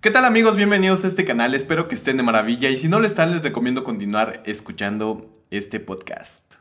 ¿Qué 0.00 0.12
tal 0.12 0.24
amigos? 0.24 0.54
Bienvenidos 0.54 1.02
a 1.02 1.08
este 1.08 1.24
canal, 1.24 1.56
espero 1.56 1.88
que 1.88 1.96
estén 1.96 2.18
de 2.18 2.22
maravilla 2.22 2.70
y 2.70 2.76
si 2.76 2.86
no 2.86 3.00
lo 3.00 3.06
están 3.08 3.32
les 3.32 3.42
recomiendo 3.42 3.82
continuar 3.82 4.44
escuchando 4.46 5.42
este 5.50 5.80
podcast. 5.80 6.54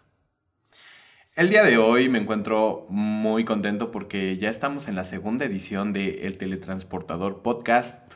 El 1.36 1.50
día 1.50 1.64
de 1.64 1.78
hoy 1.78 2.10
me 2.10 2.18
encuentro 2.18 2.88
muy 2.90 3.46
contento 3.46 3.92
porque 3.92 4.40
ya 4.40 4.50
estamos 4.50 4.88
en 4.88 4.96
la 4.96 5.06
segunda 5.06 5.46
edición 5.46 5.94
de 5.94 6.26
El 6.26 6.40
Teletransportador 6.40 7.44
Podcast. 7.44 8.12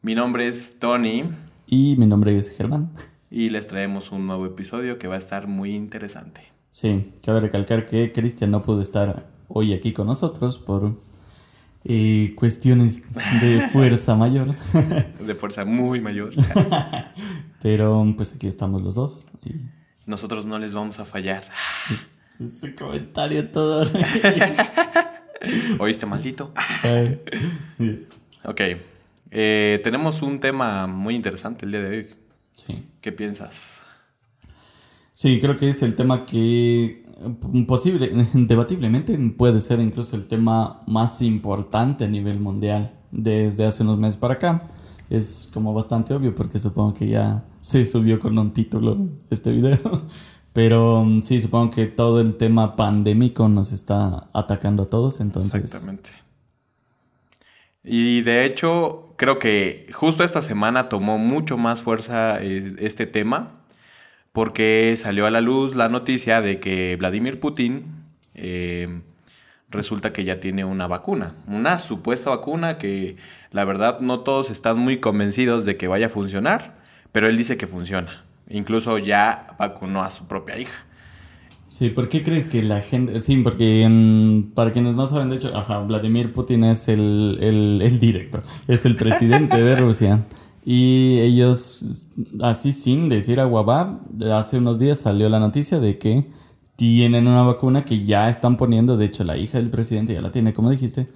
Mi 0.00 0.16
nombre 0.16 0.48
es 0.48 0.80
Tony. 0.80 1.30
Y 1.68 1.94
mi 1.96 2.06
nombre 2.08 2.36
es 2.36 2.50
Germán. 2.56 2.90
Y 3.30 3.50
les 3.50 3.68
traemos 3.68 4.10
un 4.10 4.26
nuevo 4.26 4.44
episodio 4.44 4.98
que 4.98 5.06
va 5.06 5.14
a 5.14 5.18
estar 5.18 5.46
muy 5.46 5.72
interesante. 5.72 6.42
Sí, 6.68 7.12
cabe 7.24 7.38
recalcar 7.38 7.86
que 7.86 8.10
Cristian 8.10 8.50
no 8.50 8.62
pudo 8.62 8.82
estar 8.82 9.24
hoy 9.46 9.72
aquí 9.72 9.92
con 9.92 10.08
nosotros 10.08 10.58
por 10.58 10.96
eh, 11.84 12.34
cuestiones 12.36 13.12
de 13.40 13.68
fuerza 13.72 14.14
mayor. 14.14 14.54
de 15.26 15.34
fuerza 15.34 15.64
muy 15.64 16.00
mayor. 16.00 16.32
Pero 17.62 18.12
pues 18.16 18.34
aquí 18.34 18.46
estamos 18.46 18.82
los 18.82 18.94
dos. 18.94 19.26
Y... 19.44 19.54
Nosotros 20.06 20.46
no 20.46 20.58
les 20.58 20.74
vamos 20.74 20.98
a 20.98 21.04
fallar. 21.04 21.48
Ese 22.40 22.74
comentario 22.74 23.48
todo. 23.50 23.88
¿Oíste, 25.78 26.06
maldito? 26.06 26.52
ok. 28.44 28.60
Eh, 29.30 29.80
tenemos 29.82 30.22
un 30.22 30.40
tema 30.40 30.86
muy 30.86 31.14
interesante 31.14 31.64
el 31.64 31.72
día 31.72 31.80
de 31.80 31.88
hoy. 31.88 32.06
Sí. 32.54 32.84
¿Qué 33.00 33.12
piensas? 33.12 33.82
Sí, 35.12 35.40
creo 35.40 35.56
que 35.56 35.68
es 35.68 35.82
el 35.82 35.94
tema 35.94 36.24
que 36.26 37.01
posible, 37.66 38.10
debatiblemente 38.34 39.16
puede 39.36 39.60
ser 39.60 39.80
incluso 39.80 40.16
el 40.16 40.28
tema 40.28 40.80
más 40.86 41.22
importante 41.22 42.04
a 42.04 42.08
nivel 42.08 42.40
mundial 42.40 42.92
desde 43.10 43.64
hace 43.64 43.82
unos 43.82 43.98
meses 43.98 44.16
para 44.16 44.34
acá. 44.34 44.62
Es 45.10 45.48
como 45.52 45.74
bastante 45.74 46.14
obvio 46.14 46.34
porque 46.34 46.58
supongo 46.58 46.94
que 46.94 47.08
ya 47.08 47.44
se 47.60 47.84
subió 47.84 48.18
con 48.18 48.38
un 48.38 48.52
título 48.52 48.96
este 49.30 49.52
video. 49.52 49.78
Pero 50.52 51.04
mm, 51.04 51.22
sí, 51.22 51.40
supongo 51.40 51.70
que 51.70 51.86
todo 51.86 52.20
el 52.20 52.36
tema 52.36 52.76
pandémico 52.76 53.48
nos 53.48 53.72
está 53.72 54.28
atacando 54.32 54.84
a 54.84 54.90
todos, 54.90 55.20
entonces... 55.20 55.54
Exactamente. 55.62 56.10
Y 57.84 58.22
de 58.22 58.44
hecho, 58.44 59.14
creo 59.16 59.38
que 59.38 59.86
justo 59.92 60.24
esta 60.24 60.42
semana 60.42 60.88
tomó 60.88 61.18
mucho 61.18 61.56
más 61.56 61.82
fuerza 61.82 62.42
eh, 62.42 62.76
este 62.78 63.06
tema 63.06 63.61
porque 64.32 64.94
salió 64.96 65.26
a 65.26 65.30
la 65.30 65.40
luz 65.40 65.74
la 65.74 65.88
noticia 65.88 66.40
de 66.40 66.58
que 66.58 66.96
Vladimir 66.96 67.38
Putin 67.38 67.84
eh, 68.34 69.00
resulta 69.68 70.12
que 70.12 70.24
ya 70.24 70.40
tiene 70.40 70.64
una 70.64 70.86
vacuna, 70.86 71.34
una 71.46 71.78
supuesta 71.78 72.30
vacuna 72.30 72.78
que 72.78 73.16
la 73.50 73.64
verdad 73.64 74.00
no 74.00 74.20
todos 74.20 74.50
están 74.50 74.78
muy 74.78 75.00
convencidos 75.00 75.64
de 75.64 75.76
que 75.76 75.88
vaya 75.88 76.06
a 76.06 76.10
funcionar, 76.10 76.76
pero 77.12 77.28
él 77.28 77.36
dice 77.36 77.56
que 77.56 77.66
funciona. 77.66 78.24
Incluso 78.48 78.98
ya 78.98 79.54
vacunó 79.58 80.02
a 80.02 80.10
su 80.10 80.26
propia 80.26 80.58
hija. 80.58 80.84
Sí, 81.66 81.88
¿por 81.88 82.10
qué 82.10 82.22
crees 82.22 82.46
que 82.46 82.62
la 82.62 82.82
gente... 82.82 83.18
Sí, 83.18 83.38
porque 83.38 83.88
para 84.54 84.72
quienes 84.72 84.94
no 84.94 85.06
saben, 85.06 85.30
de 85.30 85.36
hecho, 85.36 85.56
ajá, 85.56 85.78
Vladimir 85.80 86.32
Putin 86.34 86.64
es 86.64 86.88
el, 86.88 87.38
el, 87.40 87.80
el 87.82 87.98
director, 87.98 88.42
es 88.68 88.84
el 88.84 88.96
presidente 88.96 89.56
de 89.56 89.76
Rusia. 89.80 90.22
Y 90.64 91.18
ellos, 91.20 92.08
así 92.40 92.72
sin 92.72 93.08
decir 93.08 93.40
aguabá, 93.40 94.00
hace 94.32 94.58
unos 94.58 94.78
días 94.78 95.00
salió 95.00 95.28
la 95.28 95.40
noticia 95.40 95.80
de 95.80 95.98
que 95.98 96.26
tienen 96.76 97.26
una 97.26 97.42
vacuna 97.42 97.84
que 97.84 98.04
ya 98.04 98.28
están 98.28 98.56
poniendo, 98.56 98.96
de 98.96 99.06
hecho 99.06 99.24
la 99.24 99.36
hija 99.36 99.58
del 99.58 99.70
presidente 99.70 100.14
ya 100.14 100.22
la 100.22 100.30
tiene, 100.30 100.52
como 100.52 100.70
dijiste, 100.70 101.08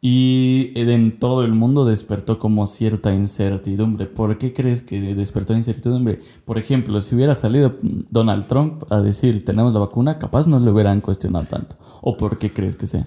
y 0.00 0.72
en 0.76 1.18
todo 1.18 1.44
el 1.44 1.52
mundo 1.52 1.84
despertó 1.84 2.38
como 2.38 2.66
cierta 2.66 3.12
incertidumbre. 3.12 4.06
¿Por 4.06 4.38
qué 4.38 4.52
crees 4.52 4.82
que 4.82 5.14
despertó 5.14 5.54
incertidumbre? 5.54 6.20
Por 6.44 6.58
ejemplo, 6.58 7.00
si 7.00 7.16
hubiera 7.16 7.34
salido 7.34 7.76
Donald 7.82 8.46
Trump 8.46 8.84
a 8.90 9.00
decir 9.00 9.44
tenemos 9.44 9.74
la 9.74 9.80
vacuna, 9.80 10.18
capaz 10.18 10.46
no 10.46 10.60
le 10.60 10.70
hubieran 10.70 11.00
cuestionado 11.00 11.46
tanto. 11.46 11.76
¿O 12.00 12.16
por 12.16 12.38
qué 12.38 12.52
crees 12.52 12.76
que 12.76 12.86
sea? 12.86 13.06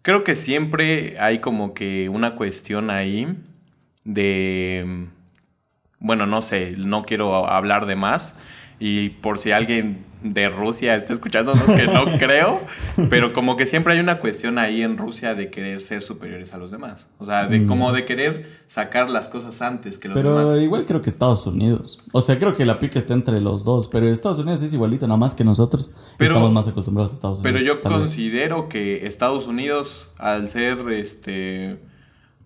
Creo 0.00 0.24
que 0.24 0.34
siempre 0.34 1.18
hay 1.20 1.40
como 1.40 1.74
que 1.74 2.08
una 2.08 2.34
cuestión 2.34 2.88
ahí 2.88 3.36
de 4.04 5.08
bueno, 6.02 6.26
no 6.26 6.42
sé, 6.42 6.74
no 6.76 7.04
quiero 7.04 7.46
hablar 7.46 7.86
de 7.86 7.96
más. 7.96 8.34
Y 8.78 9.10
por 9.10 9.38
si 9.38 9.52
alguien 9.52 10.04
de 10.24 10.48
Rusia 10.48 10.96
está 10.96 11.12
escuchando, 11.12 11.52
que 11.52 11.86
no 11.86 12.04
creo, 12.18 12.58
pero 13.10 13.32
como 13.32 13.56
que 13.56 13.66
siempre 13.66 13.94
hay 13.94 14.00
una 14.00 14.18
cuestión 14.18 14.58
ahí 14.58 14.82
en 14.82 14.98
Rusia 14.98 15.36
de 15.36 15.50
querer 15.50 15.80
ser 15.80 16.02
superiores 16.02 16.52
a 16.54 16.58
los 16.58 16.72
demás. 16.72 17.06
O 17.18 17.24
sea, 17.24 17.46
de 17.46 17.64
como 17.66 17.90
mm. 17.90 17.94
de 17.94 18.04
querer 18.04 18.62
sacar 18.66 19.08
las 19.08 19.28
cosas 19.28 19.62
antes 19.62 19.98
que 19.98 20.08
los 20.08 20.16
demás. 20.16 20.44
Pero 20.46 20.60
igual 20.60 20.84
creo 20.84 21.00
que 21.00 21.10
Estados 21.10 21.46
Unidos. 21.46 21.98
O 22.12 22.20
sea, 22.20 22.38
creo 22.38 22.54
que 22.54 22.64
la 22.64 22.80
pica 22.80 22.98
está 22.98 23.14
entre 23.14 23.40
los 23.40 23.64
dos, 23.64 23.86
pero 23.86 24.08
Estados 24.08 24.40
Unidos 24.40 24.62
es 24.62 24.72
igualito, 24.72 25.06
nada 25.06 25.18
más 25.18 25.34
que 25.34 25.44
nosotros. 25.44 25.92
estamos 26.18 26.52
más 26.52 26.66
acostumbrados 26.66 27.12
a 27.12 27.14
Estados 27.14 27.40
Unidos. 27.40 27.62
Pero 27.62 27.74
yo 27.74 27.80
considero 27.80 28.68
que 28.68 29.06
Estados 29.06 29.46
Unidos, 29.46 30.10
al 30.18 30.50
ser 30.50 30.78
este. 30.90 31.78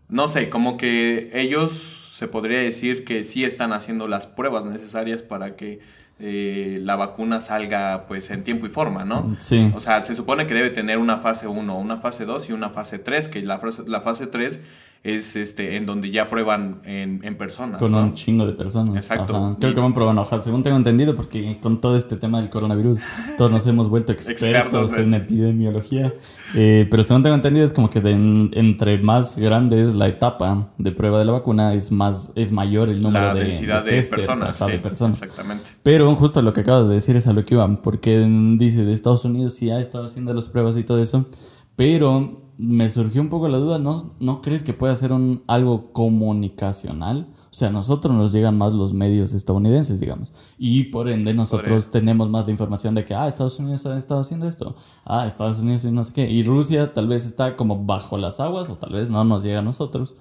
No 0.08 0.28
sé, 0.28 0.50
como 0.50 0.76
que 0.76 1.30
ellos 1.34 2.05
se 2.16 2.28
podría 2.28 2.60
decir 2.60 3.04
que 3.04 3.24
sí 3.24 3.44
están 3.44 3.74
haciendo 3.74 4.08
las 4.08 4.26
pruebas 4.26 4.64
necesarias 4.64 5.20
para 5.20 5.54
que 5.54 5.80
eh, 6.18 6.80
la 6.82 6.96
vacuna 6.96 7.42
salga 7.42 8.06
pues 8.08 8.30
en 8.30 8.42
tiempo 8.42 8.64
y 8.64 8.70
forma, 8.70 9.04
¿no? 9.04 9.36
Sí. 9.38 9.70
O 9.74 9.80
sea, 9.80 10.00
se 10.00 10.14
supone 10.14 10.46
que 10.46 10.54
debe 10.54 10.70
tener 10.70 10.96
una 10.96 11.18
fase 11.18 11.46
1, 11.46 11.78
una 11.78 11.98
fase 11.98 12.24
2 12.24 12.48
y 12.48 12.52
una 12.54 12.70
fase 12.70 12.98
3, 12.98 13.28
que 13.28 13.42
la, 13.42 13.60
la 13.86 14.00
fase 14.00 14.26
3 14.28 14.60
es 15.02 15.36
este 15.36 15.76
en 15.76 15.86
donde 15.86 16.10
ya 16.10 16.28
prueban 16.28 16.80
en, 16.84 17.20
en 17.22 17.36
personas. 17.36 17.78
Con 17.78 17.94
un 17.94 18.14
chingo 18.14 18.46
de 18.46 18.52
personas. 18.52 18.96
Exacto. 18.96 19.56
Creo 19.58 19.72
que 19.72 19.80
van 19.80 19.94
probando, 19.94 20.22
ojalá, 20.22 20.42
según 20.42 20.62
tengo 20.62 20.76
entendido, 20.76 21.14
porque 21.14 21.58
con 21.60 21.80
todo 21.80 21.96
este 21.96 22.16
tema 22.16 22.40
del 22.40 22.50
coronavirus, 22.50 23.00
todos 23.38 23.50
nos 23.50 23.66
hemos 23.66 23.88
vuelto 23.88 24.12
expertos, 24.12 24.94
en 24.94 25.14
epidemiología. 25.14 26.12
Eh, 26.54 26.86
pero 26.90 27.04
según 27.04 27.22
tengo 27.22 27.36
entendido, 27.36 27.64
es 27.64 27.72
como 27.72 27.88
que 27.88 27.98
entre 27.98 28.98
más 28.98 29.38
grande 29.38 29.80
es 29.80 29.94
la 29.94 30.08
etapa 30.08 30.70
de 30.78 30.92
prueba 30.92 31.18
de 31.18 31.24
la 31.24 31.32
vacuna, 31.32 31.74
es 31.74 31.92
más 31.92 32.32
es 32.34 32.50
mayor 32.50 32.88
el 32.88 33.02
número 33.02 33.34
de, 33.34 33.44
de, 33.44 34.02
personas, 34.02 34.58
de 34.58 34.78
personas. 34.78 35.22
Exactamente. 35.22 35.64
Pero 35.82 36.14
justo 36.16 36.42
lo 36.42 36.52
que 36.52 36.60
acabas 36.62 36.88
de 36.88 36.94
decir 36.94 37.16
es 37.16 37.26
a 37.26 37.32
lo 37.32 37.44
que 37.44 37.54
iban, 37.54 37.76
porque 37.78 38.26
dice 38.58 38.84
de 38.84 38.92
Estados 38.92 39.24
Unidos 39.24 39.54
sí 39.54 39.70
ha 39.70 39.80
estado 39.80 40.06
haciendo 40.06 40.34
las 40.34 40.48
pruebas 40.48 40.76
y 40.76 40.82
todo 40.82 41.00
eso, 41.00 41.26
pero 41.76 42.46
me 42.58 42.88
surgió 42.88 43.20
un 43.20 43.28
poco 43.28 43.48
la 43.48 43.58
duda, 43.58 43.78
¿no, 43.78 44.14
¿no 44.18 44.40
crees 44.40 44.64
que 44.64 44.72
puede 44.72 44.96
ser 44.96 45.12
un, 45.12 45.42
algo 45.46 45.92
comunicacional? 45.92 47.28
O 47.56 47.58
sea, 47.58 47.68
a 47.68 47.72
nosotros 47.72 48.14
nos 48.14 48.32
llegan 48.32 48.58
más 48.58 48.72
los 48.72 48.92
medios 48.92 49.32
estadounidenses, 49.32 50.00
digamos. 50.00 50.32
Y 50.58 50.84
por 50.84 51.08
ende 51.08 51.32
nosotros 51.32 51.90
tenemos 51.90 52.28
más 52.28 52.44
la 52.44 52.50
información 52.50 52.94
de 52.94 53.04
que, 53.04 53.14
ah, 53.14 53.28
Estados 53.28 53.58
Unidos 53.58 53.86
ha 53.86 53.96
estado 53.96 54.20
haciendo 54.20 54.48
esto. 54.48 54.74
Ah, 55.04 55.24
Estados 55.26 55.60
Unidos 55.60 55.84
y 55.84 55.90
no 55.90 56.04
sé 56.04 56.12
qué. 56.12 56.30
Y 56.30 56.42
Rusia 56.42 56.92
tal 56.92 57.08
vez 57.08 57.24
está 57.24 57.56
como 57.56 57.84
bajo 57.84 58.18
las 58.18 58.40
aguas 58.40 58.68
o 58.68 58.74
tal 58.74 58.92
vez 58.92 59.08
no 59.08 59.24
nos 59.24 59.42
llega 59.42 59.60
a 59.60 59.62
nosotros. 59.62 60.14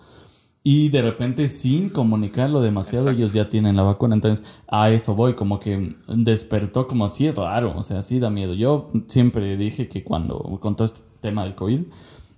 Y 0.68 0.90
de 0.90 1.04
repente, 1.04 1.48
sin 1.48 1.90
comunicarlo 1.90 2.60
demasiado, 2.60 3.12
ellos 3.12 3.34
ya 3.34 3.52
tienen 3.52 3.78
la 3.78 3.84
vacuna. 3.84 4.16
Entonces, 4.16 4.64
a 4.68 4.90
eso 4.90 5.14
voy, 5.14 5.36
como 5.36 5.60
que 5.60 5.96
despertó 6.08 6.88
como 6.88 7.06
así 7.06 7.28
es 7.28 7.36
raro, 7.36 7.78
o 7.78 7.84
sea, 7.84 8.02
sí 8.02 8.20
da 8.20 8.32
miedo. 8.32 8.56
Yo 8.56 8.90
siempre 9.06 9.58
dije 9.58 9.88
que 9.88 10.04
cuando, 10.04 10.40
con 10.60 10.76
todo 10.76 10.86
este 10.86 11.02
tema 11.22 11.44
del 11.44 11.54
COVID, 11.54 11.82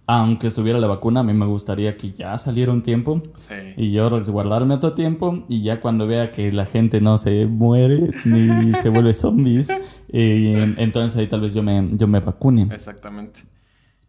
aunque 0.08 0.48
estuviera 0.48 0.78
la 0.78 0.88
vacuna, 0.88 1.22
a 1.22 1.24
mí 1.24 1.34
me 1.34 1.46
gustaría 1.46 1.96
que 1.96 2.12
ya 2.12 2.38
saliera 2.38 2.74
un 2.74 2.84
tiempo 2.84 3.22
y 3.78 3.94
yo 3.94 4.10
resguardarme 4.10 4.74
otro 4.74 4.94
tiempo 4.94 5.46
y 5.48 5.64
ya 5.64 5.80
cuando 5.80 6.06
vea 6.06 6.30
que 6.30 6.52
la 6.52 6.66
gente 6.66 7.00
no 7.00 7.18
se 7.18 7.46
muere 7.46 8.12
ni 8.26 8.74
se 8.74 8.90
vuelve 8.90 9.14
zombies, 9.14 9.70
eh, 10.10 10.76
entonces 10.78 11.18
ahí 11.18 11.28
tal 11.28 11.40
vez 11.40 11.54
yo 11.54 11.64
me, 11.64 11.92
yo 11.94 12.08
me 12.08 12.20
vacune. 12.20 12.64
Exactamente. 12.74 13.57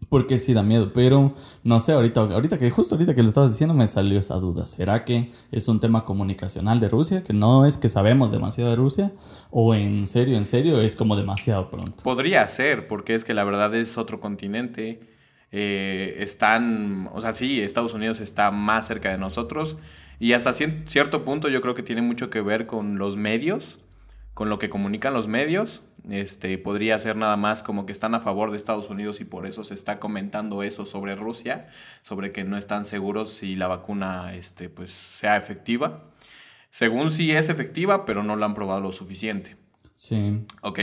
Porque 0.09 0.39
sí 0.39 0.55
da 0.55 0.63
miedo, 0.63 0.93
pero 0.93 1.35
no 1.65 1.81
sé, 1.81 1.93
ahorita, 1.93 2.21
ahorita 2.21 2.59
que 2.59 2.71
justo 2.71 2.95
ahorita 2.95 3.15
que 3.15 3.23
lo 3.23 3.29
estabas 3.29 3.53
diciendo 3.53 3.75
me 3.75 3.87
salió 3.87 4.19
esa 4.19 4.37
duda. 4.37 4.65
¿Será 4.65 5.05
que 5.05 5.31
es 5.53 5.69
un 5.69 5.81
tema 5.81 6.05
comunicacional 6.05 6.81
de 6.81 6.89
Rusia? 6.89 7.23
Que 7.23 7.35
no 7.35 7.67
es 7.67 7.77
que 7.77 7.89
sabemos 7.89 8.31
demasiado 8.31 8.71
de 8.71 8.77
Rusia, 8.77 9.13
o 9.51 9.75
en 9.75 10.07
serio, 10.07 10.37
en 10.37 10.45
serio 10.45 10.81
es 10.81 10.97
como 10.97 11.17
demasiado 11.17 11.71
pronto. 11.71 12.05
Podría 12.05 12.47
ser, 12.49 12.89
porque 12.89 13.15
es 13.15 13.25
que 13.25 13.35
la 13.35 13.45
verdad 13.45 13.75
es 13.75 13.99
otro 13.99 14.21
continente 14.21 15.01
eh, 15.51 16.17
están, 16.19 17.09
o 17.13 17.21
sea, 17.21 17.33
sí, 17.33 17.61
Estados 17.61 17.95
Unidos 17.95 18.21
está 18.21 18.51
más 18.51 18.87
cerca 18.87 19.11
de 19.11 19.19
nosotros 19.19 19.79
y 20.21 20.35
hasta 20.35 20.53
cierto 20.53 21.25
punto 21.25 21.49
yo 21.49 21.63
creo 21.63 21.75
que 21.75 21.83
tiene 21.83 22.03
mucho 22.03 22.29
que 22.29 22.43
ver 22.43 22.67
con 22.67 22.99
los 22.99 23.17
medios, 23.17 23.79
con 24.39 24.51
lo 24.51 24.61
que 24.61 24.71
comunican 24.71 25.15
los 25.15 25.27
medios. 25.27 25.83
Este, 26.09 26.57
podría 26.59 26.97
ser 27.01 27.17
nada 27.17 27.37
más 27.37 27.65
como 27.65 27.87
que 27.87 27.93
están 27.93 28.15
a 28.15 28.21
favor 28.21 28.53
de 28.53 28.57
Estados 28.57 28.89
Unidos 28.89 29.21
y 29.21 29.25
por 29.25 29.47
eso 29.47 29.65
se 29.65 29.75
está 29.75 29.99
comentando 29.99 30.63
eso 30.63 30.87
sobre 30.87 31.17
Rusia, 31.17 31.67
sobre 32.03 32.31
que 32.31 32.45
no 32.45 32.57
están 32.57 32.85
seguros 32.85 33.31
si 33.33 33.57
la 33.57 33.67
vacuna 33.67 34.37
este, 34.37 34.69
pues, 34.69 34.93
sea 34.93 35.37
efectiva. 35.37 36.05
Según 36.71 37.11
sí 37.11 37.33
es 37.33 37.49
efectiva, 37.49 38.07
pero 38.07 38.23
no 38.23 38.37
la 38.37 38.47
han 38.47 38.55
probado 38.55 38.81
lo 38.81 38.93
suficiente. 38.93 39.57
Sí. 39.97 40.45
Ok, 40.61 40.79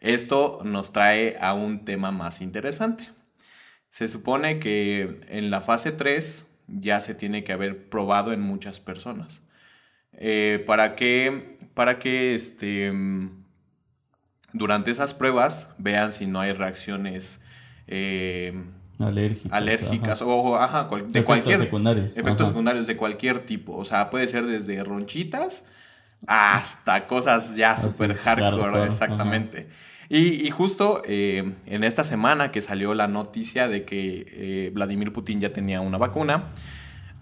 esto 0.00 0.62
nos 0.64 0.94
trae 0.94 1.36
a 1.42 1.52
un 1.52 1.84
tema 1.84 2.10
más 2.10 2.40
interesante. 2.40 3.10
Se 3.90 4.08
supone 4.08 4.60
que 4.60 5.20
en 5.28 5.50
la 5.50 5.60
fase 5.60 5.92
3 5.92 6.50
ya 6.68 7.02
se 7.02 7.14
tiene 7.14 7.44
que 7.44 7.52
haber 7.52 7.90
probado 7.90 8.32
en 8.32 8.40
muchas 8.40 8.80
personas. 8.80 9.44
Eh, 10.16 10.62
para 10.66 10.94
que, 10.94 11.53
para 11.74 11.98
que 11.98 12.34
este, 12.34 12.92
durante 14.52 14.90
esas 14.90 15.14
pruebas 15.14 15.74
vean 15.78 16.12
si 16.12 16.26
no 16.26 16.40
hay 16.40 16.52
reacciones 16.52 17.40
eh, 17.86 18.54
alérgicas, 18.98 19.52
alérgicas 19.52 20.22
o 20.22 20.56
ajá, 20.56 20.88
de 20.88 20.96
efectos 20.96 21.24
cualquier 21.24 21.58
secundarios. 21.58 22.16
efectos 22.16 22.48
secundarios 22.48 22.86
de 22.86 22.96
cualquier 22.96 23.40
tipo. 23.40 23.76
O 23.76 23.84
sea, 23.84 24.10
puede 24.10 24.28
ser 24.28 24.46
desde 24.46 24.82
ronchitas 24.82 25.64
hasta 26.26 27.06
cosas 27.06 27.56
ya 27.56 27.78
super 27.78 28.14
hardcore, 28.16 28.84
exactamente. 28.84 29.68
Y, 30.08 30.50
justo 30.50 31.02
eh, 31.06 31.54
en 31.66 31.82
esta 31.82 32.04
semana 32.04 32.52
que 32.52 32.62
salió 32.62 32.94
la 32.94 33.08
noticia 33.08 33.68
de 33.68 33.84
que 33.84 34.26
eh, 34.28 34.70
Vladimir 34.72 35.12
Putin 35.12 35.40
ya 35.40 35.52
tenía 35.52 35.80
una 35.80 35.98
vacuna, 35.98 36.50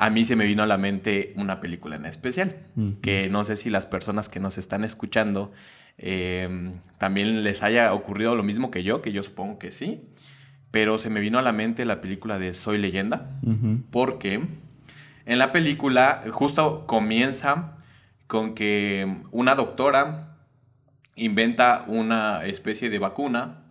a 0.03 0.11
mí 0.11 0.25
se 0.25 0.35
me 0.35 0.47
vino 0.47 0.65
a 0.65 0.67
la 0.67 0.79
mente 0.79 1.33
una 1.37 1.61
película 1.61 1.95
en 1.95 2.07
especial, 2.07 2.57
que 3.03 3.29
no 3.31 3.45
sé 3.45 3.57
si 3.57 3.71
las 3.71 3.87
personas 3.87 4.29
que 4.29 4.41
nos 4.41 4.59
están 4.59 4.83
escuchando 4.83 5.53
eh, 5.97 6.73
también 6.99 7.45
les 7.45 7.63
haya 7.63 7.95
ocurrido 7.95 8.35
lo 8.35 8.43
mismo 8.43 8.73
que 8.73 8.83
yo, 8.83 9.01
que 9.01 9.13
yo 9.13 9.23
supongo 9.23 9.61
que 9.61 9.71
sí, 9.71 10.09
pero 10.73 10.99
se 10.99 11.09
me 11.09 11.21
vino 11.21 11.39
a 11.39 11.43
la 11.43 11.53
mente 11.53 11.85
la 11.85 12.01
película 12.01 12.41
de 12.41 12.53
Soy 12.53 12.79
leyenda, 12.79 13.31
porque 13.93 14.41
en 15.25 15.39
la 15.39 15.53
película 15.53 16.25
justo 16.33 16.85
comienza 16.89 17.77
con 18.27 18.57
que 18.57 19.19
una 19.31 19.55
doctora 19.55 20.37
inventa 21.15 21.85
una 21.87 22.45
especie 22.45 22.91
de 22.91 22.99
vacuna 22.99 23.63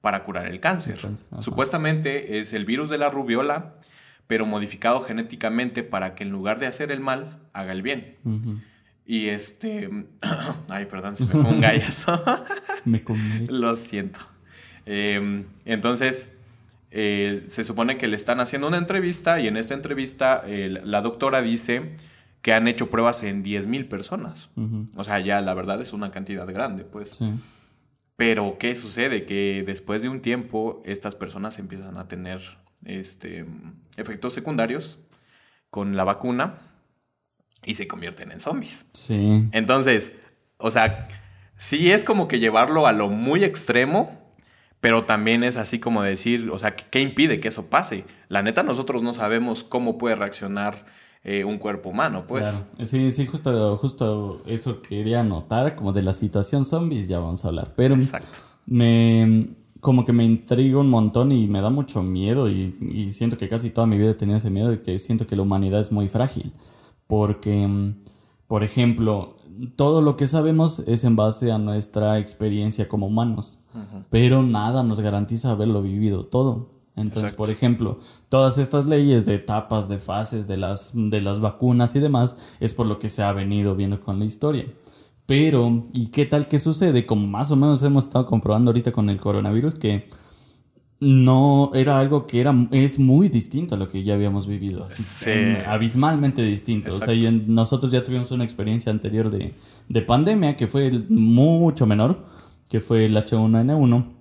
para 0.00 0.24
curar 0.24 0.46
el 0.46 0.60
cáncer. 0.60 0.98
Supuestamente 1.40 2.38
es 2.38 2.54
el 2.54 2.64
virus 2.64 2.88
de 2.88 2.96
la 2.96 3.10
rubiola, 3.10 3.72
pero 4.26 4.46
modificado 4.46 5.00
genéticamente 5.02 5.82
para 5.82 6.14
que 6.14 6.24
en 6.24 6.30
lugar 6.30 6.58
de 6.58 6.66
hacer 6.66 6.90
el 6.90 7.00
mal, 7.00 7.40
haga 7.52 7.72
el 7.72 7.82
bien. 7.82 8.16
Y 9.06 9.28
este... 9.28 10.06
Ay, 10.68 10.86
perdón, 10.86 11.16
se 11.16 11.24
me 11.24 11.30
fue 11.30 11.40
un 11.42 11.60
gallazo. 11.60 12.22
me 12.84 13.02
Lo 13.48 13.76
siento. 13.76 14.20
Em, 14.86 15.44
entonces, 15.64 16.36
eh, 16.90 17.44
se 17.48 17.64
supone 17.64 17.98
que 17.98 18.08
le 18.08 18.16
están 18.16 18.40
haciendo 18.40 18.68
una 18.68 18.78
entrevista 18.78 19.40
y 19.40 19.48
en 19.48 19.56
esta 19.56 19.74
entrevista 19.74 20.44
la 20.46 21.00
doctora 21.00 21.42
dice 21.42 21.96
que 22.40 22.52
han 22.52 22.68
hecho 22.68 22.90
pruebas 22.90 23.22
en 23.22 23.42
10.000 23.42 23.88
personas. 23.88 24.50
O 24.94 25.04
sea, 25.04 25.18
ya 25.20 25.40
la 25.40 25.54
verdad 25.54 25.80
es 25.80 25.92
una 25.92 26.10
cantidad 26.10 26.46
grande, 26.46 26.84
pues. 26.84 27.20
Pero, 28.16 28.58
¿qué 28.58 28.76
sucede? 28.76 29.24
Que 29.24 29.64
después 29.66 30.02
de 30.02 30.08
un 30.08 30.20
tiempo, 30.20 30.82
estas 30.84 31.14
personas 31.14 31.58
empiezan 31.58 31.96
a 31.96 32.06
tener 32.06 32.42
este, 32.84 33.46
efectos 33.96 34.32
secundarios 34.32 34.98
con 35.70 35.96
la 35.96 36.04
vacuna 36.04 36.58
y 37.64 37.74
se 37.74 37.88
convierten 37.88 38.32
en 38.32 38.40
zombies. 38.40 38.86
Sí. 38.92 39.48
Entonces, 39.52 40.16
o 40.58 40.70
sea, 40.70 41.08
sí 41.56 41.90
es 41.90 42.04
como 42.04 42.28
que 42.28 42.38
llevarlo 42.38 42.86
a 42.86 42.92
lo 42.92 43.08
muy 43.08 43.44
extremo, 43.44 44.18
pero 44.80 45.04
también 45.04 45.44
es 45.44 45.56
así 45.56 45.78
como 45.80 46.02
decir, 46.02 46.50
o 46.50 46.58
sea, 46.58 46.76
¿qué 46.76 47.00
impide 47.00 47.40
que 47.40 47.48
eso 47.48 47.66
pase? 47.66 48.04
La 48.28 48.42
neta, 48.42 48.62
nosotros 48.62 49.02
no 49.02 49.14
sabemos 49.14 49.64
cómo 49.64 49.96
puede 49.96 50.16
reaccionar 50.16 50.84
eh, 51.22 51.44
un 51.44 51.56
cuerpo 51.56 51.88
humano, 51.88 52.24
pues. 52.28 52.42
Claro. 52.42 52.66
Sí, 52.82 53.10
sí, 53.10 53.26
justo, 53.26 53.78
justo 53.78 54.42
eso 54.46 54.82
quería 54.82 55.24
notar, 55.24 55.74
como 55.74 55.94
de 55.94 56.02
la 56.02 56.12
situación 56.12 56.66
zombies, 56.66 57.08
ya 57.08 57.18
vamos 57.18 57.44
a 57.44 57.48
hablar. 57.48 57.72
Pero 57.74 57.94
Exacto. 57.94 58.38
me 58.66 59.48
como 59.84 60.06
que 60.06 60.14
me 60.14 60.24
intriga 60.24 60.78
un 60.78 60.88
montón 60.88 61.30
y 61.30 61.46
me 61.46 61.60
da 61.60 61.68
mucho 61.68 62.02
miedo 62.02 62.48
y, 62.48 62.74
y, 62.80 63.12
siento 63.12 63.36
que 63.36 63.50
casi 63.50 63.68
toda 63.68 63.86
mi 63.86 63.98
vida 63.98 64.12
he 64.12 64.14
tenido 64.14 64.38
ese 64.38 64.48
miedo 64.48 64.70
de 64.70 64.80
que 64.80 64.98
siento 64.98 65.26
que 65.26 65.36
la 65.36 65.42
humanidad 65.42 65.78
es 65.78 65.92
muy 65.92 66.08
frágil. 66.08 66.52
Porque, 67.06 67.94
por 68.48 68.64
ejemplo, 68.64 69.36
todo 69.76 70.00
lo 70.00 70.16
que 70.16 70.26
sabemos 70.26 70.78
es 70.86 71.04
en 71.04 71.16
base 71.16 71.52
a 71.52 71.58
nuestra 71.58 72.18
experiencia 72.18 72.88
como 72.88 73.08
humanos, 73.08 73.58
pero 74.08 74.42
nada 74.42 74.82
nos 74.82 75.00
garantiza 75.00 75.50
haberlo 75.50 75.82
vivido 75.82 76.24
todo. 76.24 76.70
Entonces, 76.96 77.34
por 77.34 77.50
ejemplo, 77.50 77.98
todas 78.30 78.56
estas 78.56 78.86
leyes 78.86 79.26
de 79.26 79.34
etapas, 79.34 79.90
de 79.90 79.98
fases, 79.98 80.48
de 80.48 80.56
las, 80.56 80.92
de 80.94 81.20
las 81.20 81.40
vacunas 81.40 81.94
y 81.94 82.00
demás, 82.00 82.56
es 82.58 82.72
por 82.72 82.86
lo 82.86 82.98
que 82.98 83.10
se 83.10 83.22
ha 83.22 83.32
venido 83.32 83.76
viendo 83.76 84.00
con 84.00 84.18
la 84.18 84.24
historia. 84.24 84.64
Pero, 85.26 85.84
¿y 85.92 86.08
qué 86.08 86.26
tal 86.26 86.48
que 86.48 86.58
sucede? 86.58 87.06
Como 87.06 87.26
más 87.26 87.50
o 87.50 87.56
menos 87.56 87.82
hemos 87.82 88.04
estado 88.04 88.26
comprobando 88.26 88.70
ahorita 88.70 88.92
con 88.92 89.08
el 89.08 89.20
coronavirus, 89.20 89.74
que 89.74 90.08
no 91.00 91.70
era 91.74 91.98
algo 91.98 92.26
que 92.26 92.40
era, 92.40 92.54
es 92.70 92.98
muy 92.98 93.28
distinto 93.28 93.74
a 93.74 93.78
lo 93.78 93.88
que 93.88 94.02
ya 94.02 94.14
habíamos 94.14 94.46
vivido. 94.46 94.86
abismalmente 95.66 96.42
distinto. 96.42 96.94
O 96.94 97.00
sea, 97.00 97.14
nosotros 97.30 97.90
ya 97.90 98.04
tuvimos 98.04 98.30
una 98.30 98.44
experiencia 98.44 98.92
anterior 98.92 99.30
de, 99.30 99.54
de 99.88 100.02
pandemia 100.02 100.56
que 100.56 100.66
fue 100.66 100.90
mucho 101.08 101.86
menor, 101.86 102.26
que 102.68 102.80
fue 102.80 103.06
el 103.06 103.16
H1N1 103.16 104.14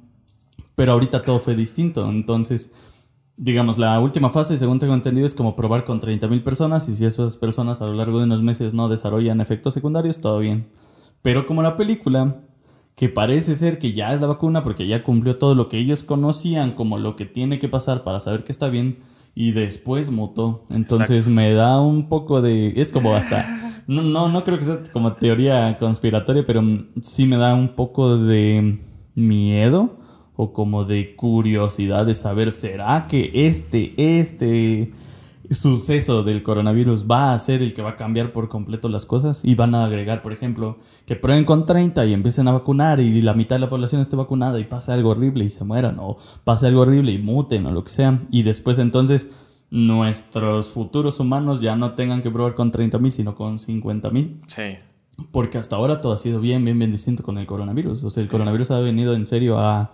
pero 0.75 0.93
ahorita 0.93 1.23
todo 1.23 1.39
fue 1.39 1.55
distinto. 1.55 2.09
Entonces, 2.09 2.73
digamos, 3.37 3.77
la 3.77 3.99
última 3.99 4.29
fase, 4.29 4.57
según 4.57 4.79
tengo 4.79 4.93
entendido, 4.93 5.27
es 5.27 5.33
como 5.33 5.55
probar 5.55 5.83
con 5.83 6.01
30.000 6.01 6.43
personas 6.43 6.89
y 6.89 6.95
si 6.95 7.05
esas 7.05 7.37
personas 7.37 7.81
a 7.81 7.85
lo 7.85 7.93
largo 7.93 8.19
de 8.19 8.25
unos 8.25 8.41
meses 8.41 8.73
no 8.73 8.89
desarrollan 8.89 9.41
efectos 9.41 9.73
secundarios, 9.73 10.19
todo 10.19 10.39
bien. 10.39 10.67
Pero 11.23 11.47
como 11.47 11.63
la 11.63 11.77
película, 11.77 12.43
que 12.95 13.09
parece 13.09 13.55
ser 13.55 13.79
que 13.79 13.93
ya 13.93 14.13
es 14.13 14.21
la 14.21 14.27
vacuna 14.27 14.63
porque 14.63 14.85
ya 14.85 15.03
cumplió 15.03 15.37
todo 15.37 15.55
lo 15.55 15.69
que 15.69 15.79
ellos 15.79 16.03
conocían 16.03 16.73
como 16.73 16.99
lo 16.99 17.15
que 17.15 17.25
tiene 17.25 17.57
que 17.57 17.69
pasar 17.69 18.03
para 18.03 18.19
saber 18.19 18.43
que 18.43 18.51
está 18.51 18.69
bien 18.69 18.99
y 19.33 19.51
después 19.51 20.11
mutó. 20.11 20.65
Entonces 20.69 21.27
me 21.27 21.53
da 21.53 21.81
un 21.81 22.07
poco 22.07 22.41
de... 22.41 22.73
Es 22.75 22.91
como 22.91 23.15
hasta... 23.15 23.59
No, 23.87 24.01
no, 24.01 24.29
no 24.29 24.43
creo 24.43 24.57
que 24.57 24.63
sea 24.63 24.83
como 24.93 25.13
teoría 25.13 25.77
conspiratoria, 25.77 26.45
pero 26.45 26.61
sí 27.01 27.25
me 27.25 27.37
da 27.37 27.53
un 27.53 27.75
poco 27.75 28.17
de 28.17 28.79
miedo 29.15 29.97
o 30.35 30.53
como 30.53 30.85
de 30.85 31.15
curiosidad 31.15 32.05
de 32.05 32.15
saber, 32.15 32.51
¿será 32.51 33.07
que 33.09 33.31
este, 33.33 33.93
este 33.97 34.93
suceso 35.55 36.23
del 36.23 36.43
coronavirus 36.43 37.05
va 37.09 37.33
a 37.33 37.39
ser 37.39 37.61
el 37.61 37.73
que 37.73 37.81
va 37.81 37.91
a 37.91 37.95
cambiar 37.95 38.33
por 38.33 38.49
completo 38.49 38.89
las 38.89 39.05
cosas? 39.05 39.43
Y 39.43 39.55
van 39.55 39.75
a 39.75 39.85
agregar, 39.85 40.21
por 40.21 40.33
ejemplo, 40.33 40.77
que 41.05 41.15
prueben 41.15 41.45
con 41.45 41.65
30 41.65 42.05
y 42.05 42.13
empiecen 42.13 42.47
a 42.47 42.51
vacunar 42.51 42.99
y 42.99 43.21
la 43.21 43.33
mitad 43.33 43.55
de 43.55 43.61
la 43.61 43.69
población 43.69 44.01
esté 44.01 44.15
vacunada 44.15 44.59
y 44.59 44.65
pase 44.65 44.91
algo 44.91 45.09
horrible 45.09 45.45
y 45.45 45.49
se 45.49 45.63
mueran, 45.63 45.97
o 45.99 46.17
pase 46.43 46.67
algo 46.67 46.81
horrible 46.81 47.11
y 47.11 47.19
muten 47.19 47.65
o 47.65 47.71
lo 47.71 47.83
que 47.83 47.91
sea. 47.91 48.21
Y 48.31 48.43
después 48.43 48.79
entonces 48.79 49.39
nuestros 49.69 50.67
futuros 50.67 51.19
humanos 51.19 51.59
ya 51.59 51.75
no 51.75 51.93
tengan 51.93 52.21
que 52.21 52.29
probar 52.29 52.53
con 52.53 52.71
30 52.71 52.99
mil, 52.99 53.11
sino 53.11 53.35
con 53.35 53.57
50 53.57 54.11
mil. 54.11 54.41
Sí. 54.47 54.77
Porque 55.31 55.57
hasta 55.57 55.75
ahora 55.75 55.99
todo 55.99 56.13
ha 56.13 56.17
sido 56.17 56.39
bien, 56.39 56.63
bien, 56.63 56.77
bien 56.77 56.91
distinto 56.91 57.23
con 57.23 57.37
el 57.37 57.47
coronavirus. 57.47 58.03
O 58.03 58.09
sea, 58.09 58.21
el 58.21 58.29
coronavirus 58.29 58.71
ha 58.71 58.79
venido 58.79 59.13
en 59.15 59.25
serio 59.25 59.57
a 59.59 59.91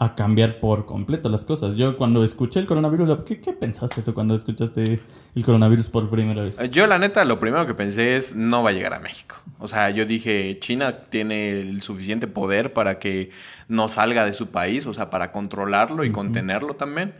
a 0.00 0.14
cambiar 0.14 0.60
por 0.60 0.86
completo 0.86 1.28
las 1.28 1.44
cosas. 1.44 1.76
Yo 1.76 1.98
cuando 1.98 2.24
escuché 2.24 2.58
el 2.58 2.66
coronavirus, 2.66 3.20
¿qué, 3.26 3.38
¿qué, 3.38 3.52
pensaste 3.52 4.00
tú 4.00 4.14
cuando 4.14 4.34
escuchaste 4.34 4.98
el 5.34 5.44
coronavirus 5.44 5.90
por 5.90 6.08
primera 6.08 6.42
vez? 6.42 6.58
Yo 6.70 6.86
la 6.86 6.98
neta 6.98 7.22
lo 7.26 7.38
primero 7.38 7.66
que 7.66 7.74
pensé 7.74 8.16
es 8.16 8.34
no 8.34 8.62
va 8.62 8.70
a 8.70 8.72
llegar 8.72 8.94
a 8.94 8.98
México. 8.98 9.36
O 9.58 9.68
sea, 9.68 9.90
yo 9.90 10.06
dije, 10.06 10.58
China 10.58 11.00
tiene 11.10 11.60
el 11.60 11.82
suficiente 11.82 12.26
poder 12.26 12.72
para 12.72 12.98
que 12.98 13.30
no 13.68 13.90
salga 13.90 14.24
de 14.24 14.32
su 14.32 14.46
país, 14.46 14.86
o 14.86 14.94
sea, 14.94 15.10
para 15.10 15.32
controlarlo 15.32 16.02
y 16.04 16.10
contenerlo 16.10 16.76
también. 16.76 17.12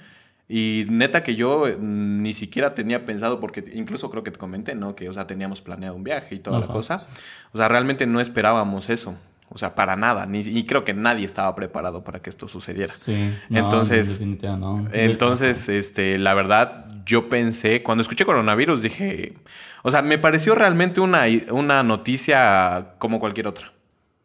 Y 0.48 0.86
neta 0.88 1.22
que 1.22 1.36
yo 1.36 1.66
mm, 1.66 2.22
ni 2.22 2.32
siquiera 2.32 2.74
tenía 2.74 3.04
pensado, 3.04 3.40
porque 3.40 3.62
incluso 3.74 4.10
creo 4.10 4.24
que 4.24 4.30
te 4.30 4.38
comenté, 4.38 4.74
¿no? 4.74 4.96
Que, 4.96 5.10
o 5.10 5.12
sea, 5.12 5.26
teníamos 5.26 5.60
planeado 5.60 5.96
un 5.96 6.02
viaje 6.02 6.36
y 6.36 6.38
toda 6.38 6.60
la 6.60 6.66
cosa. 6.66 6.96
O 7.52 7.58
sea, 7.58 7.68
realmente 7.68 8.06
no 8.06 8.22
esperábamos 8.22 8.88
eso. 8.88 9.18
O 9.52 9.58
sea, 9.58 9.74
para 9.74 9.96
nada. 9.96 10.26
Ni, 10.26 10.40
y 10.40 10.64
creo 10.64 10.84
que 10.84 10.94
nadie 10.94 11.26
estaba 11.26 11.54
preparado 11.56 12.04
para 12.04 12.22
que 12.22 12.30
esto 12.30 12.46
sucediera. 12.46 12.92
Sí. 12.92 13.34
entonces, 13.50 14.20
entonces, 14.92 15.68
este, 15.68 16.18
la 16.18 16.34
verdad, 16.34 16.86
yo 17.04 17.28
pensé, 17.28 17.82
cuando 17.82 18.02
escuché 18.02 18.24
coronavirus, 18.24 18.80
dije, 18.80 19.34
o 19.82 19.90
sea, 19.90 20.02
me 20.02 20.18
pareció 20.18 20.54
realmente 20.54 21.00
una, 21.00 21.24
una 21.50 21.82
noticia 21.82 22.94
como 22.98 23.18
cualquier 23.18 23.48
otra. 23.48 23.72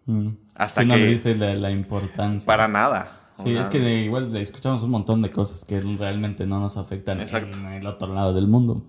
Mm. 0.05 0.29
Hasta 0.53 0.82
que 0.82 0.88
no 0.88 0.96
le 0.96 1.08
diste 1.08 1.36
la, 1.36 1.72
importancia. 1.72 2.46
Para 2.46 2.67
nada. 2.67 3.29
Sí, 3.32 3.58
es 3.58 3.70
que 3.70 3.79
igual 4.03 4.34
escuchamos 4.38 4.84
un 4.84 4.91
montón 4.91 5.22
de 5.22 5.32
cosas 5.32 5.65
que 5.65 5.82
realmente 5.82 6.46
no 6.46 6.60
nos 6.60 6.77
afectan 6.77 7.20
en 7.20 7.65
el 7.65 7.88
otro 7.88 8.13
lado 8.13 8.34
del 8.34 8.48
mundo. 8.48 8.86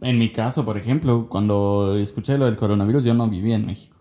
En 0.00 0.18
mi 0.18 0.30
caso, 0.30 0.64
por 0.64 0.76
ejemplo, 0.76 1.28
cuando 1.28 1.96
escuché 1.96 2.36
lo 2.36 2.44
del 2.44 2.56
coronavirus, 2.56 3.04
yo 3.04 3.14
no 3.14 3.28
vivía 3.28 3.56
en 3.56 3.66
México. 3.66 3.97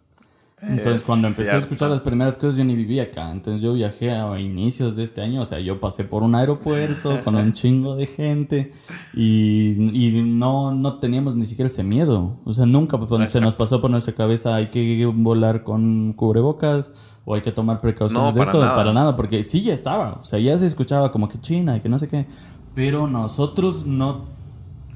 Entonces, 0.60 1.04
cuando 1.04 1.28
empecé 1.28 1.52
a 1.52 1.58
escuchar 1.58 1.92
las 1.92 2.02
primeras 2.02 2.36
cosas, 2.36 2.56
yo 2.56 2.66
ni 2.66 2.76
vivía 2.76 3.04
acá. 3.04 3.32
Entonces, 3.32 3.62
yo 3.62 3.74
viajé 3.74 4.12
a 4.12 4.40
inicios 4.40 4.96
de 4.96 5.04
este 5.04 5.22
año. 5.22 5.44
O 5.44 5.46
sea, 5.46 5.60
yo 5.60 5.80
pasé 5.80 6.04
por 6.04 6.24
un 6.24 6.34
aeropuerto 6.34 7.24
con 7.24 7.36
un 7.36 7.54
chingo 7.54 7.96
de 7.96 8.08
gente 8.08 8.72
y, 9.14 9.74
y 9.94 10.24
no, 10.24 10.72
no 10.72 10.98
teníamos 10.98 11.36
ni 11.36 11.46
siquiera 11.46 11.68
ese 11.68 11.84
miedo. 11.84 12.40
O 12.44 12.54
sea, 12.54 12.66
nunca 12.66 12.98
se 13.28 13.40
nos 13.40 13.56
pasó 13.56 13.82
por 13.82 13.92
nuestra 13.92 14.16
cabeza 14.16 14.56
hay 14.56 14.72
que 14.72 15.06
volar 15.06 15.64
con 15.64 16.14
cubrebocas 16.14 16.92
o 17.24 17.36
hay 17.36 17.42
que 17.42 17.52
tomar 17.52 17.80
precauciones 17.80 18.34
de 18.34 18.42
esto. 18.42 18.60
Para 18.60 18.94
nada, 18.94 19.16
porque 19.16 19.44
sí 19.44 19.62
ya 19.62 19.74
estaba. 19.74 20.14
O 20.14 20.24
sea, 20.24 20.40
ya 20.40 20.58
se 20.58 20.66
escuchaba 20.66 21.12
como 21.12 21.30
que 21.30 21.40
China 21.40 21.78
y 21.78 21.82
que 21.82 21.90
no 21.90 22.00
sé 22.00 22.08
qué. 22.08 22.26
Pero 22.74 23.08
nosotros 23.08 23.86
no 23.86 24.37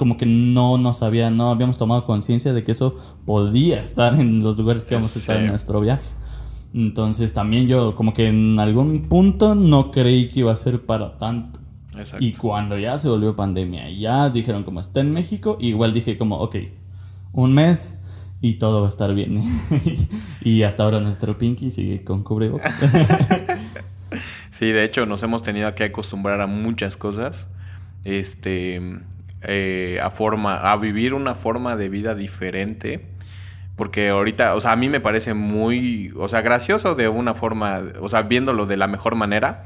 como 0.01 0.17
que 0.17 0.25
no 0.25 0.79
nos 0.79 1.03
había, 1.03 1.29
no 1.29 1.51
habíamos 1.51 1.77
tomado 1.77 2.05
conciencia 2.05 2.53
de 2.53 2.63
que 2.63 2.72
eso 2.72 2.98
podía 3.24 3.79
estar 3.79 4.20
en 4.20 4.41
los 4.41 4.58
lugares 4.58 4.84
que 4.84 4.96
vamos 4.96 5.15
a 5.15 5.20
estar 5.20 5.38
en 5.38 5.46
nuestro 5.46 5.79
viaje. 5.79 6.10
Entonces 6.74 7.36
también 7.36 7.67
yo 7.67 7.93
como 7.93 8.12
que 8.12 8.29
en 8.29 8.58
algún 8.58 9.03
punto 9.03 9.53
no 9.53 9.91
creí 9.91 10.27
que 10.27 10.39
iba 10.39 10.51
a 10.51 10.55
ser 10.55 10.88
para 10.88 11.20
tanto. 11.20 11.60
Y 12.20 12.31
cuando 12.31 12.79
ya 12.79 12.98
se 12.98 13.10
volvió 13.10 13.36
pandemia, 13.36 13.91
ya 13.91 14.31
dijeron 14.31 14.63
como 14.63 14.79
está 14.79 15.01
en 15.01 15.12
México, 15.12 15.60
igual 15.62 15.93
dije 15.93 16.17
como, 16.17 16.38
ok, 16.38 16.55
un 17.34 17.53
mes 17.53 18.01
y 18.41 18.55
todo 18.55 18.79
va 18.81 18.88
a 18.88 18.89
estar 18.89 19.13
bien. 19.13 19.36
y 20.41 20.63
hasta 20.63 20.81
ahora 20.81 21.00
nuestro 21.00 21.38
Pinky 21.38 21.70
sigue 21.70 22.03
con 22.03 22.24
cubrebocas. 22.24 22.74
sí, 24.50 24.65
de 24.72 24.84
hecho 24.84 25.05
nos 25.05 25.22
hemos 25.22 25.43
tenido 25.43 25.75
que 25.75 25.84
acostumbrar 25.84 26.41
a 26.41 26.48
muchas 26.48 26.98
cosas. 26.98 27.51
Este, 28.03 28.81
eh, 29.43 30.00
a 30.01 30.10
forma, 30.12 30.71
a 30.71 30.77
vivir 30.77 31.13
una 31.13 31.36
forma 31.36 31.75
de 31.75 31.89
vida 31.89 32.15
diferente. 32.15 33.05
Porque 33.75 34.10
ahorita, 34.10 34.55
o 34.55 34.62
sea, 34.62 34.74
a 34.74 34.75
mí 34.75 34.89
me 34.89 35.00
parece 35.00 35.33
muy, 35.33 36.13
o 36.17 36.27
sea, 36.27 36.41
gracioso 36.41 36.93
de 36.93 37.07
una 37.07 37.33
forma, 37.33 37.81
o 38.00 38.10
sea, 38.10 38.24
viéndolo 38.24 38.65
de 38.65 38.77
la 38.77 38.88
mejor 38.88 39.15
manera 39.15 39.65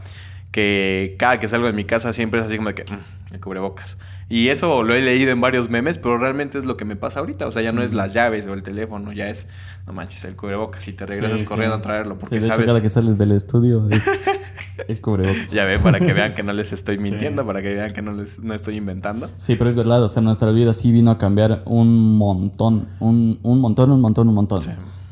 que 0.51 1.15
cada 1.20 1.39
que 1.39 1.50
salgo 1.50 1.67
de 1.67 1.74
mi 1.74 1.84
casa 1.84 2.13
siempre 2.13 2.39
es 2.39 2.46
así 2.46 2.55
como 2.55 2.70
de 2.70 2.75
que 2.75 2.84
mm, 2.84 3.34
me 3.34 3.39
cubre 3.39 3.60
bocas. 3.60 3.98
Y 4.27 4.50
eso 4.50 4.82
lo 4.82 4.96
he 4.96 5.01
leído 5.01 5.32
en 5.32 5.39
varios 5.39 5.70
memes, 5.70 6.00
pero 6.00 6.17
realmente 6.17 6.58
es 6.58 6.65
lo 6.65 6.77
que 6.77 6.86
me 6.86 6.96
pasa 6.96 7.20
ahorita. 7.20 7.48
O 7.48 7.51
sea, 7.51 7.62
ya 7.62 7.72
no 7.72 7.84
es 7.84 7.94
las 7.94 8.13
llaves 8.13 8.48
o 8.48 8.53
el 8.53 8.63
teléfono, 8.63 9.13
ya 9.13 9.29
es, 9.29 9.48
no 9.86 9.94
manches, 9.94 10.25
el 10.25 10.36
cubrebocas 10.36 10.88
y 10.88 10.94
te 10.94 11.05
regresas 11.05 11.48
corriendo 11.48 11.75
a 11.75 11.82
traerlo. 11.82 12.17
Porque 12.17 12.39
de 12.39 12.48
sabes... 12.48 12.65
cada 12.65 12.82
que 12.82 12.89
sales 12.89 13.20
del 13.20 13.32
estudio 13.34 13.88
es, 13.89 14.05
es 14.88 15.00
cubrebocas. 15.00 15.51
Ya 15.51 15.65
ve, 15.65 15.77
para 15.77 16.00
que 16.00 16.12
vean 16.12 16.34
que 16.34 16.41
no 16.41 16.53
les 16.53 16.74
estoy 16.74 16.98
mintiendo, 16.98 17.46
para 17.46 17.62
que 17.62 17.75
vean 17.75 17.94
que 17.94 18.01
no 18.01 18.13
les 18.13 18.39
no 18.39 18.55
estoy 18.55 18.77
inventando. 18.77 19.29
Sí, 19.38 19.55
pero 19.55 19.70
es 19.70 19.75
verdad, 19.75 20.01
o 20.03 20.08
sea, 20.08 20.24
nuestra 20.24 20.50
vida 20.51 20.74
sí 20.74 20.91
vino 20.91 21.12
a 21.12 21.20
cambiar 21.20 21.62
un 21.65 22.17
montón, 22.17 22.89
un, 23.00 23.39
un 23.44 23.60
montón, 23.60 23.91
un 23.91 24.01
montón, 24.01 24.27
un 24.27 24.34
montón. 24.34 24.63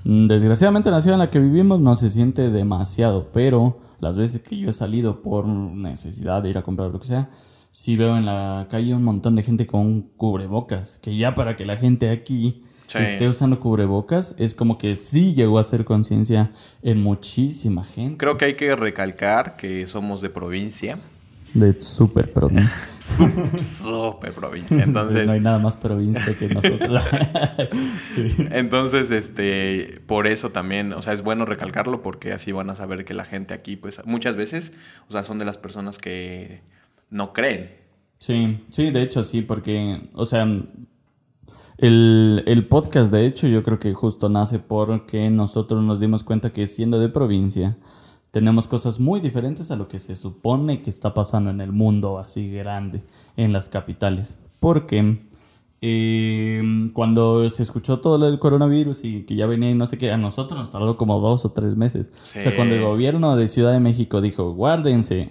Desgraciadamente 0.05 0.89
la 0.89 1.01
ciudad 1.01 1.15
en 1.15 1.19
la 1.19 1.29
que 1.29 1.39
vivimos 1.39 1.79
no 1.79 1.95
se 1.95 2.09
siente 2.09 2.49
demasiado, 2.49 3.29
pero 3.31 3.77
las 3.99 4.17
veces 4.17 4.41
que 4.41 4.57
yo 4.57 4.69
he 4.69 4.73
salido 4.73 5.21
por 5.21 5.47
necesidad 5.47 6.43
de 6.43 6.49
ir 6.49 6.57
a 6.57 6.63
comprar 6.63 6.89
lo 6.89 6.99
que 6.99 7.05
sea, 7.05 7.29
sí 7.73 7.97
veo 7.97 8.15
en 8.15 8.25
la 8.25 8.67
calle 8.69 8.93
un 8.93 9.03
montón 9.03 9.35
de 9.35 9.41
gente 9.41 9.65
con 9.65 10.03
cubrebocas, 10.03 10.99
que 10.99 11.17
ya 11.17 11.33
para 11.33 11.55
que 11.55 11.65
la 11.65 11.75
gente 11.75 12.11
aquí 12.11 12.63
esté 12.93 13.27
usando 13.27 13.59
cubrebocas, 13.59 14.35
es 14.37 14.53
como 14.53 14.77
que 14.77 14.95
sí 14.95 15.33
llegó 15.33 15.57
a 15.57 15.61
hacer 15.61 15.83
conciencia 15.83 16.51
en 16.83 17.01
muchísima 17.01 17.83
gente. 17.83 18.17
Creo 18.17 18.37
que 18.37 18.45
hay 18.45 18.55
que 18.55 18.75
recalcar 18.75 19.55
que 19.55 19.87
somos 19.87 20.21
de 20.21 20.29
provincia 20.29 20.99
de 21.55 21.79
super 21.81 22.31
provincia. 22.31 22.83
super 23.59 24.31
provincia. 24.33 24.83
Entonces, 24.83 25.25
no 25.25 25.33
hay 25.33 25.39
nada 25.39 25.59
más 25.59 25.77
provincia 25.77 26.35
que 26.37 26.47
nosotros. 26.49 27.03
Entonces, 28.51 29.11
este, 29.11 29.99
por 30.07 30.27
eso 30.27 30.49
también, 30.49 30.93
o 30.93 31.01
sea, 31.01 31.13
es 31.13 31.21
bueno 31.21 31.45
recalcarlo 31.45 32.01
porque 32.01 32.33
así 32.33 32.51
van 32.51 32.69
a 32.69 32.75
saber 32.75 33.05
que 33.05 33.13
la 33.13 33.25
gente 33.25 33.53
aquí, 33.53 33.75
pues, 33.75 34.01
muchas 34.05 34.35
veces, 34.35 34.73
o 35.09 35.11
sea, 35.11 35.23
son 35.23 35.37
de 35.37 35.45
las 35.45 35.57
personas 35.57 35.99
que 35.99 36.61
no 37.13 37.31
creen. 37.31 37.71
Sí, 38.19 38.65
sí, 38.69 38.91
de 38.91 39.01
hecho 39.01 39.23
sí, 39.23 39.41
porque, 39.41 40.09
o 40.13 40.25
sea, 40.25 40.43
el, 41.77 42.43
el 42.45 42.67
podcast, 42.67 43.11
de 43.11 43.25
hecho, 43.25 43.47
yo 43.47 43.63
creo 43.63 43.79
que 43.79 43.93
justo 43.93 44.29
nace 44.29 44.59
porque 44.59 45.29
nosotros 45.29 45.83
nos 45.83 45.99
dimos 45.99 46.23
cuenta 46.23 46.51
que 46.51 46.67
siendo 46.67 46.99
de 46.99 47.09
provincia, 47.09 47.77
tenemos 48.31 48.65
cosas 48.65 48.99
muy 48.99 49.19
diferentes 49.19 49.69
a 49.69 49.75
lo 49.75 49.87
que 49.87 49.99
se 49.99 50.15
supone 50.15 50.81
que 50.81 50.89
está 50.89 51.13
pasando 51.13 51.51
en 51.51 51.61
el 51.61 51.71
mundo 51.71 52.17
así 52.17 52.51
grande, 52.51 53.03
en 53.37 53.53
las 53.53 53.69
capitales. 53.69 54.39
Porque 54.59 55.19
em, 55.81 56.93
cuando 56.93 57.47
se 57.49 57.61
escuchó 57.61 57.99
todo 57.99 58.17
lo 58.17 58.25
del 58.25 58.39
coronavirus 58.39 59.03
y 59.03 59.23
que 59.23 59.35
ya 59.35 59.45
venía 59.45 59.69
y 59.69 59.75
no 59.75 59.85
sé 59.85 59.99
qué, 59.99 60.11
a 60.11 60.17
nosotros 60.17 60.59
nos 60.59 60.71
tardó 60.71 60.97
como 60.97 61.19
dos 61.19 61.45
o 61.45 61.51
tres 61.51 61.75
meses. 61.75 62.09
O 62.35 62.39
sea, 62.39 62.55
cuando 62.55 62.73
el 62.73 62.81
gobierno 62.81 63.35
de 63.35 63.47
Ciudad 63.47 63.71
de 63.71 63.79
México 63.79 64.19
dijo, 64.19 64.53
guárdense, 64.53 65.29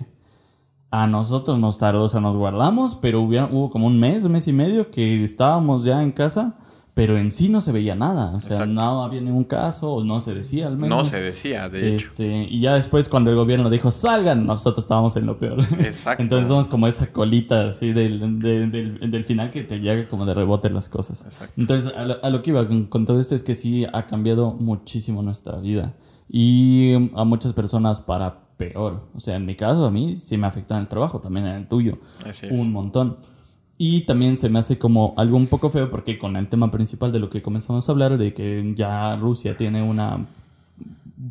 a 0.93 1.09
nosotros 1.09 1.59
nos 1.59 1.79
tardó, 1.79 2.05
o 2.05 2.09
sea, 2.09 2.21
nos 2.21 2.37
guardamos, 2.37 2.95
pero 2.95 3.21
hubo 3.23 3.71
como 3.71 3.89
un 3.89 3.99
mes, 3.99 4.25
un 4.25 4.33
mes 4.33 4.47
y 4.47 4.53
medio 4.53 4.93
que 4.93 5.25
estábamos 5.25 5.83
ya 5.83 6.03
en 6.03 6.13
casa 6.13 6.57
pero 6.95 7.17
en 7.17 7.31
sí 7.31 7.49
no 7.49 7.63
se 7.63 7.73
veía 7.73 7.95
nada, 7.95 8.35
o 8.37 8.41
sea, 8.41 8.67
no 8.67 9.03
había 9.03 9.23
ningún 9.23 9.45
caso, 9.45 9.95
o 9.95 10.05
no 10.05 10.21
se 10.21 10.35
decía 10.35 10.67
al 10.67 10.77
menos. 10.77 11.05
No 11.05 11.11
se 11.11 11.23
decía, 11.23 11.71
de 11.71 11.97
este, 11.97 12.47
Y 12.51 12.61
ya 12.61 12.75
después 12.75 13.09
cuando 13.09 13.31
el 13.31 13.37
gobierno 13.37 13.71
dijo, 13.71 13.91
salgan, 13.91 14.45
nosotros 14.45 14.85
estábamos 14.85 15.17
en 15.17 15.25
lo 15.25 15.39
peor. 15.39 15.59
Exacto. 15.81 16.23
Entonces 16.23 16.49
somos 16.49 16.69
como 16.69 16.87
esa 16.87 17.11
colita 17.11 17.69
así 17.69 17.95
del, 17.95 18.41
del, 18.43 19.25
final 19.25 19.51
que 19.51 19.63
te 19.63 19.81
llega 19.81 20.07
como 20.07 20.27
de 20.27 20.35
rebote 20.35 20.69
las 20.69 20.91
cosas. 20.91 21.25
Exacto. 21.25 21.55
Entonces, 21.57 21.95
a 21.97 22.29
lo, 22.29 22.43
que 22.43 22.51
iba 22.51 22.69
con, 22.69 22.85
con, 22.85 23.07
todo 23.07 23.21
esto 23.21 23.35
es 23.35 23.43
que 23.43 23.55
sí 23.55 23.87
ha 23.91 24.07
cambiado 24.07 24.53
muchísimo 24.53 25.23
nuestra 25.23 25.57
vida. 25.61 25.95
Y 26.29 26.93
a 27.15 27.25
muchas 27.25 27.55
personas 27.55 28.03
para 28.03 28.42
peor. 28.57 29.09
O 29.15 29.21
sea, 29.21 29.37
en 29.37 29.47
mi 29.47 29.55
caso, 29.57 29.87
a 29.87 29.91
mí 29.91 30.17
sí 30.17 30.37
me 30.37 30.47
afectó 30.47 30.75
en 30.75 30.81
el 30.81 30.89
trabajo, 30.89 31.21
también 31.21 31.47
en 31.47 31.57
el 31.57 31.69
tuyo. 31.69 31.99
Así 32.25 32.47
es. 32.47 32.53
Un 32.53 32.73
montón. 32.73 33.19
Y 33.79 34.03
también 34.03 34.37
se 34.37 34.49
me 34.49 34.59
hace 34.59 34.79
como 34.79 35.15
algo 35.17 35.37
un 35.37 35.47
poco 35.49 35.71
feo 35.71 35.91
porque 35.91 36.19
con 36.19 36.37
el 36.37 36.49
tema 36.49 36.71
principal 36.71 37.11
de 37.11 37.19
lo 37.19 37.31
que 37.31 37.43
comenzamos 37.43 37.89
a 37.89 37.93
hablar, 37.93 38.17
de 38.17 38.33
que 38.33 38.73
ya 38.77 39.17
Rusia 39.17 39.57
tiene 39.57 39.83
una... 39.83 40.29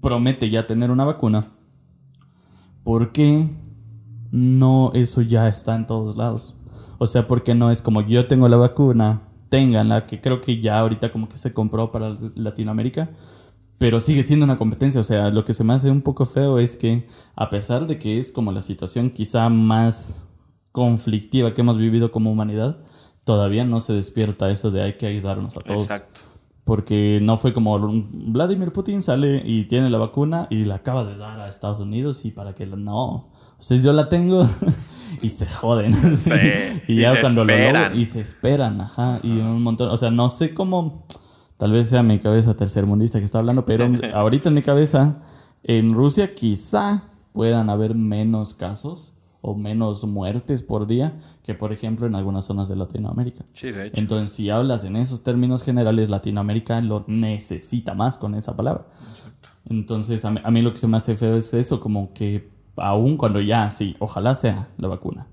promete 0.01 0.49
ya 0.49 0.67
tener 0.67 0.91
una 0.91 1.05
vacuna, 1.05 1.47
¿por 2.83 3.11
qué 3.11 3.47
no 4.31 4.91
eso 4.93 5.21
ya 5.21 5.47
está 5.47 5.75
en 5.75 5.87
todos 5.87 6.17
lados? 6.17 6.55
O 6.97 7.07
sea, 7.07 7.27
¿por 7.27 7.43
qué 7.43 7.55
no 7.55 7.71
es 7.71 7.81
como 7.81 8.01
yo 8.01 8.27
tengo 8.27 8.49
la 8.49 8.57
vacuna, 8.57 9.21
tenganla, 9.49 10.05
que 10.05 10.19
creo 10.19 10.41
que 10.41 10.59
ya 10.59 10.79
ahorita 10.79 11.11
como 11.11 11.29
que 11.29 11.37
se 11.37 11.53
compró 11.53 11.91
para 11.91 12.17
Latinoamérica, 12.35 13.09
pero 13.81 13.99
sigue 13.99 14.21
siendo 14.21 14.43
una 14.43 14.59
competencia. 14.59 15.01
O 15.01 15.03
sea, 15.03 15.31
lo 15.31 15.43
que 15.43 15.55
se 15.55 15.63
me 15.63 15.73
hace 15.73 15.89
un 15.89 16.03
poco 16.03 16.25
feo 16.25 16.59
es 16.59 16.75
que 16.75 17.07
a 17.35 17.49
pesar 17.49 17.87
de 17.87 17.97
que 17.97 18.19
es 18.19 18.31
como 18.31 18.51
la 18.51 18.61
situación 18.61 19.09
quizá 19.09 19.49
más 19.49 20.27
conflictiva 20.71 21.55
que 21.55 21.61
hemos 21.61 21.79
vivido 21.79 22.11
como 22.11 22.31
humanidad, 22.31 22.77
todavía 23.23 23.65
no 23.65 23.79
se 23.79 23.93
despierta 23.93 24.51
eso 24.51 24.69
de 24.69 24.83
hay 24.83 24.97
que 24.97 25.07
ayudarnos 25.07 25.57
a 25.57 25.61
todos. 25.61 25.81
Exacto. 25.81 26.21
Porque 26.63 27.17
no 27.23 27.37
fue 27.37 27.53
como 27.53 27.79
Vladimir 27.79 28.71
Putin 28.71 29.01
sale 29.01 29.41
y 29.43 29.65
tiene 29.65 29.89
la 29.89 29.97
vacuna 29.97 30.45
y 30.51 30.65
la 30.65 30.75
acaba 30.75 31.03
de 31.03 31.17
dar 31.17 31.39
a 31.39 31.49
Estados 31.49 31.79
Unidos 31.79 32.23
y 32.23 32.29
para 32.29 32.53
que 32.53 32.67
no. 32.67 33.31
O 33.57 33.63
sea, 33.63 33.77
yo 33.77 33.93
la 33.93 34.09
tengo 34.09 34.47
y 35.23 35.29
se 35.29 35.47
joden. 35.47 35.91
y 36.87 37.01
ya 37.01 37.19
cuando 37.19 37.43
lo 37.43 37.57
logro 37.57 37.95
y 37.95 38.05
se 38.05 38.21
esperan, 38.21 38.79
ajá. 38.79 39.19
Y 39.23 39.31
un 39.31 39.63
montón. 39.63 39.89
O 39.89 39.97
sea, 39.97 40.11
no 40.11 40.29
sé 40.29 40.53
cómo. 40.53 41.07
Tal 41.61 41.73
vez 41.73 41.89
sea 41.89 42.01
mi 42.01 42.17
cabeza 42.17 42.55
tercermundista 42.55 43.19
que 43.19 43.25
está 43.25 43.37
hablando, 43.37 43.65
pero 43.67 43.87
ahorita 44.15 44.49
en 44.49 44.55
mi 44.55 44.63
cabeza, 44.63 45.21
en 45.61 45.93
Rusia 45.93 46.33
quizá 46.33 47.03
puedan 47.33 47.69
haber 47.69 47.93
menos 47.93 48.55
casos 48.55 49.13
o 49.41 49.53
menos 49.53 50.03
muertes 50.05 50.63
por 50.63 50.87
día 50.87 51.19
que, 51.43 51.53
por 51.53 51.71
ejemplo, 51.71 52.07
en 52.07 52.15
algunas 52.15 52.45
zonas 52.45 52.67
de 52.67 52.77
Latinoamérica. 52.77 53.45
Sí, 53.53 53.69
de 53.69 53.85
hecho. 53.85 53.99
Entonces, 53.99 54.31
si 54.35 54.49
hablas 54.49 54.85
en 54.85 54.95
esos 54.95 55.21
términos 55.21 55.61
generales, 55.61 56.09
Latinoamérica 56.09 56.81
lo 56.81 57.05
necesita 57.05 57.93
más 57.93 58.17
con 58.17 58.33
esa 58.33 58.57
palabra. 58.57 58.87
Exacto. 59.11 59.49
Entonces, 59.69 60.25
a 60.25 60.31
mí, 60.31 60.63
lo 60.63 60.71
que 60.71 60.79
se 60.79 60.87
me 60.87 60.97
hace 60.97 61.15
feo 61.15 61.35
es 61.35 61.53
eso, 61.53 61.79
como 61.79 62.11
que 62.13 62.49
aún 62.75 63.17
cuando 63.17 63.39
ya, 63.39 63.69
sí, 63.69 63.95
ojalá 63.99 64.33
sea 64.33 64.69
la 64.77 64.87
vacuna. 64.87 65.27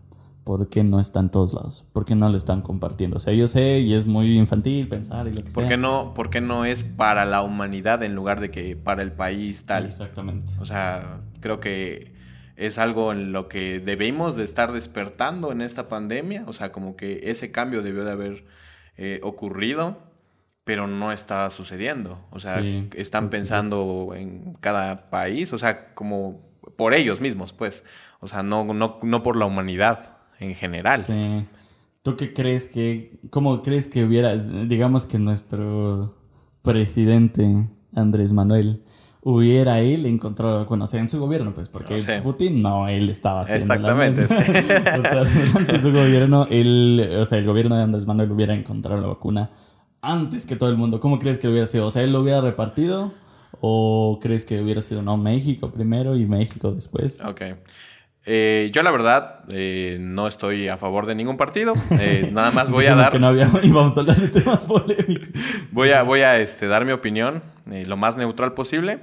¿Por 0.48 0.70
qué 0.70 0.82
no 0.82 0.98
está 0.98 1.20
en 1.20 1.28
todos 1.28 1.52
lados? 1.52 1.84
¿Por 1.92 2.06
qué 2.06 2.14
no 2.14 2.26
lo 2.30 2.38
están 2.38 2.62
compartiendo? 2.62 3.18
O 3.18 3.20
sea, 3.20 3.34
yo 3.34 3.46
sé 3.46 3.80
y 3.80 3.92
es 3.92 4.06
muy 4.06 4.38
infantil 4.38 4.88
pensar 4.88 5.28
y 5.28 5.32
lo 5.32 5.44
que 5.44 5.50
¿Por 5.50 5.64
sea. 5.64 5.68
Qué 5.68 5.76
no, 5.76 6.14
¿Por 6.14 6.30
qué 6.30 6.40
no 6.40 6.64
es 6.64 6.84
para 6.84 7.26
la 7.26 7.42
humanidad 7.42 8.02
en 8.02 8.14
lugar 8.14 8.40
de 8.40 8.50
que 8.50 8.74
para 8.74 9.02
el 9.02 9.12
país 9.12 9.66
tal? 9.66 9.84
Exactamente. 9.84 10.46
O 10.58 10.64
sea, 10.64 11.20
creo 11.40 11.60
que 11.60 12.14
es 12.56 12.78
algo 12.78 13.12
en 13.12 13.30
lo 13.30 13.46
que 13.46 13.78
debemos 13.78 14.36
de 14.36 14.44
estar 14.44 14.72
despertando 14.72 15.52
en 15.52 15.60
esta 15.60 15.90
pandemia, 15.90 16.44
o 16.46 16.54
sea, 16.54 16.72
como 16.72 16.96
que 16.96 17.20
ese 17.24 17.52
cambio 17.52 17.82
debió 17.82 18.06
de 18.06 18.12
haber 18.12 18.46
eh, 18.96 19.20
ocurrido, 19.22 19.98
pero 20.64 20.86
no 20.86 21.12
está 21.12 21.50
sucediendo, 21.50 22.26
o 22.30 22.38
sea, 22.38 22.62
están 22.94 23.28
pensando 23.28 24.14
en 24.16 24.54
cada 24.60 25.10
país, 25.10 25.52
o 25.52 25.58
sea, 25.58 25.92
como 25.92 26.40
por 26.78 26.94
ellos 26.94 27.20
mismos, 27.20 27.52
pues, 27.52 27.84
o 28.20 28.26
sea, 28.26 28.42
no, 28.42 28.64
no, 28.64 28.98
no 29.02 29.22
por 29.22 29.36
la 29.36 29.44
humanidad 29.44 30.17
en 30.38 30.54
general. 30.54 31.02
Sí. 31.02 31.46
¿Tú 32.02 32.16
qué 32.16 32.32
crees 32.32 32.66
que, 32.66 33.18
cómo 33.30 33.62
crees 33.62 33.88
que 33.88 34.04
hubiera, 34.04 34.36
digamos 34.36 35.04
que 35.04 35.18
nuestro 35.18 36.14
presidente 36.62 37.68
Andrés 37.94 38.32
Manuel 38.32 38.82
hubiera 39.22 39.80
él 39.80 40.06
encontrado, 40.06 40.64
bueno, 40.66 40.84
o 40.84 40.86
sea, 40.86 41.00
en 41.00 41.10
su 41.10 41.18
gobierno, 41.20 41.52
pues, 41.52 41.68
porque 41.68 42.00
Putin 42.22 42.62
no, 42.62 42.88
él 42.88 43.10
estaba 43.10 43.42
haciendo 43.42 43.74
Exactamente. 43.74 44.24
o 44.98 45.02
sea, 45.02 45.24
durante 45.24 45.78
su 45.78 45.92
gobierno, 45.92 46.46
él, 46.50 47.10
o 47.18 47.24
sea, 47.24 47.38
el 47.38 47.46
gobierno 47.46 47.76
de 47.76 47.82
Andrés 47.82 48.06
Manuel 48.06 48.30
hubiera 48.32 48.54
encontrado 48.54 49.00
la 49.00 49.08
vacuna 49.08 49.50
antes 50.00 50.46
que 50.46 50.56
todo 50.56 50.70
el 50.70 50.76
mundo. 50.76 51.00
¿Cómo 51.00 51.18
crees 51.18 51.38
que 51.38 51.48
hubiera 51.48 51.66
sido? 51.66 51.86
O 51.86 51.90
sea, 51.90 52.02
él 52.02 52.12
lo 52.12 52.20
hubiera 52.20 52.40
repartido 52.40 53.12
o 53.60 54.18
crees 54.22 54.44
que 54.44 54.60
hubiera 54.62 54.80
sido, 54.82 55.02
no, 55.02 55.16
México 55.16 55.70
primero 55.70 56.16
y 56.16 56.26
México 56.26 56.72
después? 56.72 57.18
Ok. 57.20 57.42
Eh, 58.30 58.68
yo 58.74 58.82
la 58.82 58.90
verdad 58.90 59.40
eh, 59.48 59.96
no 59.98 60.28
estoy 60.28 60.68
a 60.68 60.76
favor 60.76 61.06
de 61.06 61.14
ningún 61.14 61.38
partido. 61.38 61.72
Eh, 61.98 62.28
nada 62.32 62.50
más 62.50 62.70
voy 62.70 62.84
a 62.84 62.94
dar... 62.94 63.10
que 63.10 63.18
no 63.18 63.28
había 63.28 63.50
y 63.62 63.70
vamos 63.70 63.96
a 63.96 64.00
hablar 64.00 64.16
de 64.16 64.28
temas 64.28 64.66
polémicos. 64.66 65.28
Voy 65.72 65.92
a, 65.92 66.02
voy 66.02 66.20
a 66.20 66.38
este, 66.38 66.66
dar 66.66 66.84
mi 66.84 66.92
opinión 66.92 67.42
lo 67.64 67.96
más 67.96 68.18
neutral 68.18 68.52
posible. 68.52 68.98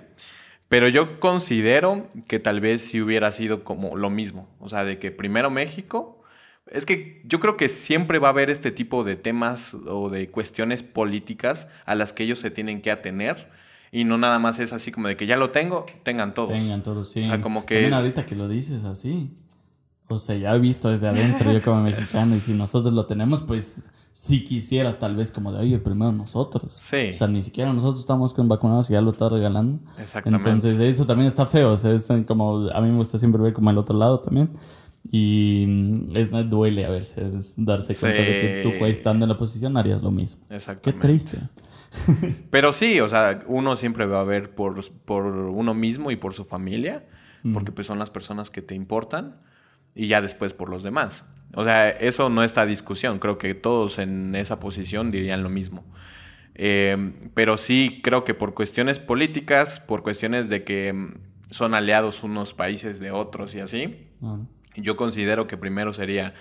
Pero 0.69 0.89
yo 0.89 1.19
considero 1.19 2.07
que 2.27 2.39
tal 2.39 2.59
vez 2.59 2.83
si 2.83 3.01
hubiera 3.01 3.31
sido 3.31 3.63
como 3.63 3.95
lo 3.97 4.11
mismo. 4.11 4.47
O 4.59 4.69
sea, 4.69 4.85
de 4.85 4.99
que 4.99 5.09
primero 5.09 5.49
México. 5.49 6.21
Es 6.67 6.85
que 6.85 7.21
yo 7.25 7.39
creo 7.39 7.57
que 7.57 7.69
siempre 7.69 8.19
va 8.19 8.27
a 8.27 8.31
haber 8.31 8.51
este 8.51 8.69
tipo 8.69 9.03
de 9.03 9.15
temas 9.15 9.75
o 9.87 10.09
de 10.09 10.29
cuestiones 10.29 10.83
políticas 10.83 11.67
a 11.85 11.95
las 11.95 12.13
que 12.13 12.23
ellos 12.23 12.39
se 12.39 12.51
tienen 12.51 12.81
que 12.81 12.91
atener. 12.91 13.49
Y 13.95 14.03
no 14.03 14.17
nada 14.17 14.39
más 14.39 14.59
es 14.59 14.73
así 14.73 14.91
como 14.91 15.07
de 15.07 15.15
que 15.15 15.25
ya 15.25 15.37
lo 15.37 15.51
tengo, 15.51 15.85
tengan 16.03 16.33
todos. 16.33 16.49
Tengan 16.49 16.83
todos, 16.83 17.07
sí. 17.07 17.21
O 17.21 17.27
sea, 17.27 17.41
como 17.41 17.65
que- 17.65 17.75
También 17.75 17.93
ahorita 17.93 18.25
que 18.25 18.35
lo 18.35 18.49
dices 18.49 18.83
así. 18.83 19.31
O 20.09 20.19
sea, 20.19 20.35
ya 20.35 20.53
he 20.53 20.59
visto 20.59 20.89
desde 20.89 21.07
adentro 21.07 21.49
yo 21.53 21.61
como 21.61 21.81
mexicano 21.81 22.35
y 22.35 22.41
si 22.41 22.51
nosotros 22.51 22.93
lo 22.93 23.05
tenemos, 23.05 23.41
pues 23.43 23.85
si 24.11 24.43
quisieras 24.43 24.99
tal 24.99 25.15
vez 25.15 25.31
como 25.31 25.53
de, 25.53 25.59
oye, 25.59 25.79
primero 25.79 26.11
nosotros. 26.11 26.77
Sí. 26.77 27.11
O 27.11 27.13
sea, 27.13 27.29
ni 27.29 27.41
siquiera 27.41 27.71
nosotros 27.71 28.01
estamos 28.01 28.33
con 28.33 28.49
vacunados 28.49 28.89
y 28.89 28.93
ya 28.93 29.01
lo 29.01 29.11
estás 29.11 29.31
regalando. 29.31 29.79
Exactamente. 29.97 30.49
Entonces 30.49 30.77
eso 30.81 31.05
también 31.05 31.27
está 31.27 31.45
feo. 31.45 31.71
O 31.71 31.77
sea, 31.77 31.93
es 31.93 32.05
como, 32.27 32.67
a 32.71 32.81
mí 32.81 32.89
me 32.89 32.97
gusta 32.97 33.17
siempre 33.17 33.41
ver 33.41 33.53
como 33.53 33.69
el 33.69 33.77
otro 33.77 33.97
lado 33.97 34.19
también. 34.19 34.49
Y 35.09 35.63
mm, 35.69 36.17
es, 36.17 36.31
duele 36.49 36.85
a 36.85 36.89
veces 36.89 37.53
darse 37.57 37.95
cuenta 37.95 38.19
de 38.21 38.25
que 38.25 38.59
tú 38.61 38.85
estando 38.85 39.23
en 39.23 39.29
la 39.29 39.37
posición 39.37 39.77
harías 39.77 40.03
lo 40.03 40.11
mismo. 40.11 40.41
Qué 40.49 40.55
Exactamente. 40.57 41.07
triste. 41.07 41.37
Pero 42.49 42.73
sí, 42.73 42.99
o 42.99 43.09
sea, 43.09 43.43
uno 43.47 43.75
siempre 43.75 44.05
va 44.05 44.21
a 44.21 44.23
ver 44.23 44.53
por, 44.53 44.83
por 45.05 45.25
uno 45.25 45.73
mismo 45.73 46.11
y 46.11 46.15
por 46.15 46.33
su 46.33 46.45
familia, 46.45 47.05
porque 47.53 47.71
pues 47.71 47.85
son 47.85 47.99
las 47.99 48.09
personas 48.09 48.49
que 48.49 48.63
te 48.63 48.73
importan, 48.73 49.39
y 49.93 50.07
ya 50.07 50.21
después 50.21 50.53
por 50.53 50.69
los 50.69 50.81
demás. 50.81 51.29
O 51.53 51.63
sea, 51.63 51.89
eso 51.89 52.29
no 52.29 52.43
está 52.43 52.61
a 52.61 52.65
discusión, 52.65 53.19
creo 53.19 53.37
que 53.37 53.53
todos 53.53 53.99
en 53.99 54.35
esa 54.35 54.59
posición 54.59 55.11
dirían 55.11 55.43
lo 55.43 55.49
mismo. 55.49 55.85
Eh, 56.55 57.13
pero 57.33 57.57
sí 57.57 57.99
creo 58.03 58.23
que 58.23 58.33
por 58.33 58.53
cuestiones 58.53 58.99
políticas, 58.99 59.79
por 59.79 60.03
cuestiones 60.03 60.49
de 60.49 60.63
que 60.63 60.93
mm, 60.93 61.13
son 61.49 61.73
aliados 61.73 62.23
unos 62.23 62.53
países 62.53 62.99
de 62.99 63.11
otros 63.11 63.55
y 63.55 63.59
así, 63.59 64.07
yo 64.75 64.95
considero 64.95 65.47
que 65.47 65.57
primero 65.57 65.93
sería 65.93 66.33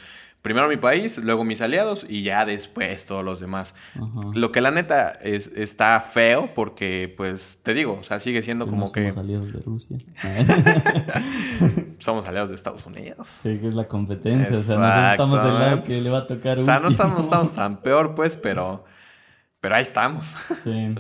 primero 0.45 0.69
mi 0.69 0.77
país, 0.77 1.17
luego 1.17 1.43
mis 1.43 1.63
aliados 1.63 2.05
y 2.07 2.23
ya 2.23 2.45
después 2.45 3.07
todos 3.07 3.25
los 3.25 3.41
demás. 3.41 3.75
Ajá. 3.95 4.29
Lo 4.35 4.53
que 4.53 4.61
la 4.61 4.71
neta 4.71 5.13
es, 5.13 5.47
está 5.57 5.99
feo 6.03 6.51
porque, 6.55 7.13
pues, 7.17 7.61
te 7.63 7.73
digo, 7.73 7.97
o 7.99 8.03
sea, 8.03 8.21
sigue 8.21 8.43
siendo 8.43 8.67
Que 8.67 8.73
como 8.73 8.85
no 8.85 8.93
que 8.93 9.11
somos 9.11 9.17
aliados 9.17 9.51
de 9.51 9.61
Rusia. 9.61 9.99
somos 11.99 12.27
aliados 12.27 12.51
de 12.51 12.57
Estados 12.57 12.85
Unidos. 12.85 13.27
Sí, 13.27 13.59
que 13.59 13.67
es 13.67 13.75
la 13.75 13.89
competencia. 13.89 14.59
O 14.59 14.61
sea, 14.61 14.77
nosotros 14.77 15.11
estamos 15.13 15.43
del 15.45 15.55
lado 15.55 15.83
que 15.83 16.03
le 16.03 16.11
va 16.11 16.19
a 16.19 16.27
tocar 16.27 16.59
O 16.59 16.63
sea, 16.63 16.79
no 16.79 16.89
último. 16.89 16.93
estamos, 16.93 17.17
no 17.17 17.23
estamos 17.23 17.55
tan 17.55 17.77
peor, 17.83 18.15
pues, 18.15 18.37
pero, 18.37 18.85
pero 19.63 19.77
ahí 19.77 19.83
estamos. 19.83 20.35
Sí. 20.53 20.95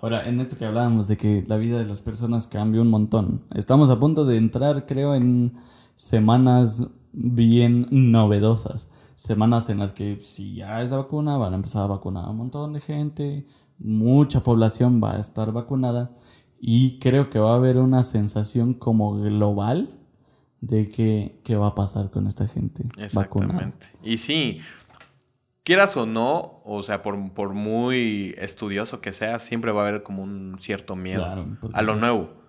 Ahora, 0.00 0.28
en 0.28 0.38
esto 0.38 0.56
que 0.56 0.64
hablábamos 0.64 1.08
de 1.08 1.16
que 1.16 1.42
la 1.48 1.56
vida 1.56 1.80
de 1.80 1.86
las 1.86 1.98
personas 1.98 2.46
cambia 2.46 2.82
un 2.82 2.90
montón. 2.90 3.42
Estamos 3.52 3.90
a 3.90 3.98
punto 3.98 4.24
de 4.24 4.36
entrar, 4.36 4.86
creo, 4.86 5.16
en 5.16 5.54
semanas 5.96 6.92
bien 7.16 7.88
novedosas. 7.90 8.90
Semanas 9.14 9.70
en 9.70 9.78
las 9.78 9.92
que 9.92 10.20
si 10.20 10.54
ya 10.54 10.82
es 10.82 10.90
la 10.90 10.98
vacuna, 10.98 11.36
van 11.38 11.54
a 11.54 11.56
empezar 11.56 11.82
a 11.82 11.86
vacunar 11.86 12.26
a 12.26 12.30
un 12.30 12.36
montón 12.36 12.74
de 12.74 12.80
gente. 12.80 13.46
Mucha 13.78 14.40
población 14.40 15.02
va 15.02 15.16
a 15.16 15.18
estar 15.18 15.50
vacunada. 15.52 16.12
Y 16.60 16.98
creo 16.98 17.28
que 17.30 17.38
va 17.38 17.52
a 17.52 17.56
haber 17.56 17.78
una 17.78 18.02
sensación 18.02 18.74
como 18.74 19.14
global 19.14 19.98
de 20.60 20.88
que 20.88 21.40
qué 21.44 21.56
va 21.56 21.68
a 21.68 21.74
pasar 21.74 22.10
con 22.10 22.26
esta 22.26 22.46
gente 22.46 22.84
vacunada. 23.14 23.68
Exactamente. 23.68 23.88
Y 24.02 24.18
sí, 24.18 24.60
quieras 25.64 25.96
o 25.96 26.06
no, 26.06 26.60
o 26.64 26.82
sea, 26.82 27.02
por, 27.02 27.32
por 27.32 27.52
muy 27.52 28.34
estudioso 28.38 29.00
que 29.00 29.12
seas, 29.12 29.42
siempre 29.42 29.72
va 29.72 29.84
a 29.84 29.88
haber 29.88 30.02
como 30.02 30.22
un 30.22 30.56
cierto 30.60 30.96
miedo 30.96 31.24
Claro, 31.24 31.46
a 31.72 31.82
lo 31.82 31.96
nuevo. 31.96 32.45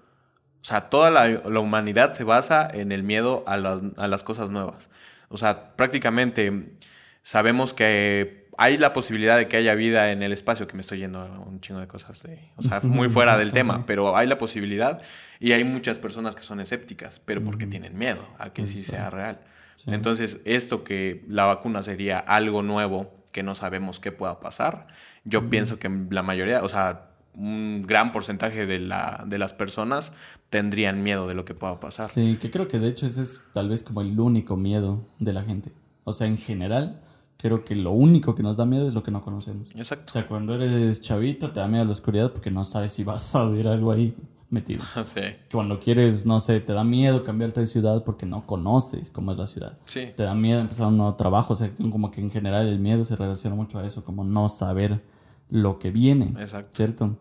O 0.61 0.65
sea, 0.65 0.89
toda 0.89 1.09
la, 1.09 1.27
la 1.27 1.59
humanidad 1.59 2.13
se 2.13 2.23
basa 2.23 2.67
en 2.71 2.91
el 2.91 3.03
miedo 3.03 3.43
a 3.47 3.57
las, 3.57 3.81
a 3.97 4.07
las 4.07 4.23
cosas 4.23 4.49
nuevas. 4.49 4.89
O 5.29 5.37
sea, 5.37 5.75
prácticamente 5.75 6.77
sabemos 7.23 7.73
que 7.73 8.47
hay 8.57 8.77
la 8.77 8.91
posibilidad 8.91 9.37
de 9.37 9.47
que 9.47 9.57
haya 9.57 9.75
vida 9.75 10.11
en 10.11 10.23
el 10.23 10.33
espacio, 10.33 10.67
que 10.67 10.75
me 10.75 10.81
estoy 10.81 10.99
yendo 10.99 11.21
a 11.21 11.39
un 11.39 11.61
chingo 11.61 11.79
de 11.79 11.87
cosas, 11.87 12.23
de, 12.23 12.39
o 12.55 12.63
sea, 12.63 12.79
muy 12.83 13.07
fuera 13.07 13.37
del 13.37 13.53
tema, 13.53 13.85
pero 13.85 14.17
hay 14.17 14.27
la 14.27 14.39
posibilidad 14.39 15.01
y 15.39 15.51
hay 15.51 15.63
muchas 15.63 15.99
personas 15.99 16.35
que 16.35 16.41
son 16.41 16.59
escépticas, 16.59 17.21
pero 17.23 17.43
porque 17.43 17.67
tienen 17.67 17.97
miedo 17.97 18.27
a 18.39 18.51
que 18.51 18.65
sí 18.65 18.79
sea 18.79 19.11
real. 19.11 19.39
Sí. 19.75 19.93
Entonces, 19.93 20.41
esto 20.45 20.83
que 20.83 21.23
la 21.27 21.45
vacuna 21.45 21.83
sería 21.83 22.17
algo 22.17 22.63
nuevo 22.63 23.13
que 23.31 23.43
no 23.43 23.53
sabemos 23.53 23.99
qué 23.99 24.11
pueda 24.11 24.39
pasar, 24.39 24.87
yo 25.23 25.49
pienso 25.49 25.77
que 25.77 25.91
la 26.09 26.23
mayoría, 26.23 26.63
o 26.63 26.69
sea, 26.69 27.09
un 27.37 27.83
gran 27.85 28.11
porcentaje 28.11 28.65
de, 28.65 28.79
la, 28.79 29.23
de 29.27 29.37
las 29.37 29.53
personas 29.53 30.11
tendrían 30.49 31.03
miedo 31.03 31.27
de 31.27 31.33
lo 31.35 31.45
que 31.45 31.53
pueda 31.53 31.79
pasar. 31.79 32.07
Sí, 32.07 32.37
que 32.41 32.49
creo 32.49 32.67
que 32.67 32.79
de 32.79 32.87
hecho 32.89 33.05
ese 33.05 33.21
es 33.21 33.49
tal 33.53 33.69
vez 33.69 33.83
como 33.83 34.01
el 34.01 34.19
único 34.19 34.57
miedo 34.57 35.05
de 35.19 35.33
la 35.33 35.43
gente. 35.43 35.71
O 36.03 36.13
sea, 36.13 36.25
en 36.27 36.37
general, 36.37 37.01
creo 37.37 37.63
que 37.63 37.75
lo 37.75 37.91
único 37.91 38.33
que 38.33 38.43
nos 38.43 38.57
da 38.57 38.65
miedo 38.65 38.87
es 38.87 38.93
lo 38.93 39.03
que 39.03 39.11
no 39.11 39.21
conocemos. 39.21 39.69
O 39.75 39.77
Exacto. 39.77 40.11
sea, 40.11 40.27
cuando 40.27 40.55
eres 40.55 41.01
chavito 41.01 41.51
te 41.51 41.59
da 41.59 41.67
miedo 41.67 41.85
la 41.85 41.91
oscuridad 41.91 42.31
porque 42.31 42.49
no 42.49 42.63
sabes 42.65 42.93
si 42.93 43.03
vas 43.03 43.35
a 43.35 43.45
ver 43.45 43.67
algo 43.67 43.91
ahí 43.91 44.15
metido. 44.49 44.83
Sí, 45.05 45.21
Cuando 45.51 45.77
quieres, 45.79 46.25
no 46.25 46.39
sé, 46.39 46.59
te 46.61 46.73
da 46.73 46.83
miedo 46.85 47.23
cambiarte 47.23 47.59
de 47.59 47.67
ciudad 47.67 48.03
porque 48.03 48.25
no 48.25 48.47
conoces 48.47 49.11
cómo 49.11 49.31
es 49.33 49.37
la 49.37 49.45
ciudad. 49.47 49.77
sí, 49.85 50.07
Te 50.15 50.23
da 50.23 50.33
miedo 50.33 50.59
empezar 50.61 50.87
un 50.87 50.97
nuevo 50.97 51.15
trabajo. 51.15 51.53
O 51.53 51.55
sea, 51.55 51.69
como 51.91 52.09
que 52.09 52.21
en 52.21 52.31
general 52.31 52.67
el 52.67 52.79
miedo 52.79 53.03
se 53.03 53.15
relaciona 53.15 53.55
mucho 53.55 53.77
a 53.79 53.85
eso, 53.85 54.03
como 54.05 54.23
no 54.23 54.47
saber 54.49 55.01
lo 55.49 55.79
que 55.79 55.91
viene. 55.91 56.33
exacto. 56.39 56.75
¿Cierto? 56.75 57.17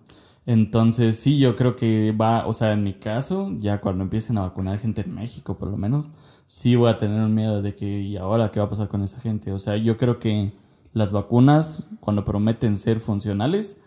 Entonces, 0.46 1.18
sí, 1.18 1.38
yo 1.40 1.56
creo 1.56 1.74
que 1.74 2.12
va, 2.12 2.46
o 2.46 2.52
sea, 2.52 2.72
en 2.72 2.84
mi 2.84 2.94
caso, 2.94 3.52
ya 3.58 3.80
cuando 3.80 4.04
empiecen 4.04 4.38
a 4.38 4.42
vacunar 4.42 4.78
gente 4.78 5.02
en 5.02 5.12
México, 5.12 5.58
por 5.58 5.68
lo 5.68 5.76
menos, 5.76 6.08
sí 6.46 6.76
voy 6.76 6.88
a 6.88 6.98
tener 6.98 7.20
un 7.20 7.34
miedo 7.34 7.62
de 7.62 7.74
que, 7.74 8.00
¿y 8.00 8.16
ahora 8.16 8.52
qué 8.52 8.60
va 8.60 8.66
a 8.66 8.68
pasar 8.70 8.86
con 8.86 9.02
esa 9.02 9.20
gente? 9.20 9.52
O 9.52 9.58
sea, 9.58 9.76
yo 9.76 9.96
creo 9.96 10.20
que 10.20 10.52
las 10.92 11.10
vacunas, 11.10 11.90
cuando 12.00 12.24
prometen 12.24 12.76
ser 12.76 13.00
funcionales, 13.00 13.86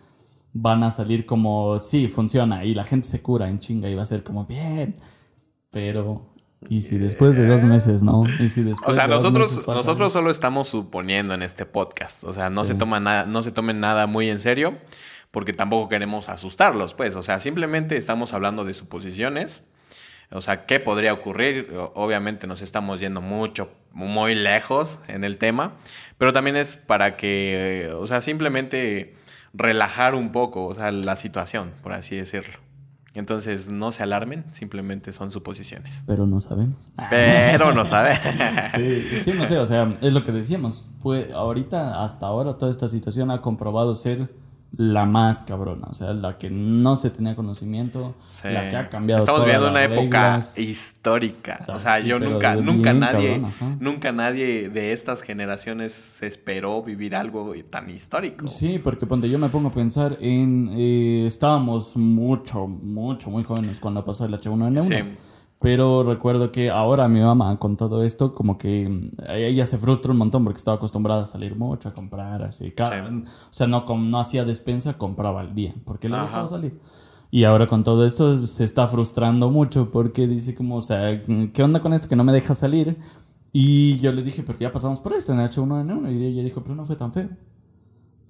van 0.52 0.84
a 0.84 0.91
salir 0.91 1.25
como, 1.25 1.80
sí, 1.80 2.10
funciona, 2.10 2.65
y 2.65 2.75
la 2.75 2.84
gente 2.84 3.08
se 3.08 3.21
cura 3.21 3.49
en 3.49 3.60
chinga 3.60 3.89
y 3.89 3.95
va 3.95 4.04
a 4.04 4.06
ser 4.06 4.23
como, 4.23 4.45
bien, 4.45 4.95
pero, 5.71 6.29
¿y 6.67 6.82
si 6.82 6.98
después 6.98 7.36
de 7.36 7.48
dos 7.48 7.63
meses, 7.63 8.04
no? 8.04 8.24
¿Y 8.39 8.48
si 8.48 8.63
después 8.63 8.89
O 8.89 8.93
sea, 8.93 9.08
de 9.08 9.13
dos 9.13 9.24
nosotros, 9.24 9.52
meses 9.52 9.67
nosotros 9.67 10.13
solo 10.13 10.32
estamos 10.32 10.67
suponiendo 10.67 11.34
en 11.34 11.41
este 11.41 11.65
podcast. 11.65 12.24
O 12.24 12.34
sea, 12.34 12.50
no 12.50 12.65
se 12.65 12.76
toma 12.76 13.00
nada, 13.00 13.26
no 13.26 13.43
se 13.43 13.52
tomen 13.52 13.80
nada 13.80 14.08
muy 14.08 14.30
en 14.30 14.39
serio, 14.39 14.78
porque 15.32 15.54
tampoco 15.54 15.89
queremos 15.89 16.30
asustarlos, 16.30 16.93
pues. 16.93 17.15
O 17.15 17.24
sea, 17.24 17.39
simplemente 17.39 17.95
estamos 17.98 18.34
hablando 18.34 18.65
de 18.65 18.74
suposiciones. 18.74 19.62
O 20.32 20.41
sea, 20.41 20.65
¿qué 20.65 20.80
podría 20.80 21.13
ocurrir? 21.13 21.74
Obviamente 21.95 22.45
nos 22.45 22.62
estamos 22.62 23.00
yendo 23.00 23.19
mucho, 23.19 23.72
muy 23.93 24.36
lejos 24.36 25.00
en 25.08 25.24
el 25.24 25.38
tema, 25.38 25.74
pero 26.17 26.34
también 26.34 26.56
es 26.56 26.76
para 26.76 27.17
que, 27.17 27.91
o 27.95 28.06
sea, 28.06 28.22
simplemente 28.22 29.15
relajar 29.54 30.13
un 30.13 30.32
poco, 30.32 30.65
o 30.65 30.76
sea, 30.76 30.91
la 30.91 31.15
situación, 31.15 31.72
por 31.82 31.93
así 31.93 32.15
decirlo. 32.15 32.69
Entonces, 33.20 33.70
no 33.70 33.92
se 33.92 34.02
alarmen, 34.04 34.46
simplemente 34.50 35.12
son 35.12 35.32
suposiciones. 35.32 36.04
Pero 36.08 36.26
no 36.26 36.40
sabemos. 36.40 36.92
Pero 37.10 37.74
no 37.74 37.86
sabe. 37.94 38.18
Sí, 38.74 39.20
sí, 39.20 39.34
no 39.34 39.46
sé, 39.46 39.58
o 39.58 39.66
sea, 39.66 39.98
es 40.02 40.14
lo 40.14 40.24
que 40.24 40.32
decíamos. 40.32 40.92
Fue 41.00 41.32
ahorita, 41.34 42.02
hasta 42.04 42.28
ahora, 42.28 42.58
toda 42.58 42.72
esta 42.72 42.88
situación 42.88 43.30
ha 43.30 43.42
comprobado 43.42 43.94
ser 43.94 44.34
la 44.78 45.06
más 45.06 45.42
cabrona. 45.44 45.88
O 45.90 45.94
sea, 45.94 46.14
la 46.14 46.38
que 46.38 46.50
no 46.50 46.96
se 46.96 47.10
tenía 47.10 47.36
conocimiento, 47.36 48.16
Sí. 48.30 48.48
la 48.50 48.70
que 48.70 48.76
ha 48.76 48.90
cambiado 48.90 49.22
Estamos 49.22 49.42
viviendo 49.44 49.70
una 49.70 49.84
época 49.84 50.40
histórica. 50.58 51.58
O 51.62 51.66
sea, 51.66 51.76
O 51.76 51.80
sea, 51.80 52.02
sí, 52.02 52.08
yo 52.08 52.20
nunca, 52.20 52.56
nunca 52.56 52.94
nadie, 52.94 53.42
cabrón, 53.42 53.78
nunca 53.80 54.12
nadie 54.12 54.70
de 54.70 54.94
estas 54.94 55.22
generaciones 55.22 55.92
se 55.94 56.28
esperó 56.28 56.82
vivir 56.84 57.16
algo 57.16 57.54
tan 57.70 57.90
histórico. 57.90 58.48
Sí, 58.48 58.80
porque 58.80 59.06
ponte, 59.06 59.30
yo 59.30 59.40
me 59.40 59.50
pongo 59.50 59.70
a 59.70 59.74
pensar 59.74 60.18
en. 60.22 60.70
eh, 60.74 61.26
estábamos 61.26 61.98
mucho, 61.98 62.68
mucho, 62.68 63.30
muy 63.30 63.44
jóvenes 63.44 63.80
cuando 63.80 64.04
pasó 64.06 64.26
el 64.26 64.34
H1N1. 64.34 64.82
Sí. 64.84 65.18
Pero 65.62 66.04
recuerdo 66.04 66.54
que 66.54 66.69
ahora 66.69 67.10
mi 67.10 67.19
mamá, 67.19 67.60
con 67.60 67.76
todo 67.76 68.02
esto, 68.04 68.34
como 68.34 68.58
que 68.58 68.88
mm, 68.88 69.32
ella 69.32 69.65
se 69.65 69.78
frustra 69.78 70.12
un 70.13 70.17
montón 70.17 70.43
porque 70.45 70.58
estaba 70.58 70.78
acostumbrada 70.78 71.24
a 71.24 71.26
salir 71.26 71.56
mucho, 71.58 71.89
a 71.89 71.93
comprar, 71.93 72.41
así. 72.43 72.72
Cada- 72.72 73.06
Sí. 73.10 73.15
O 73.26 73.28
sea, 73.52 73.67
no, 73.67 73.84
no 73.98 74.19
hacía 74.19 74.45
despensa, 74.45 74.98
compraba 74.98 75.41
al 75.41 75.54
día, 75.54 75.74
porque 75.84 76.08
le 76.08 76.15
Ajá. 76.15 76.24
gustaba 76.24 76.48
salir. 76.48 76.80
Y 77.32 77.43
ahora 77.43 77.67
con 77.67 77.84
todo 77.84 78.06
esto 78.06 78.38
se 78.38 78.63
está 78.63 78.88
frustrando 78.88 79.50
mucho 79.52 79.91
porque 79.91 80.28
dice 80.28 80.56
como, 80.56 80.78
o 80.78 80.82
sea, 80.82 81.22
¿qué 81.54 81.62
onda 81.63 81.80
con 81.82 81.93
esto 81.93 82.08
que 82.08 82.15
no 82.15 82.24
me 82.24 82.32
deja 82.32 82.56
salir? 82.56 82.98
Y 83.52 84.00
yo 84.00 84.12
le 84.13 84.22
dije, 84.24 84.43
pero 84.43 84.58
ya 84.60 84.72
pasamos 84.72 85.00
por 85.02 85.12
esto 85.13 85.34
en 85.34 85.39
H1N1. 85.39 86.12
Y 86.13 86.26
ella 86.26 86.43
dijo, 86.43 86.62
pero 86.63 86.74
no 86.76 86.86
fue 86.86 86.95
tan 86.95 87.12
feo. 87.12 87.30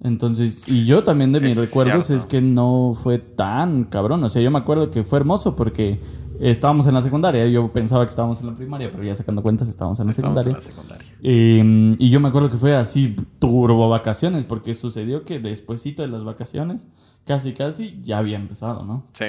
Entonces, 0.02 0.64
y 0.66 0.86
yo 0.86 1.04
también 1.04 1.30
de 1.32 1.40
mis 1.40 1.50
Es 1.52 1.56
recuerdos 1.58 2.06
cierto. 2.06 2.24
es 2.24 2.26
que 2.28 2.40
no 2.40 2.92
fue 2.94 3.18
tan 3.18 3.84
cabrón. 3.84 4.24
O 4.24 4.28
sea, 4.30 4.40
yo 4.42 4.50
me 4.50 4.58
acuerdo 4.58 4.90
que 4.90 5.02
fue 5.04 5.18
hermoso 5.18 5.56
porque 5.56 6.00
estábamos 6.40 6.86
en 6.86 6.94
la 6.94 7.02
secundaria. 7.02 7.46
Yo 7.48 7.72
pensaba 7.72 8.04
que 8.04 8.10
estábamos 8.10 8.40
en 8.40 8.46
la 8.46 8.56
primaria, 8.56 8.90
pero 8.90 9.02
ya 9.04 9.14
sacando 9.14 9.42
cuentas 9.42 9.68
estábamos 9.68 10.00
en 10.00 10.06
la 10.06 10.10
Estábamos 10.10 10.46
en 10.46 10.52
secundaria. 10.54 10.70
la 10.70 10.98
secundaria. 10.98 11.14
Eh, 11.22 11.96
y 11.98 12.10
yo 12.10 12.20
me 12.20 12.28
acuerdo 12.28 12.50
que 12.50 12.56
fue 12.56 12.74
así 12.74 13.14
turbo 13.38 13.88
vacaciones, 13.88 14.44
porque 14.44 14.74
sucedió 14.74 15.24
que 15.24 15.38
despuesito 15.38 16.02
de 16.02 16.08
las 16.08 16.24
vacaciones, 16.24 16.86
casi 17.26 17.52
casi 17.52 18.00
ya 18.00 18.18
había 18.18 18.36
empezado, 18.36 18.84
¿no? 18.84 19.06
Sí, 19.12 19.26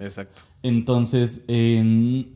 exacto. 0.00 0.42
Entonces, 0.64 1.44
eh, 1.48 1.82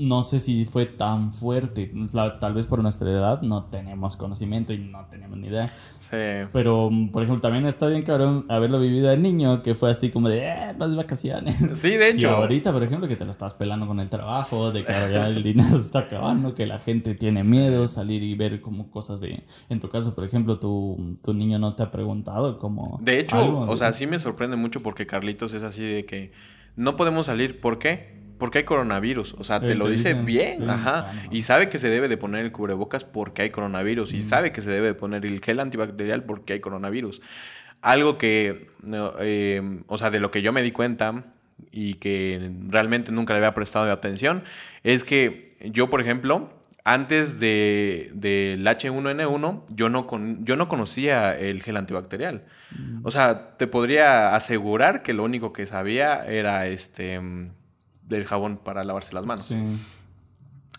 no 0.01 0.23
sé 0.25 0.40
si 0.40 0.64
fue 0.64 0.85
tan 0.87 1.33
fuerte. 1.33 1.92
La- 2.12 2.40
tal 2.40 2.55
vez 2.55 2.66
por 2.66 2.83
nuestra 2.83 3.09
edad 3.09 3.42
no 3.42 3.64
tenemos 3.66 4.16
conocimiento 4.16 4.73
y 4.73 4.79
no 4.79 5.07
tenemos 5.07 5.38
ni 5.38 5.47
idea. 5.47 5.73
Sí. 6.01 6.16
Pero, 6.53 6.90
por 7.12 7.23
ejemplo, 7.23 7.40
también 7.40 7.66
está 7.66 7.87
bien 7.87 8.03
cabrón 8.03 8.45
haberlo 8.49 8.81
vivido 8.81 9.09
de 9.11 9.16
niño, 9.16 9.62
que 9.62 9.77
fue 9.77 9.92
así 9.92 10.11
como 10.11 10.29
de, 10.29 10.40
eh, 10.49 10.75
las 10.79 10.95
vacaciones. 10.97 11.57
Sí, 11.77 11.90
de 11.90 12.11
Y 12.11 12.19
hecho. 12.19 12.31
ahorita, 12.31 12.73
por 12.73 12.83
ejemplo, 12.83 13.07
que 13.07 13.14
te 13.14 13.25
la 13.25 13.31
estás 13.31 13.55
pelando 13.55 13.87
con 13.87 14.01
el 14.01 14.11
trabajo, 14.11 14.73
de 14.73 14.83
que 14.85 14.92
ahora 14.92 15.11
ya 15.11 15.29
el 15.29 15.42
dinero 15.45 15.71
se 15.73 15.77
está 15.79 16.01
acabando, 16.01 16.55
que 16.55 16.66
la 16.66 16.81
gente 16.81 17.14
tiene 17.14 17.45
miedo 17.45 17.87
salir 17.87 18.23
y 18.25 18.35
ver 18.35 18.61
como 18.61 18.90
cosas 18.90 19.21
de... 19.21 19.45
En 19.69 19.79
tu 19.79 19.88
caso, 19.88 20.14
por 20.16 20.25
ejemplo, 20.25 20.59
tu, 20.59 21.16
tu 21.23 21.33
niño 21.33 21.59
no 21.61 21.75
te 21.77 21.85
ha 21.85 21.90
preguntado 21.92 22.59
como... 22.59 22.99
De 23.03 23.21
hecho, 23.21 23.37
algo, 23.37 23.61
o 23.61 23.77
sea, 23.77 23.92
sí 23.92 24.07
me 24.09 24.19
sorprende 24.19 24.57
mucho 24.57 24.83
porque 24.83 25.07
Carlitos 25.07 25.53
es 25.53 25.62
así 25.62 25.83
de 25.83 26.05
que 26.07 26.33
no 26.77 26.97
podemos 26.97 27.27
salir. 27.27 27.61
¿Por 27.61 27.79
qué? 27.79 28.15
Porque 28.39 28.59
hay 28.59 28.65
coronavirus. 28.65 29.35
O 29.39 29.45
sea, 29.45 29.61
te 29.61 29.73
Él 29.73 29.79
lo 29.79 29.87
te 29.87 29.93
dice 29.93 30.15
bien. 30.15 30.59
sí, 30.59 30.65
Ajá. 30.69 31.12
Y 31.31 31.43
sabe 31.43 31.69
que 31.69 31.79
se 31.79 31.89
debe 31.89 32.09
de 32.09 32.17
poner 32.17 32.45
el 32.45 32.53
cubrebocas 32.53 33.05
porque 33.05 33.43
hay 33.43 33.51
coronavirus. 33.51 34.12
Mm. 34.12 34.17
Y 34.17 34.23
sabe 34.23 34.53
que 34.53 34.62
se 34.62 34.71
debe 34.71 34.89
de 34.89 34.95
poner 34.95 35.25
el 35.25 35.41
gel 35.43 35.61
antibacterial 35.61 36.25
porque 36.25 36.55
hay 36.55 36.61
coronavirus. 36.61 37.23
Algo 37.83 38.19
que, 38.19 38.69
eh, 39.21 39.81
o 39.87 39.99
sea, 39.99 40.11
de 40.11 40.21
lo 40.21 40.31
que 40.31 40.43
yo 40.43 40.53
me 40.53 40.62
di 40.62 40.73
cuenta 40.73 41.25
y 41.71 41.95
que 41.95 42.51
realmente 42.69 43.12
nunca 43.12 43.33
le 43.33 43.39
había 43.39 43.55
prestado 43.55 43.91
atención, 43.91 44.45
es 44.83 45.05
que 45.05 45.57
yo, 45.73 45.89
por 45.89 46.01
ejemplo, 46.01 46.51
antes 46.88 47.40
de, 47.40 48.12
del 48.14 48.64
H1N1, 48.64 49.64
yo 49.70 49.88
no, 49.88 50.07
con- 50.07 50.44
yo 50.44 50.55
no 50.55 50.68
conocía 50.68 51.37
el 51.37 51.61
gel 51.62 51.77
antibacterial. 51.77 52.44
O 53.03 53.11
sea, 53.11 53.57
te 53.57 53.66
podría 53.66 54.37
asegurar 54.37 55.03
que 55.03 55.12
lo 55.12 55.25
único 55.25 55.53
que 55.53 55.66
sabía 55.66 56.25
era 56.27 56.68
este 56.68 57.18
mm, 57.18 57.51
del 58.03 58.25
jabón 58.25 58.57
para 58.59 58.85
lavarse 58.85 59.14
las 59.14 59.27
manos. 59.27 59.46
Sí. 59.46 59.57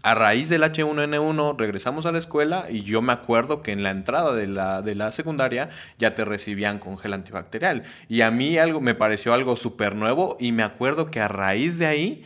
A 0.03 0.15
raíz 0.15 0.47
del 0.47 0.63
H1N1 0.63 1.57
regresamos 1.57 2.05
a 2.05 2.13
la 2.13 2.19
escuela 2.19 2.67
y 2.69 2.83
yo 2.83 3.01
me 3.01 3.11
acuerdo 3.11 3.61
que 3.61 3.73
en 3.73 3.83
la 3.83 3.91
entrada 3.91 4.33
de 4.33 4.47
la, 4.47 4.81
de 4.81 4.95
la 4.95 5.11
secundaria 5.11 5.69
ya 5.99 6.15
te 6.15 6.23
recibían 6.23 6.79
con 6.79 6.97
gel 6.97 7.13
antibacterial. 7.13 7.83
Y 8.07 8.21
a 8.21 8.31
mí 8.31 8.57
algo 8.57 8.79
me 8.79 8.95
pareció 8.95 9.33
algo 9.33 9.57
súper 9.57 9.93
nuevo 9.95 10.37
y 10.39 10.53
me 10.53 10.63
acuerdo 10.63 11.11
que 11.11 11.19
a 11.19 11.27
raíz 11.27 11.77
de 11.79 11.87
ahí 11.87 12.25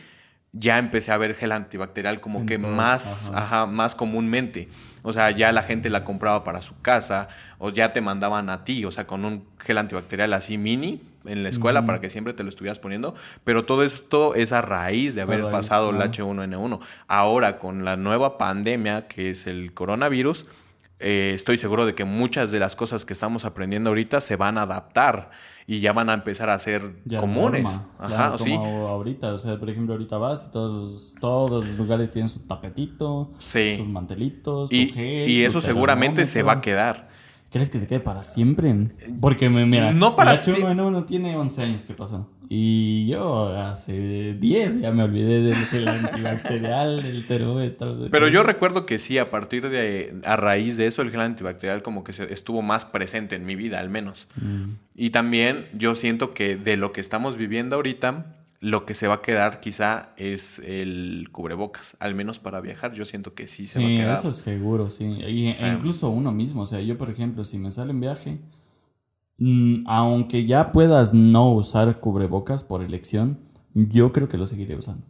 ya 0.52 0.78
empecé 0.78 1.12
a 1.12 1.16
ver 1.16 1.34
gel 1.34 1.52
antibacterial 1.52 2.20
como 2.20 2.44
que 2.44 2.58
más, 2.58 3.30
ajá. 3.30 3.42
ajá, 3.42 3.66
más 3.66 3.94
comúnmente. 3.94 4.68
O 5.02 5.12
sea, 5.12 5.30
ya 5.30 5.50
la 5.50 5.62
gente 5.62 5.90
la 5.90 6.04
compraba 6.04 6.44
para 6.44 6.62
su 6.62 6.80
casa 6.80 7.28
o 7.58 7.70
ya 7.70 7.92
te 7.92 8.00
mandaban 8.00 8.50
a 8.50 8.64
ti, 8.64 8.84
o 8.84 8.90
sea, 8.90 9.06
con 9.06 9.24
un 9.24 9.44
gel 9.58 9.78
antibacterial 9.78 10.32
así 10.34 10.58
mini 10.58 11.02
en 11.24 11.42
la 11.42 11.48
escuela 11.48 11.86
para 11.86 12.00
que 12.00 12.10
siempre 12.10 12.34
te 12.34 12.42
lo 12.42 12.48
estuvieras 12.48 12.78
poniendo. 12.78 13.14
Pero 13.44 13.64
todo 13.64 13.82
esto 13.82 14.34
es 14.34 14.52
a 14.52 14.60
raíz 14.60 15.14
de 15.14 15.22
haber 15.22 15.40
raíz, 15.40 15.52
pasado 15.52 15.90
el 15.90 15.96
claro. 15.96 16.10
H1N1. 16.12 16.80
Ahora, 17.08 17.58
con 17.58 17.84
la 17.84 17.96
nueva 17.96 18.38
pandemia 18.38 19.08
que 19.08 19.30
es 19.30 19.46
el 19.46 19.72
coronavirus, 19.72 20.46
eh, 20.98 21.32
estoy 21.34 21.58
seguro 21.58 21.86
de 21.86 21.94
que 21.94 22.04
muchas 22.04 22.50
de 22.50 22.58
las 22.58 22.76
cosas 22.76 23.04
que 23.04 23.12
estamos 23.12 23.44
aprendiendo 23.44 23.90
ahorita 23.90 24.20
se 24.20 24.36
van 24.36 24.58
a 24.58 24.62
adaptar 24.62 25.30
y 25.74 25.80
ya 25.80 25.92
van 25.92 26.10
a 26.10 26.14
empezar 26.14 26.50
a 26.50 26.58
ser 26.58 26.96
Ya 27.04 27.18
comunes. 27.20 27.62
norma, 27.64 27.88
Ajá, 27.98 28.08
claro, 28.08 28.38
sí. 28.38 28.50
como 28.50 28.88
ahorita, 28.88 29.32
o 29.34 29.38
sea, 29.38 29.58
por 29.58 29.70
ejemplo, 29.70 29.94
ahorita 29.94 30.18
vas 30.18 30.46
y 30.48 30.52
todos, 30.52 31.14
todos 31.20 31.64
los 31.64 31.78
lugares 31.78 32.10
tienen 32.10 32.28
su 32.28 32.40
tapetito, 32.40 33.30
Sí. 33.38 33.76
sus 33.76 33.88
mantelitos, 33.88 34.68
tu 34.70 34.76
Y, 34.76 34.88
gel, 34.88 35.30
y 35.30 35.42
tu 35.42 35.48
eso 35.48 35.60
seguramente 35.60 36.26
se 36.26 36.42
va 36.42 36.52
a 36.54 36.60
quedar. 36.60 37.08
¿Crees 37.50 37.68
que 37.68 37.78
se 37.78 37.86
quede 37.86 38.00
para 38.00 38.22
siempre? 38.22 38.74
Porque 39.20 39.48
mira, 39.50 39.92
No 39.92 40.16
para 40.16 40.32
el 40.32 40.38
H1N1 40.38 41.04
tiene 41.06 41.36
11 41.36 41.62
años 41.62 41.84
que 41.84 41.92
pasó. 41.94 42.28
Y 42.48 43.06
yo 43.06 43.48
hace 43.56 44.34
10 44.34 44.80
ya 44.80 44.90
me 44.92 45.02
olvidé 45.04 45.40
del 45.40 45.56
gel 45.66 45.88
antibacterial, 45.88 47.02
del 47.02 47.26
termómetro. 47.26 47.96
de 47.96 48.10
Pero 48.10 48.28
yo 48.28 48.42
recuerdo 48.42 48.84
que 48.86 48.98
sí, 48.98 49.18
a 49.18 49.30
partir 49.30 49.68
de, 49.68 50.14
a 50.24 50.36
raíz 50.36 50.76
de 50.76 50.86
eso, 50.86 51.02
el 51.02 51.10
gel 51.10 51.20
antibacterial 51.20 51.82
como 51.82 52.04
que 52.04 52.12
estuvo 52.30 52.62
más 52.62 52.84
presente 52.84 53.36
en 53.36 53.46
mi 53.46 53.54
vida, 53.56 53.78
al 53.78 53.88
menos. 53.90 54.26
Mm. 54.36 54.72
Y 54.94 55.10
también 55.10 55.66
yo 55.72 55.94
siento 55.94 56.34
que 56.34 56.56
de 56.56 56.76
lo 56.76 56.92
que 56.92 57.00
estamos 57.00 57.36
viviendo 57.36 57.76
ahorita, 57.76 58.36
lo 58.60 58.84
que 58.86 58.94
se 58.94 59.08
va 59.08 59.14
a 59.14 59.22
quedar 59.22 59.58
quizá 59.60 60.10
es 60.16 60.60
el 60.60 61.28
cubrebocas, 61.32 61.96
al 62.00 62.14
menos 62.14 62.38
para 62.38 62.60
viajar. 62.60 62.92
Yo 62.92 63.04
siento 63.04 63.34
que 63.34 63.46
sí 63.48 63.64
se 63.64 63.80
va 63.80 63.84
a 63.84 63.88
Sí, 63.88 63.96
quedar. 63.96 64.12
eso 64.18 64.30
seguro, 64.30 64.88
sí. 64.90 65.04
Y, 65.04 65.54
Sí. 65.56 65.64
e 65.64 65.68
incluso 65.68 66.10
uno 66.10 66.30
mismo, 66.32 66.62
o 66.62 66.66
sea, 66.66 66.80
yo 66.80 66.96
por 66.98 67.10
ejemplo, 67.10 67.44
si 67.44 67.58
me 67.58 67.70
sale 67.72 67.90
en 67.90 68.00
viaje, 68.00 68.38
aunque 69.86 70.44
ya 70.44 70.72
puedas 70.72 71.14
no 71.14 71.52
usar 71.52 72.00
cubrebocas 72.00 72.62
por 72.64 72.82
elección, 72.82 73.38
yo 73.74 74.12
creo 74.12 74.28
que 74.28 74.38
lo 74.38 74.46
seguiré 74.46 74.76
usando. 74.76 75.04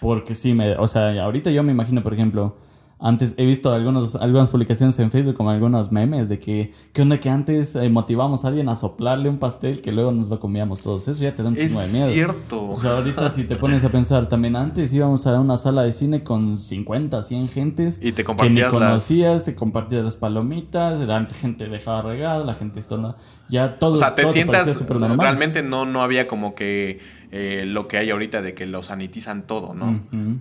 Porque 0.00 0.34
sí, 0.34 0.54
me, 0.54 0.76
o 0.76 0.88
sea, 0.88 1.22
ahorita 1.22 1.50
yo 1.50 1.62
me 1.62 1.72
imagino, 1.72 2.02
por 2.02 2.14
ejemplo, 2.14 2.56
antes 3.00 3.34
he 3.38 3.44
visto 3.46 3.72
algunos, 3.72 4.16
algunas 4.16 4.48
publicaciones 4.48 4.98
en 4.98 5.10
Facebook 5.10 5.34
como 5.36 5.50
algunos 5.50 5.92
memes 5.92 6.28
de 6.28 6.38
que, 6.40 6.72
¿qué 6.92 7.02
onda 7.02 7.20
que 7.20 7.30
antes 7.30 7.76
eh, 7.76 7.88
motivamos 7.90 8.44
a 8.44 8.48
alguien 8.48 8.68
a 8.68 8.74
soplarle 8.76 9.28
un 9.28 9.38
pastel 9.38 9.80
que 9.80 9.92
luego 9.92 10.10
nos 10.12 10.28
lo 10.30 10.40
comíamos 10.40 10.80
todos? 10.82 11.06
Eso 11.08 11.22
ya 11.22 11.34
te 11.34 11.42
da 11.42 11.48
un 11.50 11.56
Es 11.56 11.66
chingo 11.68 11.80
de 11.80 11.88
miedo. 11.88 12.12
cierto. 12.12 12.68
O 12.70 12.76
sea, 12.76 12.96
ahorita 12.96 13.30
si 13.30 13.44
te 13.44 13.56
pones 13.56 13.84
a 13.84 13.90
pensar, 13.90 14.28
también 14.28 14.56
antes 14.56 14.92
íbamos 14.92 15.26
a 15.26 15.38
una 15.40 15.56
sala 15.56 15.82
de 15.82 15.92
cine 15.92 16.22
con 16.24 16.58
50, 16.58 17.22
100 17.22 17.48
gentes. 17.48 17.98
Y 18.02 18.12
te 18.12 18.16
que 18.16 18.22
ni 18.22 18.26
compartías 18.26 18.62
las- 18.64 18.72
conocías, 18.72 19.44
te 19.44 19.54
compartías 19.54 20.04
las 20.04 20.16
palomitas, 20.16 21.00
la 21.00 21.26
gente 21.32 21.68
dejaba 21.68 22.02
regada, 22.02 22.44
la 22.44 22.54
gente 22.54 22.80
estornudaba. 22.80 23.16
Ya 23.48 23.78
todo, 23.78 23.94
O 23.94 23.98
sea, 23.98 24.14
te 24.14 24.22
todo 24.22 24.32
sientas, 24.32 24.66
normal. 24.90 25.18
realmente 25.18 25.62
no, 25.62 25.86
no 25.86 26.02
había 26.02 26.26
como 26.28 26.54
que 26.54 26.98
eh, 27.30 27.64
lo 27.66 27.88
que 27.88 27.98
hay 27.98 28.10
ahorita 28.10 28.40
de 28.42 28.54
que 28.54 28.66
lo 28.66 28.82
sanitizan 28.82 29.46
todo, 29.46 29.74
¿no? 29.74 30.00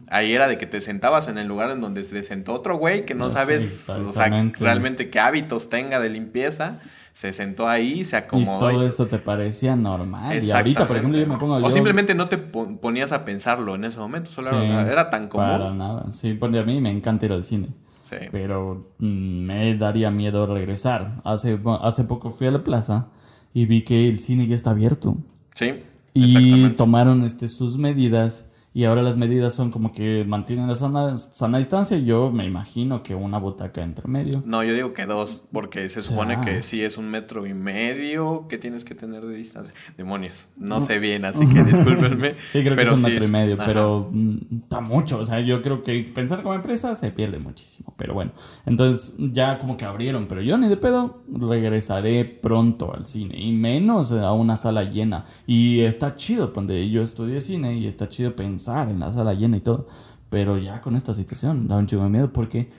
Ahí 0.10 0.34
era 0.34 0.47
de 0.47 0.58
que 0.58 0.65
te 0.65 0.82
sentabas 0.82 1.28
en 1.28 1.38
el 1.38 1.47
lugar 1.47 1.69
en 1.71 1.82
donde 1.82 2.04
se 2.04 2.23
sentó 2.23 2.54
otro 2.54 2.78
güey 2.78 3.06
que 3.06 3.13
no 3.15 3.30
sabes, 3.30 3.88
o 3.89 3.95
sea, 3.95 4.08
exactamente. 4.08 4.63
realmente 4.63 5.10
qué 5.10 5.19
hábitos 5.19 5.69
tenga 5.69 6.00
de 6.00 6.10
limpieza. 6.10 6.80
Se 7.13 7.34
sentó 7.34 7.67
ahí, 7.67 8.04
se 8.04 8.15
Y 8.15 8.19
acomodó. 8.19 8.60
todo 8.60 8.84
y- 8.84 8.86
esto 8.86 9.08
te 9.08 9.17
parecía 9.17 9.76
normal. 9.76 10.43
Y 10.43 10.52
ahorita, 10.52 10.86
por 10.88 10.97
ejemplo, 10.97 11.17
yo 11.19 11.26
me 11.26 11.38
pongo 11.38 11.56
O 11.56 11.62
yo- 11.62 11.71
simplemente 11.71 12.13
no 12.13 12.30
te 12.30 12.38
pon- 12.38 12.78
ponías 12.78 13.12
a 13.12 13.26
pensarlo 13.26 13.73
en 13.73 13.86
ese 13.86 13.97
momento, 13.97 14.30
solo 14.30 14.50
Sí, 14.52 14.56
era, 14.67 14.88
era 14.91 15.10
tan 15.10 15.28
común. 15.28 15.47
Para 15.47 15.73
nada. 15.73 16.12
Sí, 16.12 16.36
porque 16.36 16.60
a 16.60 16.63
mí 16.63 16.80
me 16.80 16.91
encanta 16.91 17.26
ir 17.26 17.32
al 17.34 17.43
cine. 17.43 17.69
Sí. 18.04 18.17
Pero 18.32 18.91
mm, 19.00 19.06
me 19.45 19.76
daría 19.76 20.12
miedo 20.12 20.45
regresar. 20.45 21.15
Hace, 21.23 21.58
hace 21.82 22.04
poco 22.04 22.30
fui 22.30 22.45
a 22.47 22.52
la 22.52 22.63
plaza 22.63 23.08
y 23.52 23.65
vi 23.65 23.82
que 23.82 24.08
el 24.08 24.19
cine 24.19 24.45
ya 24.45 24.54
está 24.56 24.69
abierto. 24.69 25.17
Sí, 25.56 25.73
Y 26.20 26.70
tomaron 26.72 27.24
este, 27.24 27.48
sus 27.48 27.78
medidas 27.78 28.47
y 28.78 28.86
ahora 28.86 29.02
las 29.02 29.18
medidas 29.18 29.56
son 29.56 29.72
como 29.72 29.92
que 29.92 30.24
mantienen 30.28 30.68
la 30.68 30.76
sana, 30.76 31.18
sana 31.18 31.58
distancia. 31.58 31.98
Yo 31.98 32.30
me 32.30 32.46
imagino 32.46 33.02
que 33.02 33.16
una 33.16 33.40
butaca 33.40 33.82
entre 33.82 34.08
medio. 34.08 34.44
No, 34.46 34.63
yo 34.63 34.76
digo 34.76 34.94
que 34.94 35.08
dos, 35.08 35.48
porque 35.52 35.90
se 35.90 36.00
supone 36.00 36.40
que 36.46 36.62
sí 36.62 36.84
es 36.84 37.00
un 37.00 37.10
metro 37.10 37.48
y 37.48 37.56
medio 37.56 38.46
que 38.48 38.60
tienes 38.60 38.86
que 38.86 38.94
tener 38.94 39.26
de 39.26 39.36
distancia. 39.36 39.74
Demonios, 39.98 40.50
no 40.58 40.80
sé 40.80 41.00
bien, 41.00 41.26
así 41.26 41.40
que 41.52 41.63
discúlpenme. 41.63 42.36
Sí, 42.46 42.63
creo 42.63 42.76
que 42.76 42.84
es 42.84 42.92
un 42.92 43.00
sí 43.00 43.06
metro 43.06 43.26
y 43.26 43.28
medio, 43.30 43.56
ajá. 43.56 43.66
pero 43.66 44.10
mm, 44.12 44.38
está 44.66 44.80
mucho. 44.80 45.18
O 45.18 45.26
sea, 45.26 45.40
yo 45.40 45.63
creo 45.63 45.82
que 45.82 46.12
pensar 46.13 46.44
como 46.44 46.54
empresa 46.54 46.94
se 46.94 47.10
pierde 47.10 47.40
muchísimo. 47.40 47.96
Pero 47.98 48.13
bueno, 48.13 48.32
entonces 48.68 49.16
ya 49.18 49.58
como 49.58 49.76
que 49.76 49.86
abrieron. 49.86 50.28
Pero 50.28 50.44
yo 50.44 50.56
ni 50.60 50.68
de 50.68 50.78
pedo 50.78 51.24
regresaré 51.28 52.26
pronto 52.26 52.94
al 52.94 53.08
cine 53.08 53.40
y 53.40 53.54
menos 53.54 54.12
a 54.12 54.34
una 54.34 54.56
sala 54.56 54.84
llena. 54.84 55.26
Y 55.48 55.80
está 55.80 56.16
chido, 56.16 56.46
donde 56.46 56.88
yo 56.92 57.02
estudié 57.02 57.42
cine 57.42 57.76
y 57.76 57.88
está 57.88 58.08
chido 58.08 58.36
pensar 58.36 58.67
en 58.68 59.00
la 59.00 59.12
sala 59.12 59.34
llena 59.34 59.58
y 59.58 59.62
todo. 59.62 59.88
Pero 60.30 60.58
ya 60.58 60.82
con 60.82 60.96
esta 60.96 61.14
situación 61.14 61.68
da 61.68 61.78
un 61.78 61.88
chingo 61.88 62.04
de 62.04 62.10
miedo 62.10 62.34
porque. 62.34 62.70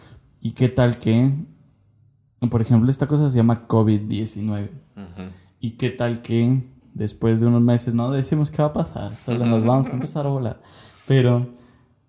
¿Y 0.41 0.53
qué 0.53 0.69
tal 0.69 0.99
que.? 0.99 1.33
Por 2.51 2.61
ejemplo, 2.61 2.91
esta 2.91 3.09
cosa 3.09 3.29
se 3.31 3.37
llama 3.37 3.67
COVID-19. 3.67 4.71
Ujú. 4.97 5.33
¿Y 5.61 5.73
qué 5.73 5.91
tal 5.91 6.23
que 6.23 6.63
después 6.95 7.41
de 7.41 7.47
unos 7.47 7.63
meses 7.63 7.95
no 7.95 8.11
decimos 8.11 8.51
qué 8.51 8.63
va 8.63 8.69
a 8.69 8.73
pasar? 8.73 9.17
Solo 9.17 9.45
nos 9.45 9.65
vamos 9.65 9.89
a 9.89 9.93
empezar 9.93 10.27
a 10.27 10.31
volar. 10.31 10.61
Pero, 11.07 11.55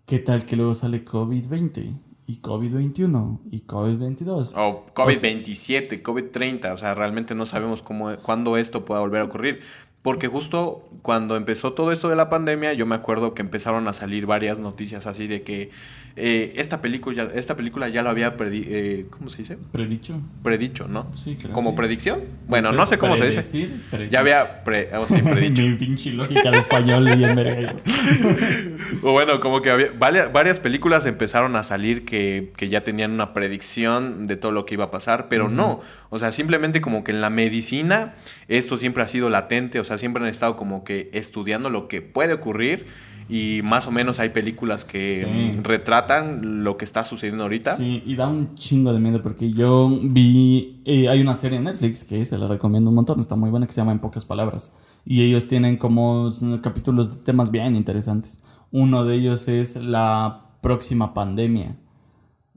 ¿qué 0.05 0.19
tal 0.19 0.45
que 0.45 0.55
luego 0.55 0.75
sale 0.75 1.03
COVID-20? 1.03 1.93
Y 2.27 2.41
COVID-21 2.41 3.39
y 3.49 3.61
COVID-22. 3.61 4.53
O 4.55 4.85
COVID-27, 4.93 6.03
COVID-30, 6.03 6.73
o 6.75 6.77
sea, 6.77 6.93
realmente 6.93 7.33
no 7.33 7.47
sabemos 7.47 7.81
cómo, 7.81 8.15
cuándo 8.17 8.55
esto 8.57 8.85
pueda 8.85 9.01
volver 9.01 9.21
a 9.21 9.25
ocurrir. 9.25 9.61
Porque 10.01 10.27
justo 10.27 10.87
cuando 11.01 11.35
empezó 11.35 11.73
todo 11.73 11.91
esto 11.91 12.07
de 12.07 12.15
la 12.15 12.29
pandemia, 12.29 12.73
yo 12.73 12.85
me 12.85 12.95
acuerdo 12.95 13.33
que 13.33 13.41
empezaron 13.41 13.87
a 13.87 13.93
salir 13.93 14.25
varias 14.25 14.57
noticias 14.57 15.07
así 15.07 15.27
de 15.27 15.43
que 15.43 15.71
eh, 16.15 16.53
esta, 16.57 16.81
película, 16.81 17.29
esta 17.33 17.55
película 17.55 17.87
ya 17.89 18.01
lo 18.01 18.09
había 18.09 18.35
predi 18.35 18.63
eh, 18.67 19.05
¿cómo 19.09 19.29
se 19.29 19.37
dice? 19.37 19.57
Predicho. 19.71 20.21
Predicho, 20.43 20.87
¿no? 20.87 21.07
Sí, 21.13 21.37
creo 21.39 21.53
¿Como 21.53 21.71
sí. 21.71 21.77
predicción? 21.77 22.21
Bueno, 22.47 22.71
no 22.71 22.85
sé 22.87 22.97
cómo 22.97 23.15
se 23.17 23.29
dice. 23.29 23.69
Ya 24.09 24.19
había 24.19 24.63
pre- 24.63 24.89
oh, 24.95 24.99
sí, 24.99 25.15
predicho. 25.23 25.61
Mi 25.61 25.75
pinche 25.75 26.11
lógica 26.11 26.51
de 26.51 26.57
español 26.57 27.05
bien 27.15 27.35
verga. 27.35 27.73
O 29.03 29.11
bueno, 29.11 29.39
como 29.39 29.61
que 29.61 29.69
había, 29.69 29.91
varias, 29.97 30.31
varias 30.31 30.59
películas 30.59 31.05
empezaron 31.05 31.55
a 31.55 31.63
salir 31.63 32.05
que, 32.05 32.51
que 32.57 32.69
ya 32.69 32.83
tenían 32.83 33.11
una 33.11 33.33
predicción 33.33 34.25
de 34.25 34.35
todo 34.35 34.51
lo 34.51 34.65
que 34.65 34.73
iba 34.73 34.85
a 34.85 34.91
pasar, 34.91 35.27
pero 35.29 35.47
no. 35.47 35.81
O 36.09 36.19
sea, 36.19 36.31
simplemente 36.31 36.81
como 36.81 37.03
que 37.03 37.11
en 37.11 37.21
la 37.21 37.29
medicina 37.29 38.13
esto 38.47 38.77
siempre 38.77 39.03
ha 39.03 39.07
sido 39.07 39.29
latente, 39.29 39.79
o 39.79 39.83
sea, 39.83 39.97
siempre 39.97 40.23
han 40.23 40.29
estado 40.29 40.55
como 40.57 40.83
que 40.83 41.09
estudiando 41.13 41.69
lo 41.69 41.87
que 41.87 42.01
puede 42.01 42.33
ocurrir 42.33 42.87
y 43.29 43.61
más 43.63 43.85
o 43.87 43.91
menos 43.91 44.19
hay 44.19 44.29
películas 44.29 44.83
que 44.85 45.23
Sí. 45.23 45.59
retratan 45.61 46.63
lo 46.63 46.77
que 46.77 46.83
está 46.85 47.05
sucediendo 47.05 47.43
ahorita. 47.43 47.75
Sí, 47.75 48.01
y 48.05 48.15
da 48.15 48.27
un 48.27 48.55
chingo 48.55 48.91
de 48.91 48.99
miedo 48.99 49.21
porque 49.21 49.51
yo 49.53 49.89
vi, 50.01 50.81
eh, 50.85 51.07
hay 51.09 51.21
una 51.21 51.35
serie 51.35 51.59
en 51.59 51.65
Netflix 51.65 52.03
que 52.03 52.25
se 52.25 52.37
la 52.37 52.47
recomiendo 52.47 52.89
un 52.89 52.95
montón, 52.95 53.19
está 53.19 53.35
muy 53.35 53.49
buena, 53.51 53.67
que 53.67 53.73
se 53.73 53.81
llama 53.81 53.91
En 53.91 53.99
pocas 53.99 54.25
palabras. 54.25 54.75
Y 55.05 55.21
ellos 55.23 55.47
tienen 55.47 55.77
como 55.77 56.29
capítulos 56.61 57.15
de 57.17 57.23
temas 57.23 57.51
bien 57.51 57.75
interesantes. 57.75 58.43
Uno 58.71 59.05
de 59.05 59.15
ellos 59.15 59.47
es 59.47 59.75
la 59.77 60.45
próxima 60.61 61.13
pandemia. 61.13 61.77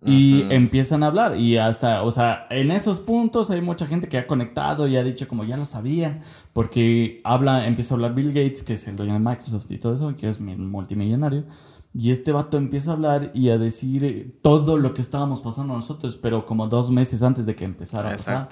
Y 0.04 0.42
empiezan 0.50 1.02
a 1.04 1.06
hablar 1.06 1.36
y 1.36 1.58
hasta, 1.58 2.02
o 2.02 2.10
sea, 2.10 2.46
en 2.50 2.72
esos 2.72 2.98
puntos 2.98 3.50
hay 3.50 3.60
mucha 3.60 3.86
gente 3.86 4.08
que 4.08 4.18
ha 4.18 4.26
conectado 4.26 4.88
y 4.88 4.96
ha 4.96 5.04
dicho 5.04 5.28
como 5.28 5.44
ya 5.44 5.56
lo 5.56 5.64
sabían, 5.64 6.20
porque 6.52 7.20
habla, 7.24 7.66
empieza 7.66 7.94
a 7.94 7.96
hablar 7.96 8.14
Bill 8.14 8.28
Gates, 8.32 8.62
que 8.62 8.74
es 8.74 8.88
el 8.88 8.96
dueño 8.96 9.12
de 9.12 9.20
Microsoft 9.20 9.70
y 9.70 9.78
todo 9.78 9.94
eso, 9.94 10.12
que 10.16 10.28
es 10.28 10.40
mi- 10.40 10.56
multimillonario, 10.56 11.44
y 11.94 12.10
este 12.10 12.32
vato 12.32 12.56
empieza 12.56 12.90
a 12.90 12.94
hablar 12.94 13.30
y 13.34 13.50
a 13.50 13.58
decir 13.58 14.02
eh, 14.04 14.38
todo 14.42 14.76
lo 14.76 14.92
que 14.92 15.02
estábamos 15.02 15.40
pasando 15.40 15.74
nosotros, 15.74 16.16
pero 16.16 16.46
como 16.46 16.66
dos 16.66 16.90
meses 16.90 17.22
antes 17.22 17.46
de 17.46 17.54
que 17.54 17.64
empezara 17.64 18.08
a 18.08 18.12
pasar. 18.16 18.48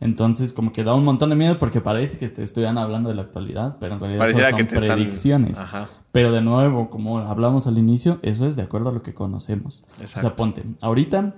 Entonces, 0.00 0.52
como 0.52 0.72
que 0.72 0.84
da 0.84 0.94
un 0.94 1.04
montón 1.04 1.30
de 1.30 1.36
miedo 1.36 1.58
porque 1.58 1.80
parece 1.80 2.18
que 2.18 2.28
te 2.28 2.42
estuvieran 2.42 2.78
hablando 2.78 3.08
de 3.10 3.14
la 3.14 3.22
actualidad, 3.22 3.76
pero 3.78 3.94
en 3.94 4.00
realidad 4.00 4.20
solo 4.32 4.44
son 4.50 4.60
están- 4.78 4.96
predicciones. 4.96 5.58
Ajá. 5.58 5.86
Pero 6.14 6.30
de 6.30 6.40
nuevo, 6.40 6.90
como 6.90 7.18
hablamos 7.18 7.66
al 7.66 7.76
inicio, 7.76 8.20
eso 8.22 8.46
es 8.46 8.54
de 8.54 8.62
acuerdo 8.62 8.90
a 8.90 8.92
lo 8.92 9.02
que 9.02 9.12
conocemos. 9.12 9.82
O 9.90 9.94
sea, 9.96 10.04
Exacto. 10.06 10.36
ponte, 10.36 10.62
ahorita 10.80 11.34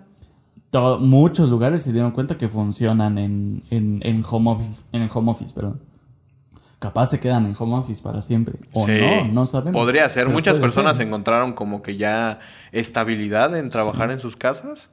muchos 1.00 1.48
lugares 1.48 1.80
se 1.82 1.92
dieron 1.94 2.10
cuenta 2.10 2.36
que 2.36 2.48
funcionan 2.48 3.16
en, 3.16 3.62
en, 3.70 4.00
en 4.04 4.22
home 4.28 4.50
office, 4.50 4.82
en 4.92 5.08
home 5.12 5.30
office, 5.30 5.54
perdón. 5.54 5.80
Capaz 6.78 7.06
se 7.06 7.20
quedan 7.20 7.46
en 7.46 7.54
home 7.58 7.76
office 7.76 8.02
para 8.02 8.20
siempre. 8.20 8.58
O 8.74 8.84
Sí. 8.84 8.92
no, 9.00 9.24
no 9.32 9.46
sabemos. 9.46 9.80
Podría 9.80 10.10
ser. 10.10 10.24
Pero 10.24 10.34
Muchas 10.34 10.58
personas 10.58 10.98
ser. 10.98 11.06
encontraron 11.06 11.54
como 11.54 11.80
que 11.80 11.96
ya 11.96 12.38
estabilidad 12.70 13.56
en 13.56 13.70
trabajar 13.70 14.10
en 14.10 14.20
sus 14.20 14.36
casas, 14.36 14.92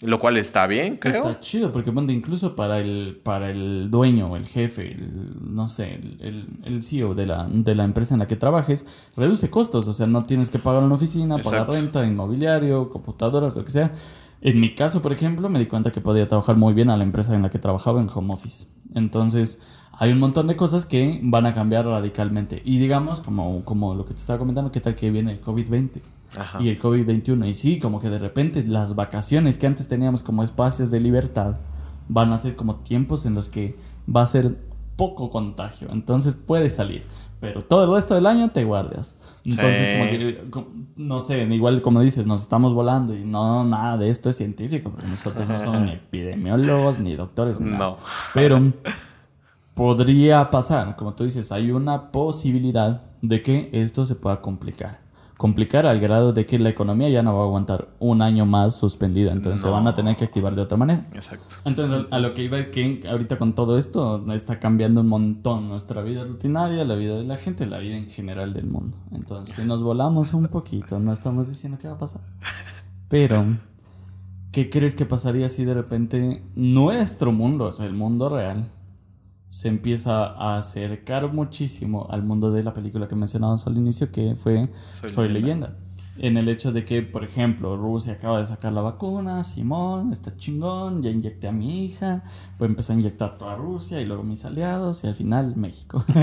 lo 0.00 0.18
cual 0.18 0.38
está 0.38 0.66
bien, 0.66 0.96
creo. 0.96 1.14
Está 1.14 1.40
chido, 1.40 1.72
porque 1.72 1.92
ponte, 1.92 2.12
incluso 2.12 2.56
para 2.56 2.78
el, 2.78 3.20
para 3.22 3.50
el 3.50 3.90
dueño, 3.90 4.34
el 4.34 4.46
jefe, 4.46 4.92
el, 4.92 5.54
no 5.54 5.68
sé, 5.68 6.00
el, 6.20 6.46
el, 6.64 6.82
CEO 6.82 7.14
de 7.14 7.26
la, 7.26 7.46
de 7.46 7.74
la 7.74 7.84
empresa 7.84 8.14
en 8.14 8.20
la 8.20 8.26
que 8.26 8.36
trabajes, 8.36 9.10
reduce 9.16 9.50
costos. 9.50 9.88
O 9.88 9.92
sea, 9.92 10.06
no 10.06 10.24
tienes 10.24 10.48
que 10.48 10.58
pagar 10.58 10.82
una 10.82 10.94
oficina, 10.94 11.36
pagar 11.38 11.68
renta, 11.68 12.06
inmobiliario, 12.06 12.88
computadoras, 12.88 13.54
lo 13.56 13.64
que 13.64 13.70
sea. 13.70 13.92
En 14.40 14.58
mi 14.58 14.74
caso, 14.74 15.02
por 15.02 15.12
ejemplo, 15.12 15.50
me 15.50 15.58
di 15.58 15.66
cuenta 15.66 15.92
que 15.92 16.00
podía 16.00 16.26
trabajar 16.26 16.56
muy 16.56 16.72
bien 16.72 16.88
a 16.88 16.96
la 16.96 17.04
empresa 17.04 17.34
en 17.34 17.42
la 17.42 17.50
que 17.50 17.58
trabajaba 17.58 18.00
en 18.00 18.08
home 18.12 18.32
office. 18.32 18.68
Entonces, 18.94 19.60
hay 19.98 20.12
un 20.12 20.18
montón 20.18 20.46
de 20.46 20.56
cosas 20.56 20.86
que 20.86 21.20
van 21.22 21.44
a 21.44 21.52
cambiar 21.52 21.84
radicalmente. 21.84 22.62
Y 22.64 22.78
digamos, 22.78 23.20
como, 23.20 23.66
como 23.66 23.94
lo 23.94 24.06
que 24.06 24.14
te 24.14 24.20
estaba 24.20 24.38
comentando, 24.38 24.72
¿qué 24.72 24.80
tal 24.80 24.94
que 24.94 25.10
viene 25.10 25.30
el 25.32 25.42
COVID-20? 25.42 26.00
Ajá. 26.38 26.62
y 26.62 26.68
el 26.68 26.80
COVID-21. 26.80 27.48
Y 27.48 27.54
sí, 27.54 27.78
como 27.78 28.00
que 28.00 28.08
de 28.10 28.18
repente 28.18 28.64
las 28.66 28.94
vacaciones 28.94 29.58
que 29.58 29.66
antes 29.66 29.88
teníamos 29.88 30.22
como 30.22 30.42
espacios 30.44 30.90
de 30.90 31.00
libertad 31.00 31.56
van 32.08 32.32
a 32.32 32.38
ser 32.38 32.56
como 32.56 32.76
tiempos 32.76 33.26
en 33.26 33.34
los 33.34 33.48
que 33.48 33.76
va 34.14 34.22
a 34.22 34.26
ser 34.26 34.56
poco 34.96 35.30
contagio. 35.30 35.88
Entonces 35.92 36.34
puedes 36.34 36.74
salir, 36.74 37.04
pero 37.40 37.62
todo 37.62 37.84
el 37.84 37.90
resto 37.92 38.14
del 38.14 38.26
año 38.26 38.50
te 38.50 38.64
guardas. 38.64 39.16
Entonces, 39.44 39.88
Sí. 39.88 39.94
como 40.50 40.66
que, 40.66 40.66
no 40.96 41.20
sé, 41.20 41.42
igual 41.44 41.80
como 41.80 42.00
dices, 42.02 42.26
nos 42.26 42.42
estamos 42.42 42.74
volando 42.74 43.16
y 43.16 43.24
no, 43.24 43.64
nada 43.64 43.96
de 43.96 44.10
esto 44.10 44.28
es 44.28 44.36
científico, 44.36 44.90
porque 44.90 45.08
nosotros 45.08 45.48
no 45.48 45.58
somos 45.58 45.80
ni 45.82 45.92
epidemiólogos 45.92 46.98
ni 46.98 47.16
doctores. 47.16 47.60
Ni 47.60 47.70
nada. 47.70 47.90
No. 47.92 47.96
Pero 48.34 48.72
podría 49.74 50.50
pasar, 50.50 50.96
como 50.96 51.14
tú 51.14 51.24
dices, 51.24 51.52
hay 51.52 51.70
una 51.70 52.10
posibilidad 52.12 53.02
de 53.22 53.42
que 53.42 53.70
esto 53.72 54.04
se 54.04 54.14
pueda 54.14 54.40
complicar. 54.40 55.00
Complicar 55.40 55.86
al 55.86 56.00
grado 56.00 56.34
de 56.34 56.44
que 56.44 56.58
la 56.58 56.68
economía 56.68 57.08
ya 57.08 57.22
no 57.22 57.34
va 57.34 57.40
a 57.40 57.44
aguantar 57.44 57.88
un 57.98 58.20
año 58.20 58.44
más 58.44 58.74
suspendida, 58.74 59.32
entonces 59.32 59.62
se 59.62 59.70
van 59.70 59.86
a 59.86 59.94
tener 59.94 60.14
que 60.14 60.26
activar 60.26 60.54
de 60.54 60.60
otra 60.60 60.76
manera. 60.76 61.08
Exacto. 61.14 61.56
Entonces, 61.64 62.04
a 62.10 62.18
lo 62.18 62.34
que 62.34 62.42
iba 62.42 62.58
es 62.58 62.66
que 62.66 63.00
ahorita 63.08 63.38
con 63.38 63.54
todo 63.54 63.78
esto 63.78 64.22
está 64.34 64.60
cambiando 64.60 65.00
un 65.00 65.06
montón 65.06 65.70
nuestra 65.70 66.02
vida 66.02 66.24
rutinaria, 66.24 66.84
la 66.84 66.94
vida 66.94 67.16
de 67.16 67.24
la 67.24 67.38
gente, 67.38 67.64
la 67.64 67.78
vida 67.78 67.96
en 67.96 68.06
general 68.06 68.52
del 68.52 68.66
mundo. 68.66 68.98
Entonces, 69.12 69.56
si 69.56 69.62
nos 69.62 69.82
volamos 69.82 70.34
un 70.34 70.46
poquito, 70.48 70.98
no 70.98 71.10
estamos 71.10 71.48
diciendo 71.48 71.78
qué 71.80 71.88
va 71.88 71.94
a 71.94 71.98
pasar. 71.98 72.20
Pero, 73.08 73.46
¿qué 74.52 74.68
crees 74.68 74.94
que 74.94 75.06
pasaría 75.06 75.48
si 75.48 75.64
de 75.64 75.72
repente 75.72 76.44
nuestro 76.54 77.32
mundo, 77.32 77.64
o 77.64 77.72
sea, 77.72 77.86
el 77.86 77.94
mundo 77.94 78.28
real, 78.28 78.66
se 79.50 79.68
empieza 79.68 80.24
a 80.26 80.56
acercar 80.56 81.32
muchísimo 81.32 82.06
al 82.10 82.22
mundo 82.22 82.50
de 82.52 82.62
la 82.62 82.72
película 82.72 83.08
que 83.08 83.16
mencionábamos 83.16 83.66
al 83.66 83.76
inicio, 83.76 84.10
que 84.10 84.34
fue 84.36 84.70
Soy 85.00 85.10
Soy, 85.10 85.28
Leyenda. 85.28 85.68
leyenda. 85.68 85.86
En 86.22 86.36
el 86.36 86.48
hecho 86.50 86.70
de 86.70 86.84
que, 86.84 87.00
por 87.02 87.24
ejemplo, 87.24 87.76
Rusia 87.78 88.12
acaba 88.12 88.40
de 88.40 88.46
sacar 88.46 88.72
la 88.74 88.82
vacuna, 88.82 89.42
Simón, 89.42 90.12
está 90.12 90.36
chingón, 90.36 91.02
ya 91.02 91.10
inyecté 91.10 91.48
a 91.48 91.52
mi 91.52 91.84
hija, 91.86 92.22
voy 92.58 92.66
a 92.66 92.70
empezar 92.70 92.96
a 92.96 93.00
inyectar 93.00 93.30
a 93.30 93.38
toda 93.38 93.56
Rusia 93.56 94.00
y 94.02 94.04
luego 94.04 94.22
mis 94.22 94.44
aliados 94.44 95.02
y 95.04 95.06
al 95.06 95.14
final 95.14 95.56
México. 95.56 96.04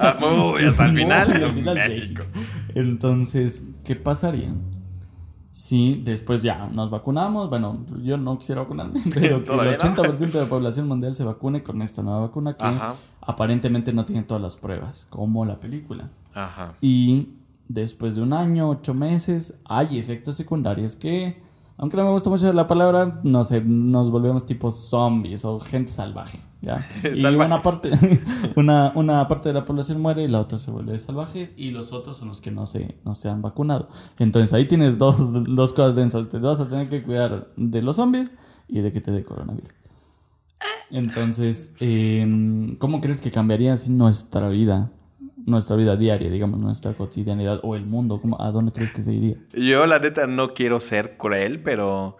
Ah, 0.00 0.16
uy, 0.54 0.64
hasta 0.64 0.84
el 0.86 0.94
final, 0.96 1.30
al 1.32 1.52
final 1.52 1.74
México. 1.88 2.22
Entonces, 2.74 3.70
¿qué 3.84 3.96
pasaría? 3.96 4.54
Si 5.52 6.00
después 6.02 6.40
ya 6.40 6.66
nos 6.68 6.88
vacunamos, 6.88 7.50
bueno, 7.50 7.84
yo 8.02 8.16
no 8.16 8.38
quisiera 8.38 8.62
vacunarme, 8.62 8.98
pero 9.14 9.44
que 9.44 9.52
el 9.52 9.58
Todavía 9.58 9.76
no. 9.76 9.94
80% 10.02 10.32
de 10.32 10.40
la 10.40 10.48
población 10.48 10.88
mundial 10.88 11.14
se 11.14 11.24
vacune 11.24 11.62
con 11.62 11.82
esta 11.82 12.02
nueva 12.02 12.20
vacuna 12.20 12.56
que 12.56 12.64
Ajá. 12.64 12.96
aparentemente 13.20 13.92
no 13.92 14.06
tiene 14.06 14.22
todas 14.22 14.42
las 14.42 14.56
pruebas, 14.56 15.06
como 15.10 15.44
la 15.44 15.60
película. 15.60 16.08
Ajá. 16.34 16.74
Y 16.80 17.28
después 17.68 18.14
de 18.14 18.22
un 18.22 18.32
año, 18.32 18.70
ocho 18.70 18.94
meses, 18.94 19.60
hay 19.66 19.98
efectos 19.98 20.36
secundarios 20.36 20.96
que, 20.96 21.42
aunque 21.82 21.96
no 21.96 22.04
me 22.04 22.10
gusta 22.10 22.30
mucho 22.30 22.52
la 22.52 22.68
palabra, 22.68 23.18
no 23.24 23.42
sé, 23.42 23.60
nos 23.60 24.08
volvemos 24.12 24.46
tipo 24.46 24.70
zombies 24.70 25.44
o 25.44 25.58
gente 25.58 25.90
salvaje, 25.90 26.38
¿ya? 26.60 26.86
Y 27.12 27.24
una 27.24 27.60
parte, 27.60 27.90
una, 28.54 28.92
una 28.94 29.26
parte 29.26 29.48
de 29.48 29.54
la 29.54 29.64
población 29.64 30.00
muere 30.00 30.22
y 30.22 30.28
la 30.28 30.38
otra 30.38 30.60
se 30.60 30.70
vuelve 30.70 30.96
salvajes 31.00 31.52
y 31.56 31.72
los 31.72 31.92
otros 31.92 32.18
son 32.18 32.28
los 32.28 32.40
que 32.40 32.52
no 32.52 32.66
se, 32.66 33.00
no 33.04 33.16
se 33.16 33.30
han 33.30 33.42
vacunado. 33.42 33.88
Entonces 34.20 34.52
ahí 34.52 34.68
tienes 34.68 34.96
dos, 34.96 35.32
dos 35.32 35.72
cosas 35.72 35.96
densas. 35.96 36.28
Te 36.28 36.38
vas 36.38 36.60
a 36.60 36.68
tener 36.68 36.88
que 36.88 37.02
cuidar 37.02 37.48
de 37.56 37.82
los 37.82 37.96
zombies 37.96 38.32
y 38.68 38.78
de 38.78 38.92
que 38.92 39.00
te 39.00 39.10
dé 39.10 39.24
coronavirus. 39.24 39.72
Entonces, 40.92 41.78
em, 41.80 42.76
¿cómo 42.76 43.00
crees 43.00 43.20
que 43.20 43.32
cambiaría 43.32 43.72
así 43.72 43.90
nuestra 43.90 44.48
vida? 44.50 44.92
Nuestra 45.44 45.76
vida 45.76 45.96
diaria, 45.96 46.30
digamos, 46.30 46.60
nuestra 46.60 46.94
cotidianidad 46.94 47.60
o 47.62 47.74
el 47.76 47.84
mundo, 47.84 48.20
¿cómo- 48.20 48.40
¿a 48.40 48.50
dónde 48.50 48.72
crees 48.72 48.92
que 48.92 49.02
se 49.02 49.12
iría? 49.12 49.36
Yo 49.54 49.86
la 49.86 49.98
neta 49.98 50.26
no 50.26 50.54
quiero 50.54 50.78
ser 50.80 51.16
cruel, 51.16 51.60
pero 51.60 52.16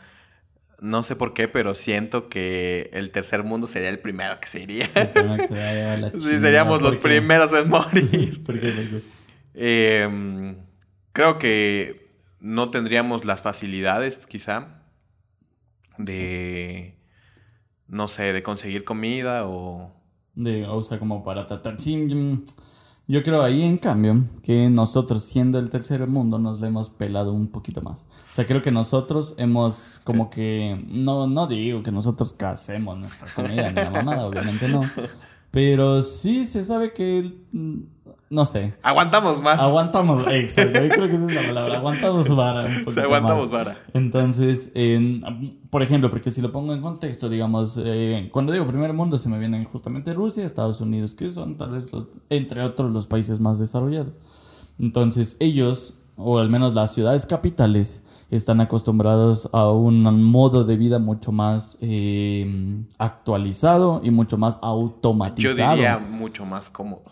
no 0.81 1.03
sé 1.05 1.15
por 1.15 1.33
qué, 1.33 1.47
pero 1.47 1.75
siento 1.77 2.29
que 2.29 2.91
el 2.93 3.11
tercer 3.13 3.45
mundo 3.45 3.67
sería 3.69 3.89
el 3.91 4.01
primero 4.01 4.41
que 4.41 4.49
se 4.49 4.61
iría. 4.63 4.93
Que 4.93 5.43
se 5.43 5.55
vaya 5.55 5.95
a 5.95 5.97
la 5.99 6.11
Sí, 6.19 6.19
seríamos 6.41 6.83
los 6.83 6.97
primeros 6.97 7.53
en 7.53 7.69
morir. 7.69 8.43
¿Por 8.47 8.59
qué? 8.59 8.71
¿Por 8.73 8.91
qué? 8.91 9.03
Eh, 9.55 10.57
creo 11.13 11.39
que 11.39 12.09
no 12.41 12.71
tendríamos 12.71 13.25
las 13.25 13.43
facilidades, 13.43 14.27
quizá, 14.27 14.83
de, 15.99 16.97
no 17.87 18.09
sé, 18.09 18.33
de 18.33 18.43
conseguir 18.43 18.85
comida 18.85 19.47
o... 19.47 19.93
De, 20.35 20.67
o 20.67 20.83
sea, 20.83 20.99
como 20.99 21.23
para 21.23 21.45
tratar. 21.47 21.79
Sí, 21.81 21.97
mm, 21.97 22.45
yo 23.09 23.23
creo 23.23 23.43
ahí, 23.43 23.63
en 23.63 23.79
cambio, 23.79 24.25
que 24.43 24.71
nosotros, 24.71 25.25
siendo 25.25 25.59
el 25.59 25.71
tercer 25.71 26.07
mundo, 26.07 26.39
nos 26.39 26.61
le 26.61 26.69
hemos 26.69 26.89
pelado 26.91 27.33
un 27.33 27.49
poquito 27.49 27.83
más. 27.83 28.07
O 28.29 28.33
sea, 28.33 28.47
creo 28.47 28.63
que 28.63 28.71
nosotros 28.71 29.35
hemos, 29.39 30.01
como 30.05 30.31
que. 30.31 30.85
No, 30.89 31.27
no 31.27 31.47
digo 31.47 31.83
que 31.83 31.93
nosotros 31.93 32.33
casemos 32.33 32.99
nuestra 32.99 33.33
comida 33.35 33.71
ni 33.71 33.77
la 33.77 33.91
mamada, 33.91 34.27
obviamente 34.27 34.69
no. 34.69 34.83
Pero 35.51 36.03
sí 36.03 36.47
se 36.47 36.65
sabe 36.65 36.93
que 36.93 37.31
no 38.33 38.47
sé. 38.47 38.75
Aguantamos 38.83 39.41
más. 39.43 39.61
Aguantamos, 39.61 40.25
exacto. 40.31 40.81
Yo 40.83 40.89
creo 40.89 41.07
que 41.09 41.15
esa 41.15 41.27
es 41.27 41.35
la 41.35 41.43
palabra. 41.43 41.77
Aguantamos 41.79 42.35
vara. 42.35 42.65
Un 42.67 42.83
O 42.87 42.91
sea, 42.91 43.05
aguantamos 43.05 43.43
más. 43.45 43.51
vara. 43.53 43.79
Entonces, 43.95 44.73
en- 44.75 45.61
por 45.71 45.83
ejemplo, 45.83 46.11
porque 46.11 46.31
si 46.31 46.41
lo 46.43 46.51
pongo 46.51 46.73
en 46.75 46.81
contexto, 46.83 47.29
digamos, 47.29 47.79
eh, 47.85 48.29
cuando 48.33 48.53
digo 48.53 48.67
primer 48.67 48.93
mundo 48.93 49.19
se 49.19 49.29
me 49.29 49.39
vienen 49.39 49.65
justamente 49.65 50.13
Rusia, 50.15 50.45
Estados 50.45 50.81
Unidos, 50.81 51.15
que 51.15 51.31
son 51.31 51.57
tal 51.57 51.71
vez, 51.71 51.93
los, 51.93 52.07
entre 52.31 52.63
otros, 52.63 52.91
los 52.91 53.07
países 53.07 53.39
más 53.41 53.59
desarrollados. 53.59 54.15
Entonces, 54.79 55.37
ellos, 55.41 56.01
o 56.17 56.39
al 56.39 56.49
menos 56.51 56.75
las 56.75 56.93
ciudades 56.95 57.27
capitales, 57.27 58.07
están 58.31 58.63
acostumbrados 58.63 59.51
a 59.53 59.71
un 59.71 60.25
modo 60.25 60.65
de 60.65 60.79
vida 60.79 60.99
mucho 60.99 61.33
más 61.33 61.77
eh, 61.83 62.83
actualizado 62.99 64.01
y 64.03 64.11
mucho 64.11 64.39
más 64.39 64.55
Yo 64.61 64.67
automatizado. 64.69 65.75
diría 65.75 65.99
mucho 65.99 66.45
más 66.47 66.71
cómodo. 66.71 67.03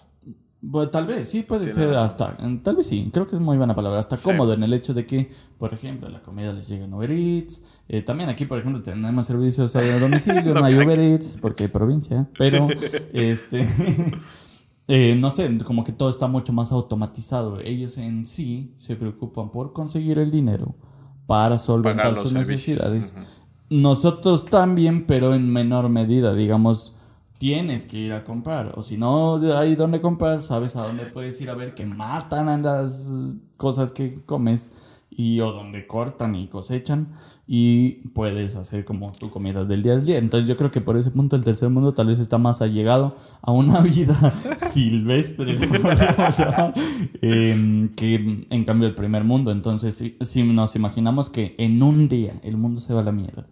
Bueno, 0.62 0.90
tal 0.90 1.06
vez, 1.06 1.26
sí, 1.28 1.42
puede 1.42 1.68
ser 1.68 1.94
hasta, 1.96 2.36
tal 2.62 2.76
vez 2.76 2.86
sí, 2.86 3.08
creo 3.12 3.26
que 3.26 3.34
es 3.34 3.40
muy 3.40 3.56
buena 3.56 3.74
palabra, 3.74 3.98
hasta 3.98 4.18
Sí. 4.18 4.24
cómodo 4.24 4.52
en 4.52 4.62
el 4.62 4.74
hecho 4.74 4.92
de 4.92 5.06
que, 5.06 5.30
por 5.58 5.72
ejemplo, 5.72 6.08
la 6.10 6.20
comida 6.20 6.52
les 6.52 6.68
llega 6.68 6.84
en 6.84 6.92
Uber 6.92 7.10
Eats, 7.10 7.64
eh, 7.88 8.02
también 8.02 8.28
aquí, 8.28 8.44
por 8.44 8.58
ejemplo, 8.58 8.82
tenemos 8.82 9.26
servicios 9.26 9.74
a 9.74 9.98
domicilio, 9.98 10.52
no 10.54 10.62
hay 10.64 10.74
aquí. 10.74 10.84
Uber 10.84 11.00
Eats, 11.00 11.38
porque 11.40 11.62
hay 11.64 11.68
provincia, 11.70 12.28
pero, 12.36 12.68
este, 13.14 13.66
eh, 14.88 15.16
no 15.18 15.30
sé, 15.30 15.56
como 15.64 15.82
que 15.82 15.92
todo 15.92 16.10
está 16.10 16.26
mucho 16.26 16.52
más 16.52 16.72
automatizado, 16.72 17.58
ellos 17.60 17.96
en 17.96 18.26
sí 18.26 18.74
se 18.76 18.96
preocupan 18.96 19.50
por 19.50 19.72
conseguir 19.72 20.18
el 20.18 20.30
dinero 20.30 20.74
para 21.26 21.56
solventar 21.58 22.18
sus 22.18 22.32
servicios. 22.32 22.48
necesidades. 22.80 23.14
Nosotros 23.70 24.46
también, 24.46 25.06
pero 25.06 25.32
en 25.34 25.50
menor 25.50 25.88
medida, 25.88 26.34
digamos, 26.34 26.96
tienes 27.40 27.86
que 27.86 27.96
ir 27.96 28.12
a 28.12 28.22
comprar. 28.22 28.74
O 28.76 28.82
si 28.82 28.98
no 28.98 29.36
hay 29.56 29.74
dónde 29.74 29.98
comprar, 29.98 30.42
sabes 30.42 30.76
a 30.76 30.82
dónde 30.82 31.06
puedes 31.06 31.40
ir 31.40 31.48
a 31.48 31.54
ver 31.54 31.74
que 31.74 31.86
matan 31.86 32.50
a 32.50 32.58
las 32.58 33.34
cosas 33.56 33.92
que 33.92 34.14
comes 34.26 34.70
y 35.10 35.40
o 35.40 35.50
donde 35.50 35.86
cortan 35.86 36.34
y 36.34 36.48
cosechan 36.48 37.08
y 37.46 38.08
puedes 38.10 38.56
hacer 38.56 38.84
como 38.84 39.10
tu 39.12 39.30
comida 39.30 39.64
del 39.64 39.82
día 39.82 39.94
al 39.94 40.04
día. 40.04 40.18
Entonces 40.18 40.50
yo 40.50 40.58
creo 40.58 40.70
que 40.70 40.82
por 40.82 40.98
ese 40.98 41.10
punto 41.12 41.34
el 41.34 41.42
tercer 41.42 41.70
mundo 41.70 41.94
tal 41.94 42.08
vez 42.08 42.20
está 42.20 42.36
más 42.36 42.60
allegado 42.60 43.16
a 43.40 43.52
una 43.52 43.80
vida 43.80 44.14
silvestre, 44.56 45.56
em, 47.22 47.88
que 47.94 48.46
en 48.50 48.64
cambio 48.64 48.86
el 48.86 48.94
primer 48.94 49.24
mundo. 49.24 49.50
Entonces 49.50 50.14
si 50.20 50.42
nos 50.42 50.76
imaginamos 50.76 51.30
que 51.30 51.54
en 51.56 51.82
un 51.82 52.06
día 52.10 52.34
el 52.44 52.58
mundo 52.58 52.82
se 52.82 52.92
va 52.92 53.00
a 53.00 53.04
la 53.04 53.12
mierda 53.12 53.46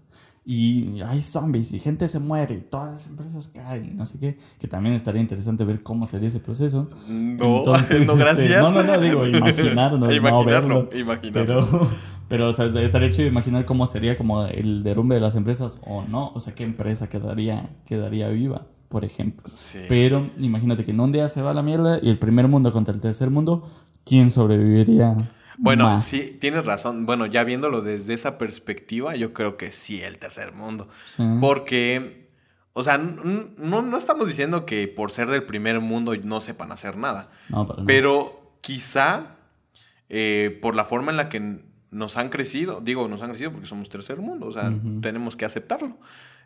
y 0.50 1.02
hay 1.02 1.20
zombies 1.20 1.74
y 1.74 1.78
gente 1.78 2.08
se 2.08 2.20
muere 2.20 2.54
y 2.54 2.60
todas 2.60 2.90
las 2.90 3.06
empresas 3.06 3.48
caen 3.48 3.98
no 3.98 4.06
sé 4.06 4.18
qué, 4.18 4.38
que 4.58 4.66
también 4.66 4.94
estaría 4.94 5.20
interesante 5.20 5.62
ver 5.62 5.82
cómo 5.82 6.06
sería 6.06 6.28
ese 6.28 6.40
proceso. 6.40 6.88
No, 7.06 7.58
Entonces, 7.58 8.06
no, 8.06 8.14
este, 8.14 8.24
gracias. 8.24 8.62
no, 8.62 8.70
no, 8.70 8.82
no, 8.82 8.98
digo, 8.98 9.26
imaginarnos, 9.26 10.00
no 10.00 10.10
Imaginarlo, 10.10 10.88
verlo. 10.88 10.98
imaginarlo. 10.98 11.68
Pero, 11.70 11.90
pero 12.28 12.48
o 12.48 12.52
sea, 12.54 12.64
estaría 12.80 13.10
chido 13.10 13.28
imaginar 13.28 13.66
cómo 13.66 13.86
sería 13.86 14.16
como 14.16 14.46
el 14.46 14.82
derrumbe 14.82 15.16
de 15.16 15.20
las 15.20 15.34
empresas 15.34 15.80
o 15.86 16.04
no, 16.04 16.32
o 16.34 16.40
sea, 16.40 16.54
qué 16.54 16.64
empresa 16.64 17.10
quedaría, 17.10 17.68
quedaría 17.84 18.28
viva, 18.28 18.68
por 18.88 19.04
ejemplo. 19.04 19.44
Sí. 19.54 19.80
Pero 19.86 20.30
imagínate 20.38 20.82
que 20.82 20.92
en 20.92 21.00
un 21.00 21.12
día 21.12 21.28
se 21.28 21.42
va 21.42 21.50
a 21.50 21.54
la 21.54 21.62
mierda 21.62 21.98
y 22.02 22.08
el 22.08 22.18
primer 22.18 22.48
mundo 22.48 22.72
contra 22.72 22.94
el 22.94 23.02
tercer 23.02 23.28
mundo, 23.28 23.68
¿quién 24.02 24.30
sobreviviría? 24.30 25.30
Bueno, 25.58 25.84
más? 25.84 26.04
sí, 26.04 26.36
tienes 26.40 26.64
razón. 26.64 27.04
Bueno, 27.04 27.26
ya 27.26 27.44
viéndolo 27.44 27.82
desde 27.82 28.14
esa 28.14 28.38
perspectiva, 28.38 29.16
yo 29.16 29.32
creo 29.32 29.56
que 29.56 29.72
sí, 29.72 30.00
el 30.00 30.18
tercer 30.18 30.54
mundo. 30.54 30.88
Sí. 31.06 31.22
Porque, 31.40 32.28
o 32.72 32.82
sea, 32.82 32.98
no, 32.98 33.82
no 33.82 33.98
estamos 33.98 34.26
diciendo 34.28 34.64
que 34.64 34.88
por 34.88 35.10
ser 35.10 35.28
del 35.28 35.42
primer 35.42 35.80
mundo 35.80 36.14
no 36.22 36.40
sepan 36.40 36.72
hacer 36.72 36.96
nada. 36.96 37.30
No, 37.48 37.64
nada. 37.64 37.82
Pero 37.86 38.54
quizá 38.60 39.36
eh, 40.08 40.58
por 40.62 40.74
la 40.74 40.84
forma 40.84 41.10
en 41.10 41.16
la 41.16 41.28
que 41.28 41.60
nos 41.90 42.16
han 42.16 42.28
crecido, 42.28 42.80
digo, 42.80 43.08
nos 43.08 43.22
han 43.22 43.30
crecido 43.30 43.52
porque 43.52 43.66
somos 43.66 43.88
tercer 43.88 44.18
mundo, 44.18 44.46
o 44.46 44.52
sea, 44.52 44.72
tenemos 45.02 45.36
que 45.36 45.44
aceptarlo. 45.44 45.96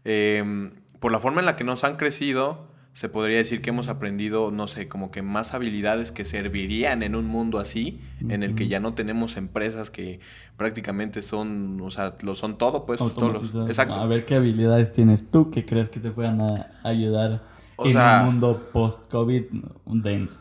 Eh, 0.04 0.70
por 1.00 1.12
la 1.12 1.20
forma 1.20 1.40
en 1.40 1.46
la 1.46 1.56
que 1.56 1.64
nos 1.64 1.84
han 1.84 1.96
crecido, 1.96 2.68
se 2.94 3.08
podría 3.08 3.38
decir 3.38 3.62
que 3.62 3.70
hemos 3.70 3.88
aprendido, 3.88 4.50
no 4.50 4.68
sé, 4.68 4.86
como 4.88 5.10
que 5.10 5.22
más 5.22 5.54
habilidades 5.54 6.12
que 6.12 6.24
servirían 6.26 7.02
en 7.02 7.14
un 7.16 7.26
mundo 7.26 7.58
así, 7.58 8.00
en 8.20 8.42
el 8.42 8.54
que 8.54 8.68
ya 8.68 8.80
no 8.80 8.92
tenemos 8.94 9.36
empresas 9.36 9.90
que 9.90 10.20
prácticamente 10.58 11.22
son, 11.22 11.80
o 11.80 11.90
sea, 11.90 12.16
lo 12.20 12.34
son 12.34 12.58
todo, 12.58 12.84
pues. 12.84 12.98
todos 12.98 13.42
los- 13.54 13.68
exacto. 13.68 13.94
A 13.94 14.06
ver 14.06 14.24
qué 14.26 14.34
habilidades 14.34 14.92
tienes 14.92 15.30
tú 15.30 15.50
que 15.50 15.64
crees 15.64 15.88
que 15.88 16.00
te 16.00 16.10
puedan 16.10 16.40
a- 16.40 16.68
ayudar 16.84 17.40
O 17.76 17.86
en 17.86 17.92
sea- 17.92 18.18
un 18.20 18.26
mundo 18.26 18.68
post-COVID 18.72 19.44
denso. 19.86 20.40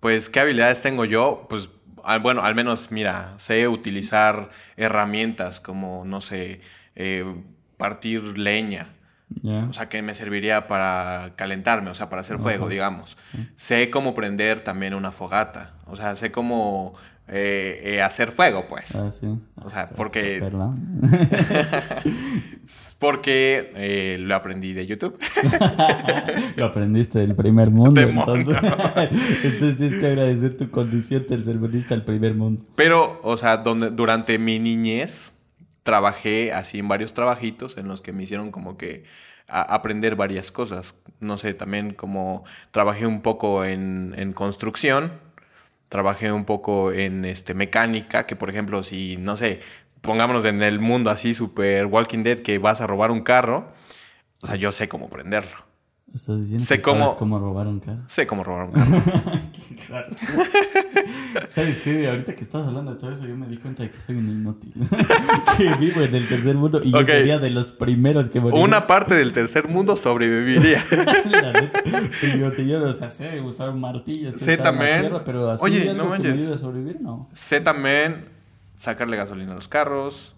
Pues, 0.00 0.28
¿qué 0.28 0.40
habilidades 0.40 0.80
tengo 0.80 1.04
yo? 1.04 1.46
Pues, 1.50 1.68
al- 2.04 2.20
bueno, 2.20 2.42
al 2.42 2.54
menos, 2.54 2.92
mira, 2.92 3.34
sé 3.38 3.66
utilizar 3.66 4.50
herramientas 4.76 5.58
como, 5.60 6.04
no 6.04 6.20
sé, 6.20 6.60
eh, 6.94 7.24
partir 7.76 8.38
leña. 8.38 8.94
O 9.68 9.72
sea, 9.72 9.88
que 9.88 10.02
me 10.02 10.14
serviría 10.14 10.66
para 10.66 11.32
calentarme, 11.36 11.90
o 11.90 11.94
sea, 11.94 12.08
para 12.08 12.22
hacer 12.22 12.38
fuego, 12.38 12.68
digamos. 12.68 13.16
sí. 13.30 13.46
Sé 13.56 13.90
cómo 13.90 14.14
prender 14.14 14.60
también 14.64 14.94
una 14.94 15.12
fogata. 15.12 15.74
O 15.86 15.96
sea, 15.96 16.16
sé 16.16 16.30
cómo 16.32 16.94
eh, 17.28 17.80
eh, 17.84 18.02
hacer 18.02 18.32
fuego, 18.32 18.66
pues. 18.68 18.94
Ah, 18.94 19.10
sí. 19.10 19.38
O 19.62 19.68
sea, 19.70 19.82
Ah, 19.82 19.88
porque- 19.96 20.40
¿Verdad? 20.40 20.70
Porque 22.98 23.72
eh, 23.76 24.16
lo 24.18 24.34
aprendí 24.34 24.72
de 24.72 24.84
YouTube. 24.86 25.16
Lo 26.56 26.64
aprendiste 26.66 27.20
del 27.20 27.34
primer 27.36 27.70
mundo, 27.70 28.00
entonces. 28.00 28.56
entonces 29.44 29.76
tienes 29.76 29.94
que 29.94 30.06
agradecer 30.06 30.56
tu 30.56 30.68
condición 30.70 31.24
tercermundista 31.24 31.94
al 31.94 32.04
primer 32.04 32.34
mundo. 32.34 32.64
Pero, 32.74 33.20
o 33.22 33.36
sea, 33.36 33.58
donde, 33.58 33.90
durante 33.90 34.36
mi 34.38 34.58
niñez 34.58 35.32
trabajé 35.82 36.52
así 36.52 36.78
en 36.78 36.88
varios 36.88 37.14
trabajitos 37.14 37.76
en 37.76 37.88
los 37.88 38.02
que 38.02 38.12
me 38.12 38.24
hicieron 38.24 38.50
como 38.50 38.76
que 38.76 39.04
aprender 39.48 40.16
varias 40.16 40.52
cosas. 40.52 40.94
No 41.20 41.38
sé, 41.38 41.54
también 41.54 41.94
como 41.94 42.44
trabajé 42.70 43.06
un 43.06 43.22
poco 43.22 43.64
en, 43.64 44.14
en 44.16 44.32
construcción, 44.32 45.12
trabajé 45.88 46.32
un 46.32 46.44
poco 46.44 46.92
en 46.92 47.24
este, 47.24 47.54
mecánica, 47.54 48.26
que 48.26 48.36
por 48.36 48.50
ejemplo, 48.50 48.82
si, 48.82 49.16
no 49.16 49.36
sé, 49.36 49.60
pongámonos 50.00 50.44
en 50.44 50.62
el 50.62 50.78
mundo 50.80 51.10
así 51.10 51.34
super 51.34 51.86
Walking 51.86 52.22
Dead 52.22 52.38
que 52.40 52.58
vas 52.58 52.80
a 52.80 52.86
robar 52.86 53.10
un 53.10 53.22
carro, 53.22 53.72
o 54.42 54.46
sea, 54.46 54.56
yo 54.56 54.72
sé 54.72 54.88
cómo 54.88 55.08
prenderlo. 55.08 55.67
Estás 56.14 56.40
diciendo 56.40 56.64
Sé 56.66 56.76
que 56.76 56.80
sabes 56.80 57.00
cómo- 57.00 57.16
cómo 57.16 57.38
robar 57.38 57.66
un 57.66 57.80
carro. 57.80 58.00
Sé 58.08 58.26
cómo 58.26 58.42
robar 58.42 58.66
un 58.68 58.72
carro. 58.72 59.02
Claro. 59.86 60.08
¿Sabes 61.48 61.78
qué? 61.80 62.08
Ahorita 62.08 62.34
que 62.34 62.42
estás 62.42 62.66
hablando 62.66 62.92
de 62.92 62.98
todo 62.98 63.10
eso, 63.10 63.26
yo 63.26 63.36
me 63.36 63.46
di 63.46 63.56
cuenta 63.58 63.82
de 63.82 63.90
que 63.90 63.98
soy 63.98 64.16
un 64.16 64.28
inútil. 64.28 64.72
que 65.56 65.74
vivo 65.74 66.00
en 66.00 66.14
el 66.14 66.28
tercer 66.28 66.56
mundo 66.56 66.80
y 66.82 66.90
yo 66.92 66.98
Ok. 66.98 67.06
sería 67.06 67.38
de 67.38 67.50
los 67.50 67.72
primeros 67.72 68.30
que 68.30 68.40
moriría. 68.40 68.64
Una 68.64 68.86
parte 68.86 69.14
del 69.14 69.32
tercer 69.32 69.68
mundo 69.68 69.96
sobreviviría. 69.96 70.84
La 71.30 71.52
neta. 71.52 71.82
Y 72.22 72.38
yo 72.40 72.52
te 72.52 72.66
yo, 72.66 72.82
o 72.82 72.92
sea, 72.92 73.10
sé 73.10 73.40
usar 73.40 73.70
un 73.70 73.80
martillo, 73.80 74.32
sé 74.32 74.38
Sé 74.38 74.54
usar 74.54 74.60
una 74.60 74.64
también- 74.78 75.00
sierra, 75.00 75.24
pero 75.24 75.50
así 75.50 75.64
Oye, 75.64 75.90
algo 75.90 76.04
no 76.04 76.12
que 76.22 76.28
me 76.28 76.34
ayude 76.34 76.54
a 76.54 76.58
sobrevivir, 76.58 77.00
no. 77.00 77.28
Sé 77.34 77.60
también 77.60 78.24
sacarle 78.76 79.16
gasolina 79.16 79.52
a 79.52 79.56
los 79.56 79.68
carros. 79.68 80.34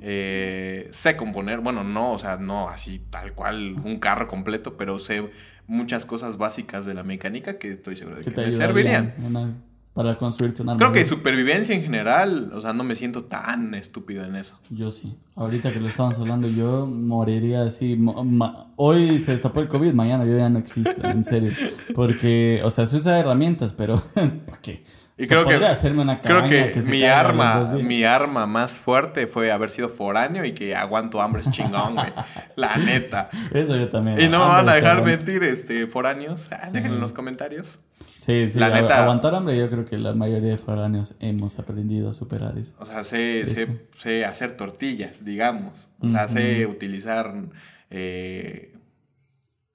Eh, 0.00 0.88
sé 0.92 1.16
componer, 1.16 1.60
bueno, 1.60 1.82
no, 1.82 2.12
o 2.12 2.18
sea, 2.18 2.36
no 2.36 2.68
así 2.68 3.00
tal 3.10 3.32
cual 3.32 3.74
un 3.84 3.98
carro 3.98 4.28
completo, 4.28 4.76
pero 4.76 4.98
sé 4.98 5.30
muchas 5.66 6.04
cosas 6.04 6.36
básicas 6.38 6.84
de 6.86 6.94
la 6.94 7.02
mecánica 7.02 7.58
que 7.58 7.70
estoy 7.72 7.96
seguro 7.96 8.16
de 8.16 8.22
Que 8.22 8.30
que 8.30 8.36
te 8.36 8.46
me 8.46 8.52
servirían. 8.52 9.14
para 9.92 10.16
construirte 10.18 10.62
una 10.62 10.76
Creo 10.76 10.92
que 10.92 11.04
supervivencia 11.06 11.74
en 11.74 11.82
general, 11.82 12.52
o 12.54 12.60
sea, 12.60 12.72
no 12.74 12.84
me 12.84 12.94
siento 12.94 13.24
tan 13.24 13.74
estúpido 13.74 14.24
en 14.24 14.36
eso. 14.36 14.58
Yo 14.68 14.90
sí. 14.90 15.16
Ahorita 15.34 15.72
que 15.72 15.80
lo 15.80 15.88
estamos 15.88 16.18
hablando, 16.18 16.48
yo 16.48 16.86
moriría 16.86 17.62
así. 17.62 17.98
Hoy 18.76 19.18
se 19.18 19.32
destapó 19.32 19.60
el 19.60 19.68
COVID, 19.68 19.92
mañana 19.94 20.24
yo 20.26 20.36
ya 20.36 20.50
no 20.50 20.58
existo, 20.58 21.06
en 21.08 21.24
serio. 21.24 21.52
Porque, 21.94 22.60
o 22.62 22.70
sea, 22.70 22.84
se 22.84 22.96
usa 22.96 23.18
herramientas, 23.18 23.72
pero 23.72 23.96
¿para 24.46 24.60
qué? 24.60 24.82
Y 25.18 25.22
O 25.22 25.26
sea, 25.26 25.36
creo 25.36 25.46
que, 25.48 25.54
podría 25.54 25.70
hacerme 25.70 26.02
una 26.02 26.20
creo 26.20 26.42
que, 26.46 26.78
mi 26.90 27.04
arma, 27.04 27.64
mi 27.82 28.04
arma 28.04 28.46
más 28.46 28.72
fuerte 28.78 29.26
fue 29.26 29.50
haber 29.50 29.70
sido 29.70 29.88
foráneo 29.88 30.44
y 30.44 30.52
que 30.52 30.74
aguanto 30.76 31.22
hambre 31.22 31.40
es 31.40 31.50
chingón, 31.52 31.94
güey. 31.94 32.08
La 32.56 32.76
neta. 32.76 33.30
Eso 33.52 33.76
yo 33.76 33.88
también. 33.88 34.20
Y 34.20 34.28
no 34.28 34.40
me 34.40 34.52
van 34.52 34.68
a 34.68 34.74
dejar 34.74 34.98
aguanta. 34.98 35.16
mentir, 35.16 35.42
este, 35.42 35.86
foráneos. 35.86 36.48
Ah, 36.52 36.58
Sí. 36.58 36.72
Déjenlo 36.74 36.96
en 36.96 37.00
los 37.00 37.14
comentarios. 37.14 37.80
Sí, 38.14 38.46
sí, 38.48 38.58
La 38.58 38.68
neta- 38.68 39.02
aguantar 39.04 39.34
hambre, 39.34 39.56
yo 39.56 39.70
creo 39.70 39.86
que 39.86 39.96
la 39.96 40.12
mayoría 40.12 40.50
de 40.50 40.58
foráneos 40.58 41.14
hemos 41.20 41.58
aprendido 41.58 42.10
a 42.10 42.12
superar 42.12 42.58
eso. 42.58 42.74
O 42.78 42.84
sea, 42.84 43.02
sé, 43.02 43.40
Eso. 43.40 43.54
sé, 43.54 43.86
sé 43.96 44.24
hacer 44.26 44.56
tortillas, 44.58 45.24
digamos. 45.24 45.88
O 46.00 46.10
sea, 46.10 46.28
sé 46.28 46.66
utilizar 46.66 47.32
eh, 47.90 48.74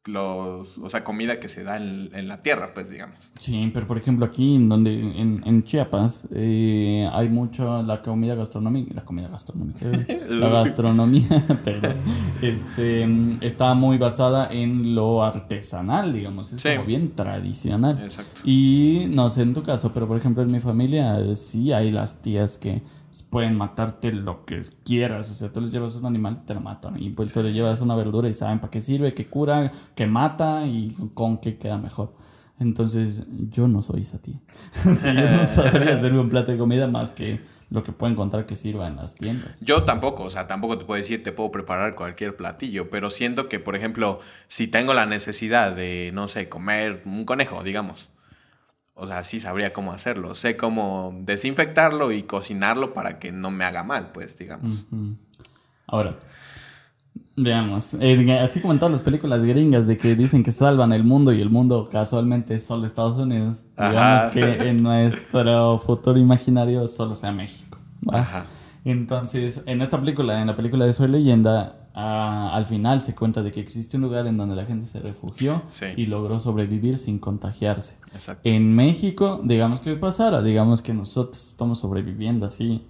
los, 0.05 0.79
o 0.79 0.89
sea, 0.89 1.03
comida 1.03 1.39
que 1.39 1.47
se 1.47 1.63
da 1.63 1.77
en, 1.77 2.09
en 2.13 2.27
la 2.27 2.41
tierra, 2.41 2.73
pues 2.73 2.89
digamos. 2.89 3.15
Sí, 3.37 3.69
pero 3.73 3.85
por 3.85 3.97
ejemplo 3.97 4.25
aquí 4.25 4.55
en 4.55 4.67
donde 4.67 4.99
en, 4.99 5.41
en 5.45 5.63
Chiapas 5.63 6.27
eh, 6.33 7.07
hay 7.13 7.29
mucho 7.29 7.83
la 7.83 8.01
comida 8.01 8.33
gastronómica, 8.33 8.93
la 8.95 9.01
comida 9.05 9.27
gastronómica, 9.27 9.85
la 10.29 10.49
gastronomía, 10.49 11.27
perdón, 11.63 11.95
este 12.41 13.07
está 13.45 13.73
muy 13.75 13.97
basada 13.97 14.47
en 14.51 14.95
lo 14.95 15.23
artesanal, 15.23 16.13
digamos, 16.13 16.51
es 16.53 16.61
Sí. 16.61 16.69
como 16.73 16.85
bien 16.85 17.11
tradicional. 17.15 18.01
Exacto. 18.03 18.41
Y 18.43 19.05
no 19.09 19.29
sé 19.29 19.43
en 19.43 19.53
tu 19.53 19.61
caso, 19.63 19.91
pero 19.93 20.07
por 20.07 20.17
ejemplo 20.17 20.41
en 20.43 20.51
mi 20.51 20.59
familia 20.59 21.19
eh, 21.19 21.35
sí 21.35 21.71
hay 21.73 21.91
las 21.91 22.21
tías 22.23 22.57
que 22.57 22.81
pueden 23.29 23.55
matarte 23.55 24.13
lo 24.13 24.45
que 24.45 24.61
quieras. 24.83 25.29
O 25.29 25.33
sea, 25.33 25.51
tú 25.51 25.61
les 25.61 25.71
llevas 25.71 25.95
un 25.95 26.05
animal 26.05 26.39
y 26.41 26.45
te 26.45 26.53
lo 26.53 26.61
matan. 26.61 27.01
Y 27.01 27.09
pues 27.09 27.33
tú 27.33 27.43
le 27.43 27.53
llevas 27.53 27.81
una 27.81 27.95
verdura 27.95 28.29
y 28.29 28.33
saben 28.33 28.59
para 28.59 28.71
qué 28.71 28.81
sirve, 28.81 29.13
que 29.13 29.27
cura, 29.27 29.71
que 29.95 30.07
mata 30.07 30.65
y 30.65 30.95
con 31.13 31.37
qué 31.37 31.57
queda 31.57 31.77
mejor. 31.77 32.13
Entonces, 32.61 33.23
yo 33.49 33.67
no 33.67 33.81
soy. 33.81 34.01
O 34.89 34.95
sea, 34.95 35.13
yo 35.13 35.35
no 35.35 35.45
sabría 35.45 35.95
hacerme 35.95 36.19
un 36.19 36.29
plato 36.29 36.51
de 36.51 36.59
comida 36.59 36.87
más 36.87 37.11
que 37.11 37.41
lo 37.71 37.83
que 37.83 37.91
puedo 37.91 38.11
encontrar 38.11 38.45
que 38.45 38.55
sirva 38.55 38.87
en 38.87 38.97
las 38.97 39.15
tiendas. 39.15 39.61
Yo 39.61 39.83
tampoco, 39.83 40.23
o 40.23 40.29
sea, 40.29 40.45
tampoco 40.47 40.77
te 40.77 40.85
puedo 40.85 41.01
decir, 41.01 41.23
te 41.23 41.31
puedo 41.31 41.51
preparar 41.51 41.95
cualquier 41.95 42.35
platillo, 42.35 42.89
pero 42.91 43.09
siento 43.09 43.49
que, 43.49 43.59
por 43.59 43.75
ejemplo, 43.75 44.19
si 44.47 44.67
tengo 44.67 44.93
la 44.93 45.05
necesidad 45.07 45.75
de, 45.75 46.11
no 46.13 46.27
sé, 46.27 46.49
comer 46.49 47.01
un 47.05 47.25
conejo, 47.25 47.63
digamos, 47.63 48.10
o 48.93 49.07
sea, 49.07 49.23
sí 49.23 49.39
sabría 49.39 49.73
cómo 49.73 49.93
hacerlo, 49.93 50.35
sé 50.35 50.57
cómo 50.57 51.15
desinfectarlo 51.21 52.11
y 52.11 52.23
cocinarlo 52.23 52.93
para 52.93 53.19
que 53.19 53.31
no 53.31 53.49
me 53.51 53.63
haga 53.65 53.83
mal, 53.83 54.11
pues, 54.11 54.37
digamos. 54.37 54.85
Ujú. 54.91 55.15
Ahora, 55.87 56.15
veamos. 57.35 57.95
eh, 57.95 58.39
así 58.39 58.59
como 58.61 58.73
en 58.73 58.79
todas 58.79 58.91
las 58.91 59.01
películas 59.01 59.43
gringas 59.43 59.87
de 59.87 59.97
que 59.97 60.15
dicen 60.15 60.43
que 60.43 60.51
salvan 60.51 60.91
el 60.91 61.03
mundo 61.03 61.33
y 61.33 61.41
el 61.41 61.49
mundo 61.49 61.87
casualmente 61.91 62.55
es 62.55 62.63
solo 62.65 62.85
Estados 62.85 63.17
Unidos, 63.17 63.65
digamos 63.77 64.21
Ajá. 64.21 64.31
que 64.31 64.53
en 64.69 64.83
nuestro 64.83 65.79
futuro 65.79 66.19
imaginario 66.19 66.85
solo 66.87 67.15
sea 67.15 67.31
México. 67.31 67.77
¿va? 68.07 68.19
Ajá. 68.21 68.45
Entonces, 68.83 69.61
en 69.67 69.81
esta 69.81 69.99
película, 69.99 70.41
en 70.41 70.47
la 70.47 70.55
película 70.55 70.85
de 70.85 70.93
Soy 70.93 71.07
Leyenda, 71.07 71.80
al 71.93 72.65
final 72.65 73.01
se 73.01 73.13
cuenta 73.15 73.43
de 73.43 73.51
que 73.51 73.59
existe 73.59 73.97
un 73.97 74.03
lugar 74.03 74.27
en 74.27 74.37
donde 74.37 74.55
la 74.55 74.65
gente 74.65 74.85
se 74.85 74.99
refugió 74.99 75.63
Sí. 75.71 75.87
y 75.97 76.05
logró 76.05 76.39
sobrevivir 76.39 76.97
sin 76.97 77.19
contagiarse. 77.19 77.97
Exacto. 78.13 78.41
En 78.47 78.73
México, 78.75 79.41
digamos 79.43 79.81
que 79.81 79.95
pasara, 79.95 80.41
digamos 80.41 80.81
que 80.81 80.93
nosotros 80.93 81.47
estamos 81.49 81.79
sobreviviendo 81.79 82.45
así, 82.45 82.85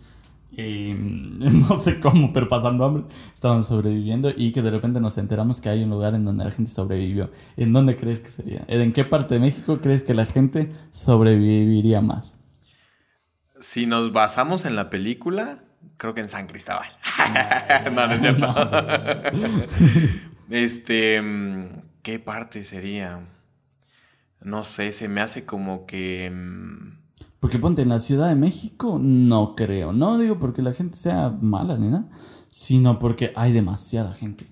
eh, 0.55 0.93
no 1.69 1.75
sé 1.77 1.99
cómo, 2.01 2.31
pero 2.33 2.47
pasando 2.47 2.83
hambre, 2.85 3.03
estamos 3.33 3.67
sobreviviendo 3.67 4.31
y 4.35 4.51
que 4.51 4.61
de 4.61 4.69
repente 4.71 4.99
nos 4.99 5.17
enteramos 5.17 5.61
que 5.61 5.69
hay 5.69 5.83
un 5.83 5.89
lugar 5.89 6.13
en 6.13 6.25
donde 6.25 6.43
la 6.43 6.51
gente 6.51 6.69
sobrevivió. 6.69 7.31
¿En 7.57 7.73
dónde 7.73 7.95
crees 7.95 8.19
que 8.19 8.29
sería? 8.29 8.65
¿En 8.67 8.93
qué 8.93 9.05
parte 9.05 9.35
de 9.35 9.39
México 9.39 9.79
crees 9.81 10.03
que 10.03 10.13
la 10.13 10.25
gente 10.25 10.69
sobreviviría 10.91 12.01
más? 12.01 12.43
Si 13.59 13.85
nos 13.85 14.11
basamos 14.11 14.65
en 14.65 14.75
la 14.75 14.89
película, 14.89 15.63
creo 16.01 16.15
que 16.15 16.21
en 16.21 16.29
San 16.29 16.47
Cristóbal. 16.47 16.87
no, 17.93 18.07
no 18.07 18.13
es 18.13 18.21
cierto. 18.21 18.47
este, 20.49 21.21
mm, 21.21 21.65
¿qué 22.01 22.17
parte 22.17 22.63
sería? 22.63 23.19
No 24.41 24.63
sé, 24.63 24.93
se 24.93 25.07
me 25.07 25.21
hace 25.21 25.45
como 25.45 25.85
que... 25.85 26.31
mm, 26.33 26.97
Porque 27.39 27.59
ponte 27.59 27.83
en 27.83 27.89
la 27.89 27.99
Ciudad 27.99 28.29
de 28.29 28.35
México, 28.35 28.97
no 28.99 29.53
creo. 29.55 29.93
No 29.93 30.17
digo 30.17 30.39
porque 30.39 30.63
la 30.63 30.73
gente 30.73 30.97
sea 30.97 31.29
mala 31.39 31.77
ni 31.77 31.89
nada, 31.89 32.05
sino 32.49 32.97
porque 32.97 33.31
hay 33.35 33.51
demasiada 33.51 34.11
gente. 34.13 34.47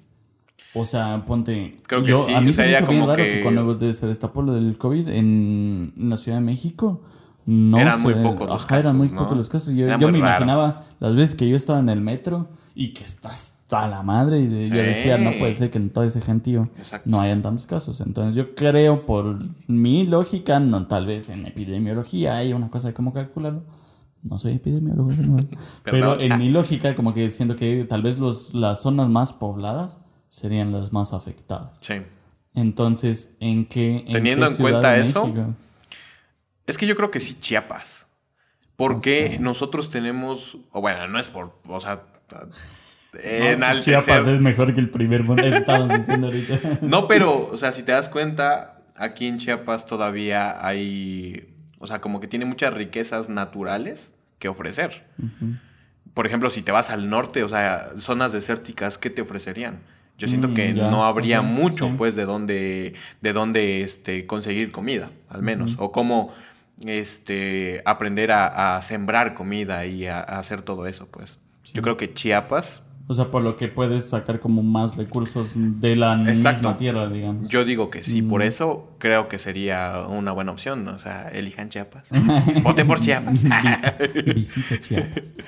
O 0.76 0.86
sea, 0.86 1.26
ponte. 1.26 1.80
Creo 1.88 2.04
que 2.04 2.10
yo, 2.10 2.28
sí, 2.28 2.34
a 2.36 2.42
mí 2.42 2.54
se 2.54 2.62
me 2.62 2.74
hizo 2.74 2.86
bien 2.86 3.00
como 3.02 3.08
raro 3.12 3.24
que- 3.24 3.38
que 3.38 3.42
cuando 3.42 3.92
se 3.92 4.06
destapó 4.06 4.44
lo 4.44 4.54
del 4.54 4.78
COVID 4.78 5.10
en 5.10 5.94
la 5.98 6.16
Ciudad 6.16 6.38
de 6.38 6.46
México. 6.46 7.02
No 7.46 7.80
Eran 7.80 8.02
muy 8.02 8.14
se- 8.14 8.22
pocos 8.22 8.48
los 8.48 8.62
Ajá, 8.64 8.80
eran 8.80 8.98
muy 8.98 9.08
casos, 9.08 9.16
¿no? 9.16 9.24
pocos 9.24 9.38
los 9.38 9.50
casos. 9.50 9.74
Yo, 9.74 9.88
yo 9.88 9.98
muy 10.10 10.20
me 10.20 10.20
raro. 10.20 10.44
imaginaba 10.46 10.84
las 11.00 11.16
veces 11.16 11.36
que 11.36 11.50
yo 11.50 11.56
estaba 11.56 11.80
en 11.80 11.90
el 11.90 12.02
metro 12.02 12.50
y 12.76 12.94
que 12.94 13.04
estás 13.04 13.66
a 13.72 13.88
la 13.88 14.04
madre. 14.04 14.40
Y 14.40 14.48
de- 14.48 14.70
yo 14.70 14.76
Sí. 14.76 14.82
decía, 14.82 15.18
no 15.18 15.32
puede 15.40 15.54
ser 15.54 15.72
que 15.72 15.78
en 15.80 15.90
todo 15.90 16.04
ese 16.04 16.22
gentío 16.22 16.70
Exacto. 16.78 17.10
no 17.10 17.22
hayan 17.22 17.42
tantos 17.42 17.66
casos. 17.66 18.02
Entonces 18.02 18.36
yo 18.36 18.54
creo, 18.56 19.06
por 19.06 19.40
mi 19.68 20.06
lógica, 20.06 20.60
no 20.60 20.86
tal 20.88 21.06
vez 21.08 21.30
en 21.30 21.46
epidemiología 21.48 22.38
hay 22.38 22.54
una 22.54 22.70
cosa 22.70 22.90
de 22.90 22.94
cómo 22.94 23.14
calcularlo. 23.14 23.64
No 24.22 24.38
soy 24.38 24.54
epidemiólogo, 24.56 25.10
pero 25.86 26.20
en 26.20 26.38
mi 26.38 26.50
lógica, 26.50 26.94
como 26.94 27.14
que 27.14 27.30
siento 27.30 27.56
que 27.56 27.86
tal 27.86 28.02
vez 28.02 28.20
los, 28.20 28.54
las 28.54 28.82
zonas 28.82 29.08
más 29.10 29.32
pobladas 29.34 29.98
serían 30.28 30.72
las 30.74 30.92
más 30.94 31.14
afectadas. 31.14 31.78
Sí. 31.82 31.96
Entonces, 32.54 33.38
¿en 33.40 33.66
qué 33.66 34.00
en 34.08 34.14
Teniendo 34.14 34.46
qué 34.48 34.52
en 34.52 34.58
cuenta 34.58 34.98
eso, 34.98 35.26
México? 35.28 35.54
Es 36.70 36.78
que 36.78 36.86
yo 36.88 36.96
creo 36.96 37.12
que 37.12 37.20
sí 37.20 37.38
Chiapas. 37.40 38.06
Porque 38.76 39.26
No 39.32 39.34
sé. 39.36 39.40
nosotros 39.40 39.90
tenemos, 39.90 40.58
o 40.72 40.80
bueno, 40.82 41.08
no 41.08 41.20
es 41.20 41.28
por, 41.28 41.60
o 41.68 41.80
sea, 41.82 42.04
No, 42.32 42.40
en 43.12 43.60
que 43.60 43.80
Chiapas 43.82 44.28
es 44.28 44.40
mejor 44.40 44.74
que 44.74 44.80
el 44.80 44.90
primer 44.90 45.24
mundo. 45.24 45.42
Eso 45.44 45.58
estábamos 45.58 45.94
diciendo 45.94 46.28
ahorita. 46.28 46.60
No, 46.82 47.08
pero, 47.08 47.50
o 47.52 47.58
sea, 47.58 47.72
si 47.74 47.84
te 47.84 47.92
das 47.92 48.08
cuenta, 48.10 48.82
aquí 48.96 49.28
en 49.28 49.38
Chiapas 49.38 49.86
todavía 49.86 50.66
hay, 50.66 51.50
o 51.80 51.88
sea, 51.88 52.00
como 52.02 52.20
que 52.20 52.28
tiene 52.28 52.46
muchas 52.46 52.74
riquezas 52.74 53.30
naturales 53.30 54.14
que 54.38 54.48
ofrecer. 54.48 55.06
Por 56.14 56.26
ejemplo, 56.28 56.50
si 56.50 56.62
te 56.62 56.72
vas 56.72 56.90
al 56.90 57.10
norte, 57.10 57.44
o 57.44 57.50
sea, 57.50 57.90
zonas 57.98 58.32
desérticas, 58.32 58.98
¿qué 58.98 59.10
te 59.10 59.22
ofrecerían? 59.22 59.80
Yo 60.18 60.28
siento 60.28 60.50
Mm, 60.50 60.54
que 60.54 60.74
ya, 60.74 60.92
no 60.92 61.06
habría 61.06 61.42
mucho, 61.42 61.88
sí. 61.88 61.94
pues, 61.98 62.16
de 62.16 62.26
dónde, 62.26 62.94
de 63.22 63.34
dónde, 63.34 63.82
este, 63.84 64.26
conseguir 64.26 64.72
comida, 64.72 65.12
al 65.30 65.42
menos. 65.42 65.76
O 65.78 65.92
cómo, 65.94 66.34
este, 66.86 67.82
aprender 67.86 68.32
a, 68.32 68.78
a 68.78 68.82
sembrar 68.82 69.34
comida 69.34 69.86
y 69.86 70.08
a, 70.08 70.20
a 70.20 70.40
hacer 70.40 70.62
todo 70.62 70.88
eso, 70.88 71.08
pues. 71.08 71.40
Yo 71.74 71.82
creo 71.82 71.98
que 71.98 72.14
Chiapas, 72.14 72.82
O 73.12 73.16
sea, 73.16 73.32
por 73.32 73.42
lo 73.42 73.56
que 73.56 73.68
puedes 73.68 74.08
sacar 74.10 74.40
como 74.40 74.62
más 74.62 74.96
recursos 74.96 75.54
de 75.56 75.96
la 75.96 76.14
Exacto. 76.30 76.60
misma 76.60 76.78
tierra, 76.78 77.10
digamos. 77.10 77.50
Yo 77.50 77.66
digo 77.66 77.90
que 77.90 78.04
sí, 78.04 78.22
Mm. 78.22 78.30
por 78.30 78.44
eso 78.44 78.92
creo 79.00 79.28
que 79.28 79.40
sería 79.40 80.06
una 80.08 80.32
buena 80.32 80.52
opción. 80.52 80.84
¿no? 80.84 80.92
O 80.94 81.00
sea, 81.00 81.28
elijan 81.30 81.70
Chiapas. 81.70 82.04
Voten 82.64 82.86
por 82.86 83.02
Chiapas. 83.02 83.44
Vi- 84.14 84.22
Visita 84.34 84.80
Chiapas. 84.80 85.34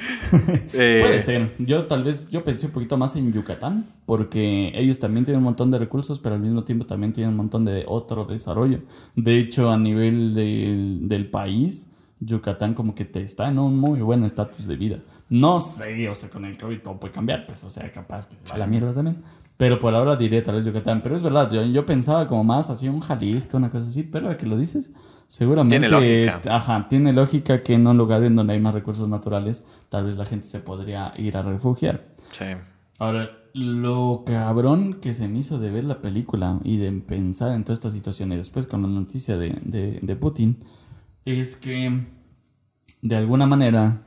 Eh, 0.73 1.01
Puede 1.03 1.21
ser. 1.21 1.51
Yo 1.59 1.85
tal 1.85 2.03
vez, 2.03 2.29
yo 2.29 2.43
pensé 2.43 2.65
un 2.65 2.71
poquito 2.71 2.97
más 2.97 3.15
en 3.15 3.31
Yucatán, 3.31 3.85
porque 4.07 4.71
ellos 4.73 4.97
también 4.99 5.25
tienen 5.25 5.39
un 5.39 5.43
montón 5.45 5.69
de 5.69 5.77
recursos, 5.77 6.19
pero 6.19 6.35
al 6.35 6.41
mismo 6.41 6.63
tiempo 6.63 6.85
también 6.87 7.13
tienen 7.13 7.31
un 7.31 7.37
montón 7.37 7.65
de 7.65 7.83
otro 7.87 8.25
desarrollo. 8.25 8.79
De 9.15 9.37
hecho, 9.37 9.69
a 9.69 9.77
nivel 9.77 10.33
del, 10.33 11.07
del 11.07 11.29
país, 11.29 11.95
Yucatán 12.21 12.75
como 12.75 12.95
que 12.95 13.03
te 13.03 13.21
está 13.21 13.47
en 13.47 13.59
un 13.59 13.77
muy 13.77 13.99
buen 14.01 14.23
estatus 14.23 14.67
de 14.67 14.77
vida. 14.77 14.99
No 15.29 15.59
sé, 15.59 16.07
o 16.07 16.15
sea, 16.15 16.29
con 16.29 16.45
el 16.45 16.55
COVID 16.55 16.79
todo 16.81 16.99
puede 16.99 17.13
cambiar, 17.13 17.45
pues, 17.45 17.63
o 17.63 17.69
sea, 17.69 17.91
capaz 17.91 18.27
que 18.27 18.37
se 18.37 18.47
va 18.47 18.55
a 18.55 18.57
la 18.57 18.67
mierda 18.67 18.93
también. 18.93 19.21
Pero 19.57 19.79
por 19.79 19.93
ahora 19.93 20.15
diré 20.15 20.41
tal 20.41 20.55
vez 20.55 20.65
Yucatán. 20.65 21.01
Pero 21.03 21.15
es 21.15 21.21
verdad, 21.21 21.51
yo, 21.51 21.63
yo 21.63 21.85
pensaba 21.85 22.27
como 22.27 22.43
más 22.43 22.69
así 22.69 22.87
un 22.87 22.99
Jalisco, 22.99 23.57
una 23.57 23.69
cosa 23.69 23.87
así, 23.89 24.03
pero 24.03 24.27
ahora 24.27 24.37
que 24.37 24.45
lo 24.45 24.57
dices, 24.57 24.91
seguramente... 25.27 25.87
Tiene 25.87 26.27
lógica. 26.27 26.55
Ajá, 26.55 26.87
tiene 26.87 27.13
lógica 27.13 27.61
que 27.61 27.73
en 27.73 27.85
un 27.85 27.97
lugar 27.97 28.23
en 28.23 28.35
donde 28.35 28.53
hay 28.53 28.59
más 28.59 28.73
recursos 28.73 29.07
naturales, 29.07 29.65
tal 29.89 30.05
vez 30.05 30.17
la 30.17 30.25
gente 30.25 30.45
se 30.45 30.59
podría 30.59 31.13
ir 31.17 31.37
a 31.37 31.43
refugiar. 31.43 32.07
sí. 32.31 32.45
Ahora, 32.97 33.31
lo 33.53 34.23
cabrón 34.27 34.99
que 35.01 35.15
se 35.15 35.27
me 35.27 35.39
hizo 35.39 35.57
de 35.57 35.71
ver 35.71 35.85
la 35.85 36.01
película 36.01 36.59
y 36.63 36.77
de 36.77 36.91
pensar 36.91 37.51
en 37.51 37.63
toda 37.63 37.73
esta 37.73 37.89
situación 37.89 38.31
y 38.31 38.37
después 38.37 38.67
con 38.67 38.83
la 38.83 38.87
noticia 38.87 39.39
de, 39.39 39.57
de, 39.63 39.99
de 39.99 40.15
Putin, 40.15 40.57
es 41.25 41.55
que 41.55 42.05
de 43.01 43.15
alguna 43.15 43.47
manera, 43.47 44.03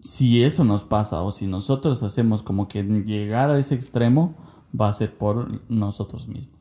si 0.00 0.42
eso 0.42 0.64
nos 0.64 0.84
pasa 0.84 1.22
o 1.22 1.30
si 1.30 1.46
nosotros 1.46 2.02
hacemos 2.02 2.42
como 2.42 2.68
que 2.68 2.82
llegar 2.82 3.50
a 3.50 3.58
ese 3.58 3.74
extremo, 3.74 4.34
va 4.78 4.88
a 4.88 4.92
ser 4.92 5.16
por 5.16 5.48
nosotros 5.70 6.28
mismos. 6.28 6.56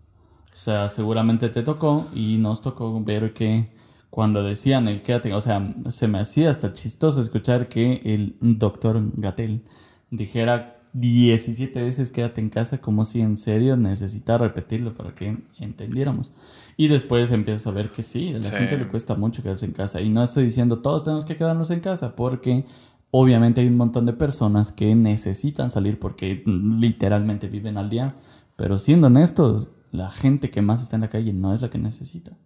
O 0.52 0.58
sea, 0.58 0.90
seguramente 0.90 1.50
te 1.50 1.64
tocó 1.64 2.08
y 2.14 2.38
nos 2.38 2.62
tocó 2.62 3.02
ver 3.02 3.34
que 3.34 3.76
cuando 4.10 4.44
decían 4.44 4.88
el 4.88 5.02
quédate, 5.02 5.34
o 5.34 5.42
sea, 5.42 5.76
se 5.90 6.08
me 6.08 6.20
hacía 6.20 6.50
hasta 6.50 6.74
chistoso 6.74 7.20
escuchar 7.20 7.68
que 7.68 8.02
el 8.06 8.38
doctor 8.40 9.02
Gatel 9.18 9.66
dijera 10.12 10.75
17 10.98 11.82
veces 11.82 12.10
quédate 12.10 12.40
en 12.40 12.50
casa 12.50 12.78
como 12.80 13.04
si 13.04 13.20
en 13.20 13.36
serio 13.36 13.76
necesitara 13.76 14.48
repetirlo 14.48 14.94
para 14.94 15.14
que 15.14 15.38
entendiéramos. 15.60 16.32
Y 16.78 16.88
después 16.88 17.32
empiezas 17.32 17.68
a 17.68 17.72
ver 17.72 17.92
que 17.92 18.02
sí, 18.02 18.34
a 18.34 18.40
la 18.40 18.50
Sí. 18.50 18.56
gente 18.56 18.78
le 18.78 18.88
cuesta 18.88 19.16
mucho 19.16 19.44
quedarse 19.44 19.66
en 19.66 19.74
casa. 19.74 20.00
Y 20.00 20.10
no 20.10 20.24
estoy 20.24 20.46
diciendo 20.46 20.80
todos 20.80 21.04
tenemos 21.04 21.26
que 21.26 21.36
quedarnos 21.36 21.70
en 21.72 21.82
casa 21.82 22.16
porque 22.16 22.66
obviamente 23.12 23.60
hay 23.60 23.68
un 23.68 23.76
montón 23.76 24.06
de 24.06 24.14
personas 24.14 24.72
que 24.72 24.96
necesitan 24.96 25.70
salir 25.70 26.00
porque 26.00 26.44
literalmente 26.46 27.50
viven 27.50 27.78
al 27.78 27.90
día. 27.90 28.16
Pero 28.56 28.78
siendo 28.80 29.08
honestos, 29.08 29.68
la 29.92 30.10
gente 30.10 30.50
que 30.50 30.62
más 30.62 30.82
está 30.82 30.96
en 30.96 31.02
la 31.02 31.10
calle 31.10 31.34
no 31.34 31.54
es 31.54 31.62
la 31.62 31.70
que 31.70 31.78
necesita. 31.78 32.38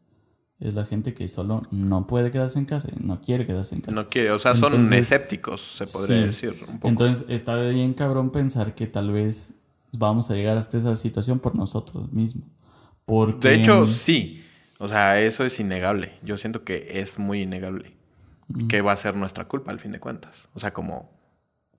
Es 0.59 0.73
la 0.73 0.85
gente 0.85 1.13
que 1.13 1.27
solo 1.29 1.61
no 1.71 2.05
puede 2.05 2.31
quedarse 2.31 2.59
en 2.59 2.65
casa, 2.65 2.89
no 2.99 3.21
quiere 3.21 3.45
quedarse 3.45 3.75
en 3.75 3.81
casa. 3.81 4.01
No 4.01 4.09
quiere, 4.09 4.31
o 4.31 4.39
sea, 4.39 4.55
son 4.55 4.73
Entonces- 4.73 4.99
escépticos, 4.99 5.61
se 5.77 5.85
podría 5.85 6.17
Sí. 6.31 6.47
decir. 6.47 6.53
Un 6.67 6.75
poco. 6.79 6.87
Entonces 6.89 7.29
está 7.29 7.55
bien 7.61 7.93
cabrón 7.93 8.31
pensar 8.31 8.75
que 8.75 8.85
tal 8.87 9.11
vez 9.11 9.61
vamos 9.97 10.29
a 10.31 10.35
llegar 10.35 10.57
hasta 10.57 10.75
esa 10.77 10.95
situación 10.97 11.39
por 11.39 11.55
nosotros 11.55 12.11
mismos. 12.11 12.47
Porque, 13.05 13.47
De 13.47 13.55
hecho, 13.55 13.85
sí. 13.87 14.43
O 14.79 14.87
sea, 14.87 15.19
eso 15.21 15.45
es 15.45 15.59
innegable. 15.59 16.11
Yo 16.23 16.37
siento 16.37 16.63
que 16.63 16.99
es 17.01 17.19
muy 17.19 17.41
innegable. 17.43 17.93
Que 18.67 18.81
va 18.81 18.93
a 18.93 18.97
ser 18.97 19.15
nuestra 19.15 19.45
culpa 19.47 19.71
al 19.71 19.79
fin 19.79 19.91
de 19.91 19.99
cuentas. 19.99 20.49
O 20.55 20.59
sea, 20.59 20.73
como 20.73 21.09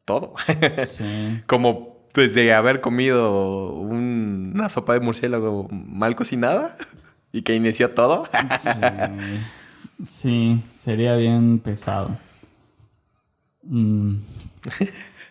todo. 0.04 0.34
sí. 0.86 1.40
como 1.46 2.00
desde 2.14 2.52
haber 2.54 2.80
comido 2.80 3.74
un- 3.74 4.52
una 4.54 4.68
sopa 4.68 4.94
de 4.94 5.00
murciélago 5.00 5.68
mal 5.70 6.16
cocinada 6.16 6.76
y 7.32 7.42
que 7.42 7.54
inició 7.54 7.94
todo. 7.94 8.24
Sí, 8.50 8.80
Sí, 10.02 10.60
sería 10.66 11.14
bien 11.16 11.58
pesado. 11.58 12.18
Mm. 13.62 14.14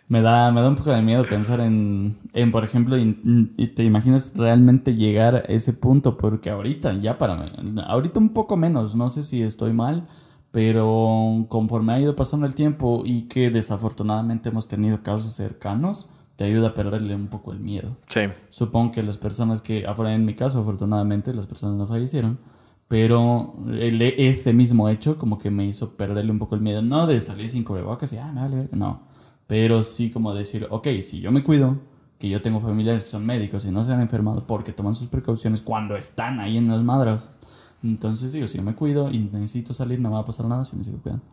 Me 0.09 0.21
da, 0.23 0.51
me 0.51 0.61
da 0.61 0.69
un 0.69 0.75
poco 0.75 0.91
de 0.91 1.03
miedo 1.03 1.27
pensar 1.29 1.59
en, 1.59 2.17
en 2.33 2.49
por 2.49 2.63
ejemplo, 2.63 2.97
in- 2.97 3.53
y 3.57 3.67
te 3.67 3.83
imaginas 3.83 4.33
realmente 4.35 4.95
llegar 4.95 5.35
a 5.35 5.39
ese 5.41 5.71
punto, 5.71 6.17
porque 6.17 6.49
ahorita, 6.49 6.93
ya 6.93 7.19
para, 7.19 7.51
ahorita 7.85 8.19
un 8.19 8.29
poco 8.29 8.57
menos, 8.57 8.95
no 8.95 9.11
sé 9.11 9.21
si 9.21 9.43
estoy 9.43 9.71
mal, 9.71 10.07
pero 10.49 11.45
conforme 11.47 11.93
ha 11.93 11.99
ido 11.99 12.15
pasando 12.15 12.47
el 12.47 12.55
tiempo 12.55 13.03
y 13.05 13.27
que 13.27 13.51
desafortunadamente 13.51 14.49
hemos 14.49 14.67
tenido 14.67 15.03
casos 15.03 15.33
cercanos, 15.33 16.09
te 16.39 16.45
ayuda 16.45 16.69
a 16.69 16.73
perderle 16.73 17.15
un 17.15 17.27
poco 17.27 17.51
el 17.51 17.59
miedo. 17.59 17.97
sí. 18.07 18.21
Supongo 18.47 18.93
que 18.93 19.03
las 19.03 19.17
personas 19.17 19.61
que, 19.61 19.83
en 19.85 20.25
mi 20.25 20.35
caso, 20.35 20.61
afortunadamente, 20.61 21.33
las 21.33 21.47
personas 21.47 21.75
no 21.75 21.85
fallecieron, 21.85 22.39
pero 22.87 23.55
el- 23.67 24.01
ese 24.01 24.53
mismo 24.53 24.87
hecho 24.87 25.17
como 25.17 25.37
que 25.37 25.51
me 25.51 25.65
hizo 25.65 25.97
perderle 25.97 26.31
un 26.31 26.39
poco 26.39 26.55
el 26.55 26.61
miedo, 26.61 26.81
no 26.81 27.07
de 27.07 27.19
salir 27.19 27.49
sin 27.49 27.65
cubrebocas 27.65 28.13
y, 28.13 28.19
ah, 28.19 28.31
me 28.31 28.39
vale 28.39 28.55
verga", 28.55 28.77
no, 28.77 29.01
pero 29.47 29.83
sí 29.83 30.11
como 30.11 30.33
decir, 30.33 30.65
ok, 30.69 30.87
si 31.01 31.19
yo 31.19 31.29
me 31.33 31.43
cuido, 31.43 31.77
que 32.17 32.29
yo 32.29 32.41
tengo 32.41 32.61
familiares 32.61 33.03
que 33.03 33.09
son 33.09 33.25
médicos 33.25 33.65
y 33.65 33.71
no 33.71 33.83
se 33.83 33.91
han 33.91 33.99
enfermado 33.99 34.47
porque 34.47 34.71
toman 34.71 34.95
sus 34.95 35.09
precauciones 35.09 35.61
cuando 35.61 35.97
están 35.97 36.39
ahí 36.39 36.55
en 36.55 36.69
las 36.69 36.81
madras, 36.83 37.37
entonces 37.83 38.31
digo, 38.31 38.47
si 38.47 38.55
yo 38.59 38.63
me 38.63 38.75
cuido 38.75 39.11
y 39.11 39.19
necesito 39.19 39.73
salir, 39.73 39.99
no 39.99 40.07
me 40.07 40.15
va 40.15 40.21
a 40.21 40.25
pasar 40.25 40.45
nada 40.45 40.63
si 40.63 40.77
me 40.77 40.85
sigo 40.85 40.99
cuidando. 41.01 41.25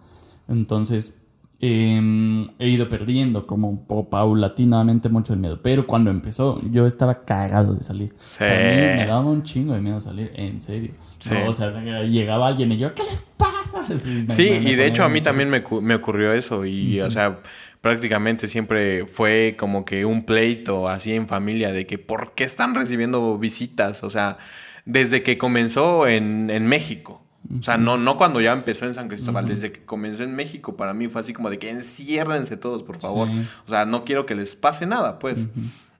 Entonces, 0.48 1.22
em, 1.60 2.48
he 2.58 2.68
ido 2.68 2.88
perdiendo 2.88 3.46
como 3.46 3.86
paulatinamente 4.10 5.08
mucho 5.08 5.32
el 5.32 5.38
miedo. 5.40 5.60
Pero 5.62 5.86
cuando 5.86 6.10
empezó, 6.10 6.60
yo 6.70 6.86
estaba 6.86 7.24
cagado 7.24 7.74
de 7.74 7.82
salir. 7.82 8.12
O 8.16 8.20
sea, 8.20 8.46
a 8.46 8.50
mí 8.50 8.76
Sí. 8.76 8.96
me 9.00 9.06
daba 9.06 9.20
un 9.26 9.42
chingo 9.42 9.74
de 9.74 9.80
miedo 9.80 10.00
salir, 10.00 10.30
en 10.34 10.60
serio. 10.60 10.90
Sí. 11.20 11.30
No, 11.32 11.48
o 11.50 11.54
sea, 11.54 11.70
llegaba 12.04 12.46
alguien 12.48 12.72
y 12.72 12.78
yo, 12.78 12.92
¿qué 12.94 13.02
les 13.04 13.20
pasa? 13.38 13.84
Así, 13.92 14.26
Sí, 14.28 14.50
me- 14.50 14.60
me 14.60 14.70
y 14.70 14.74
de 14.76 14.86
hecho 14.86 15.02
a 15.04 15.08
mí 15.08 15.20
también 15.20 15.48
me 15.50 15.94
ocurrió 15.94 16.32
eso 16.32 16.64
y, 16.66 17.00
o 17.00 17.10
sea, 17.10 17.40
prácticamente 17.80 18.48
siempre 18.48 19.06
fue 19.06 19.54
como 19.58 19.84
que 19.84 20.04
un 20.04 20.24
pleito 20.24 20.88
así 20.88 21.12
en 21.12 21.26
familia 21.26 21.72
de 21.72 21.86
que 21.86 21.98
¿por 21.98 22.34
qué 22.34 22.44
están 22.44 22.74
recibiendo 22.74 23.38
visitas? 23.38 24.02
O 24.02 24.10
sea, 24.10 24.38
desde 24.84 25.22
que 25.22 25.38
comenzó 25.38 26.06
en, 26.06 26.50
en 26.50 26.66
México. 26.66 27.22
O 27.58 27.62
sea, 27.62 27.76
no, 27.76 27.96
no 27.96 28.16
cuando 28.16 28.40
ya 28.40 28.52
empezó 28.52 28.86
en 28.86 28.94
San 28.94 29.08
Cristóbal, 29.08 29.48
desde 29.48 29.72
que 29.72 29.84
comenzó 29.84 30.22
en 30.22 30.34
México, 30.34 30.76
para 30.76 30.94
mí 30.94 31.08
fue 31.08 31.20
así 31.20 31.32
como 31.32 31.50
de 31.50 31.58
que 31.58 31.70
enciérrense 31.70 32.56
todos, 32.56 32.82
por 32.82 33.00
favor. 33.00 33.28
Sí. 33.28 33.46
O 33.66 33.70
sea, 33.70 33.86
no 33.86 34.04
quiero 34.04 34.26
que 34.26 34.34
les 34.34 34.56
pase 34.56 34.86
nada, 34.86 35.18
pues. 35.18 35.46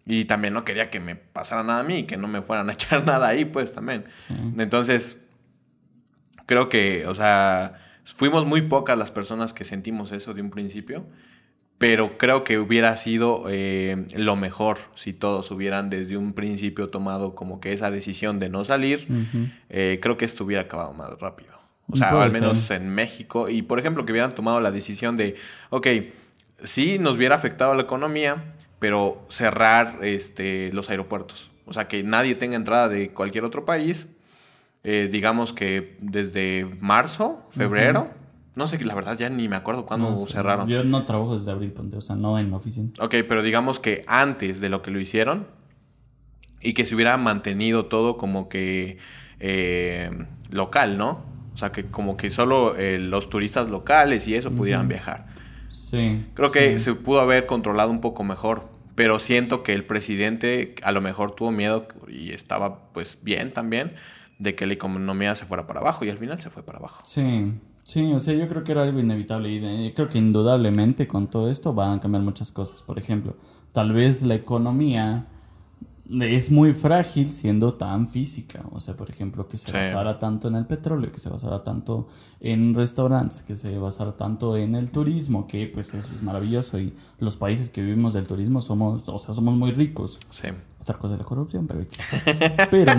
Y 0.07 0.25
también 0.27 0.55
no 0.55 0.65
quería 0.65 0.91
que 0.91 1.01
me 1.01 1.17
pasara 1.17 1.63
nada 1.63 1.81
a 1.81 1.83
mí, 1.83 2.05
que 2.05 2.17
no 2.17 2.29
me 2.29 2.43
fueran 2.43 2.71
a 2.71 2.73
echar 2.75 3.05
nada 3.05 3.29
ahí, 3.29 3.45
pues 3.45 3.73
también. 3.73 4.05
Sí. 4.17 4.35
Entonces, 4.59 5.23
creo 6.47 6.69
que, 6.69 7.07
o 7.07 7.15
sea, 7.15 7.75
fuimos 8.05 8.47
muy 8.47 8.63
pocas 8.63 8.97
las 8.97 9.11
personas 9.11 9.53
que 9.53 9.65
sentimos 9.65 10.13
eso 10.13 10.33
de 10.33 10.43
un 10.43 10.51
principio, 10.51 11.05
pero 11.79 12.17
creo 12.17 12.43
que 12.43 12.59
hubiera 12.59 12.97
sido 12.97 13.45
eh, 13.49 14.07
lo 14.17 14.35
mejor 14.37 14.79
si 14.95 15.13
todos 15.13 15.51
hubieran 15.51 15.91
desde 15.91 16.17
un 16.17 16.33
principio 16.33 16.89
tomado 16.89 17.35
como 17.35 17.61
que 17.61 17.73
esa 17.73 17.91
decisión 17.91 18.39
de 18.39 18.49
no 18.49 18.65
salir. 18.65 19.07
Eh, 19.69 19.99
creo 20.01 20.17
que 20.17 20.25
esto 20.25 20.45
hubiera 20.45 20.63
acabado 20.63 20.95
más 20.95 21.19
rápido. 21.21 21.55
O 21.89 21.97
sea, 21.97 22.11
Puede 22.11 22.25
al 22.25 22.33
menos 22.33 22.59
ser. 22.59 22.81
en 22.83 22.89
México. 22.89 23.49
Y 23.49 23.63
por 23.63 23.79
ejemplo, 23.79 24.07
que 24.07 24.13
hubieran 24.13 24.35
tomado 24.35 24.61
la 24.61 24.71
decisión 24.71 25.17
de, 25.17 25.37
ok, 25.71 25.87
sí 26.63 26.99
nos 26.99 27.17
hubiera 27.17 27.37
afectado 27.37 27.75
la 27.75 27.83
economía, 27.83 28.45
pero 28.79 29.25
cerrar 29.29 29.99
este, 30.03 30.71
los 30.73 30.89
aeropuertos. 30.91 31.51
O 31.67 31.73
sea, 31.73 31.89
que 31.89 32.03
nadie 32.03 32.35
tenga 32.35 32.57
entrada 32.57 32.89
de 32.89 33.11
cualquier 33.11 33.45
otro 33.45 33.65
país. 33.65 34.09
Eh, 34.83 35.09
digamos 35.11 35.53
que 35.53 35.97
desde 36.01 36.67
marzo, 36.81 37.47
febrero. 37.51 38.09
No 38.57 38.67
sé, 38.67 38.83
la 38.83 38.95
verdad 38.95 39.19
ya 39.19 39.29
ni 39.29 39.49
me 39.49 39.57
acuerdo 39.57 39.85
cuándo 39.85 40.11
No 40.11 40.17
cerraron. 40.17 40.67
Yo 40.67 40.83
no 40.83 41.05
trabajo 41.05 41.37
desde 41.37 41.51
abril, 41.51 41.73
ponte, 41.73 41.99
o 41.99 42.01
sea, 42.01 42.17
no 42.17 42.39
en 42.39 42.51
la 42.51 42.57
oficina. 42.57 42.91
Ok, 42.99 43.17
pero 43.29 43.43
digamos 43.43 43.79
que 43.79 44.03
antes 44.07 44.61
de 44.61 44.71
lo 44.71 44.81
que 44.81 44.91
lo 44.91 44.99
hicieron 44.99 45.47
y 46.63 46.73
que 46.73 46.87
se 46.87 46.95
hubiera 46.95 47.19
mantenido 47.19 47.85
todo 47.85 48.17
como 48.17 48.49
que 48.49 48.97
eh, 49.41 50.11
local, 50.51 50.97
¿no? 50.97 51.23
O 51.55 51.59
sea, 51.59 51.71
que 51.71 51.85
como 51.85 52.17
que 52.17 52.31
solo 52.31 52.75
eh, 52.77 52.99
los 52.99 53.29
turistas 53.29 53.69
locales 53.69 54.27
y 54.27 54.35
eso 54.35 54.51
pudieran 54.51 54.89
viajar. 54.89 55.27
Sí. 55.69 56.25
Creo 56.33 56.51
que 56.51 56.79
sí. 56.79 56.85
se 56.87 56.95
pudo 56.95 57.21
haber 57.21 57.45
controlado 57.45 57.91
un 57.91 58.01
poco 58.01 58.25
mejor, 58.25 58.71
pero 58.95 59.19
siento 59.19 59.63
que 59.63 59.75
el 59.75 59.85
presidente 59.85 60.75
a 60.83 60.93
lo 60.93 61.03
mejor 61.03 61.35
tuvo 61.35 61.51
miedo 61.51 61.89
y 62.09 62.31
estaba 62.31 62.91
pues 62.93 63.19
bien 63.23 63.53
también 63.53 63.95
de 64.39 64.55
que 64.55 64.65
la 64.67 64.73
economía 64.73 65.35
se 65.35 65.45
fuera 65.45 65.67
para 65.67 65.81
abajo 65.81 66.07
y 66.07 66.11
al 66.11 66.17
final 66.17 66.41
se 66.41 66.49
fue 66.49 66.63
para 66.63 66.79
abajo. 66.79 67.03
Sí, 67.05 67.53
sí, 67.87 68.13
o 68.13 68.19
sea, 68.19 68.35
yo 68.35 68.49
creo 68.49 68.65
que 68.65 68.73
era 68.73 68.83
algo 68.83 68.99
inevitable 69.01 69.51
y 69.51 69.59
de- 69.59 69.93
creo 69.95 70.09
que 70.09 70.19
indudablemente 70.19 71.07
con 71.09 71.29
todo 71.31 71.51
esto 71.51 71.73
van 71.75 71.99
a 71.99 72.01
cambiar 72.01 72.23
muchas 72.25 72.51
cosas. 72.53 72.83
Por 72.83 72.99
ejemplo, 72.99 73.37
tal 73.73 73.93
vez 73.93 74.23
la 74.23 74.35
economía 74.35 75.27
es 76.21 76.51
muy 76.51 76.73
frágil 76.73 77.27
siendo 77.27 77.75
tan 77.75 78.07
física. 78.07 78.63
O 78.73 78.81
sea, 78.81 78.95
por 78.97 79.11
ejemplo, 79.11 79.49
que 79.49 79.59
se 79.59 79.67
Sí. 79.67 79.73
basara 79.73 80.19
tanto 80.19 80.49
en 80.49 80.55
el 80.57 80.67
petróleo, 80.67 81.11
que 81.11 81.19
se 81.21 81.29
basara 81.29 81.63
tanto 81.65 82.07
en 82.41 82.75
restaurantes, 82.75 83.43
que 83.43 83.57
se 83.57 83.77
basara 83.79 84.17
tanto 84.17 84.57
en 84.57 84.75
el 84.75 84.91
turismo, 84.91 85.47
que 85.47 85.67
pues 85.67 85.95
eso 85.95 86.13
es 86.15 86.23
maravilloso 86.23 86.79
y 86.79 86.95
los 87.19 87.37
países 87.37 87.69
que 87.71 87.83
vivimos 87.83 88.13
del 88.15 88.27
turismo 88.27 88.63
somos, 88.63 89.09
o 89.09 89.19
sea, 89.19 89.35
somos 89.35 89.55
muy 89.57 89.73
ricos. 89.73 90.19
Sí. 90.31 90.49
Otra 90.81 90.99
cosa 90.99 91.15
es 91.15 91.21
la 91.21 91.27
corrupción, 91.27 91.67
pero. 91.67 91.81
Pero, 92.71 92.93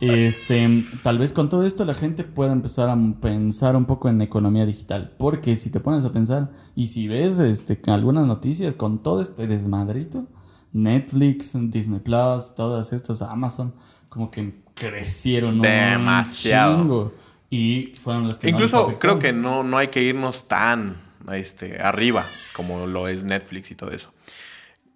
este, 0.00 0.84
tal 1.04 1.18
vez 1.18 1.32
con 1.32 1.48
todo 1.48 1.64
esto 1.64 1.84
la 1.84 1.94
gente 1.94 2.24
pueda 2.24 2.52
empezar 2.52 2.88
a 2.90 2.96
pensar 3.20 3.76
un 3.76 3.84
poco 3.84 4.08
en 4.08 4.20
economía 4.22 4.66
digital. 4.66 5.12
Porque 5.18 5.56
si 5.56 5.70
te 5.70 5.78
pones 5.80 6.04
a 6.04 6.12
pensar, 6.12 6.50
y 6.74 6.88
si 6.88 7.06
ves 7.06 7.38
este, 7.38 7.80
algunas 7.90 8.26
noticias 8.26 8.74
con 8.74 9.02
todo 9.02 9.20
este 9.20 9.46
desmadrito, 9.46 10.26
Netflix, 10.72 11.52
Disney 11.70 12.00
Plus, 12.00 12.54
todas 12.54 12.92
estas, 12.92 13.22
Amazon, 13.22 13.74
como 14.08 14.30
que 14.30 14.54
crecieron 14.74 15.56
un 15.56 15.62
Demasiado. 15.62 16.78
chingo. 16.78 17.14
Y 17.50 17.92
fueron 17.96 18.26
las 18.28 18.38
que 18.38 18.48
Incluso 18.48 18.98
creo 18.98 19.18
que 19.18 19.32
no, 19.32 19.62
no 19.62 19.76
hay 19.76 19.88
que 19.88 20.02
irnos 20.02 20.48
tan 20.48 20.96
este, 21.32 21.80
arriba 21.82 22.24
como 22.54 22.86
lo 22.86 23.08
es 23.08 23.24
Netflix 23.24 23.70
y 23.70 23.74
todo 23.74 23.90
eso. 23.90 24.12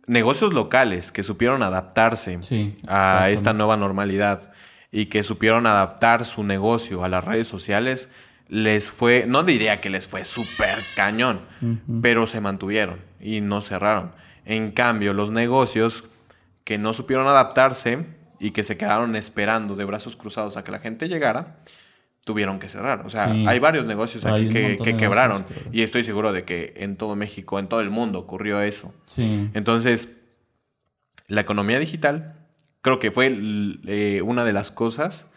Negocios 0.07 0.55
locales 0.55 1.12
que 1.12 1.22
supieron 1.22 1.62
adaptarse 1.62 2.39
Sí, 2.43 2.77
a 2.87 3.29
esta 3.29 3.53
nueva 3.53 3.77
normalidad 3.77 4.53
y 4.93 5.07
que 5.07 5.22
supieron 5.22 5.66
adaptar 5.66 6.24
su 6.24 6.45
negocio 6.45 7.05
a 7.05 7.09
las 7.09 7.24
redes 7.24 7.49
sociales, 7.49 8.11
les 8.49 8.89
fue, 8.89 9.24
no 9.27 9.43
diría 9.43 9.81
que 9.81 9.91
les 9.91 10.07
fue 10.07 10.24
súper 10.24 10.79
cañón, 10.95 11.41
pero 12.01 12.27
se 12.27 12.41
mantuvieron 12.41 13.01
y 13.20 13.41
no 13.41 13.61
cerraron. 13.61 14.12
En 14.47 14.70
cambio, 14.72 15.12
los 15.12 15.30
negocios 15.30 16.05
que 16.64 16.78
no 16.78 16.94
supieron 16.94 17.26
adaptarse 17.28 18.07
y 18.40 18.53
que 18.53 18.62
se 18.62 18.76
quedaron 18.78 19.14
esperando 19.16 19.76
de 19.76 19.84
brazos 19.84 20.16
cruzados 20.16 20.57
a 20.57 20.64
que 20.64 20.70
la 20.72 20.78
gente 20.78 21.09
llegara, 21.09 21.57
tuvieron 22.24 22.59
que 22.59 22.68
cerrar. 22.68 23.05
O 23.07 23.11
sea, 23.11 23.30
Sí. 23.32 23.47
hay 23.47 23.59
varios 23.59 23.86
negocios 23.86 24.24
aquí 24.24 24.49
que, 24.49 24.76
quebraron. 24.97 25.42
negocios 25.49 25.68
Y 25.74 25.82
estoy 25.82 26.03
seguro 26.05 26.32
de 26.32 26.44
que 26.44 26.74
en 26.78 26.97
todo 26.97 27.14
México, 27.16 27.59
en 27.59 27.68
todo 27.68 27.80
el 27.80 27.90
mundo 27.90 28.18
ocurrió 28.18 28.61
eso. 28.62 28.92
Sí. 29.05 29.49
Entonces, 29.55 30.09
la 31.28 31.40
economía 31.42 31.78
digital 31.78 32.34
creo 32.82 32.99
que 32.99 33.11
fue 33.11 33.26
eh, 33.86 34.22
una 34.24 34.44
de 34.44 34.53
las 34.53 34.70
cosas 34.70 35.30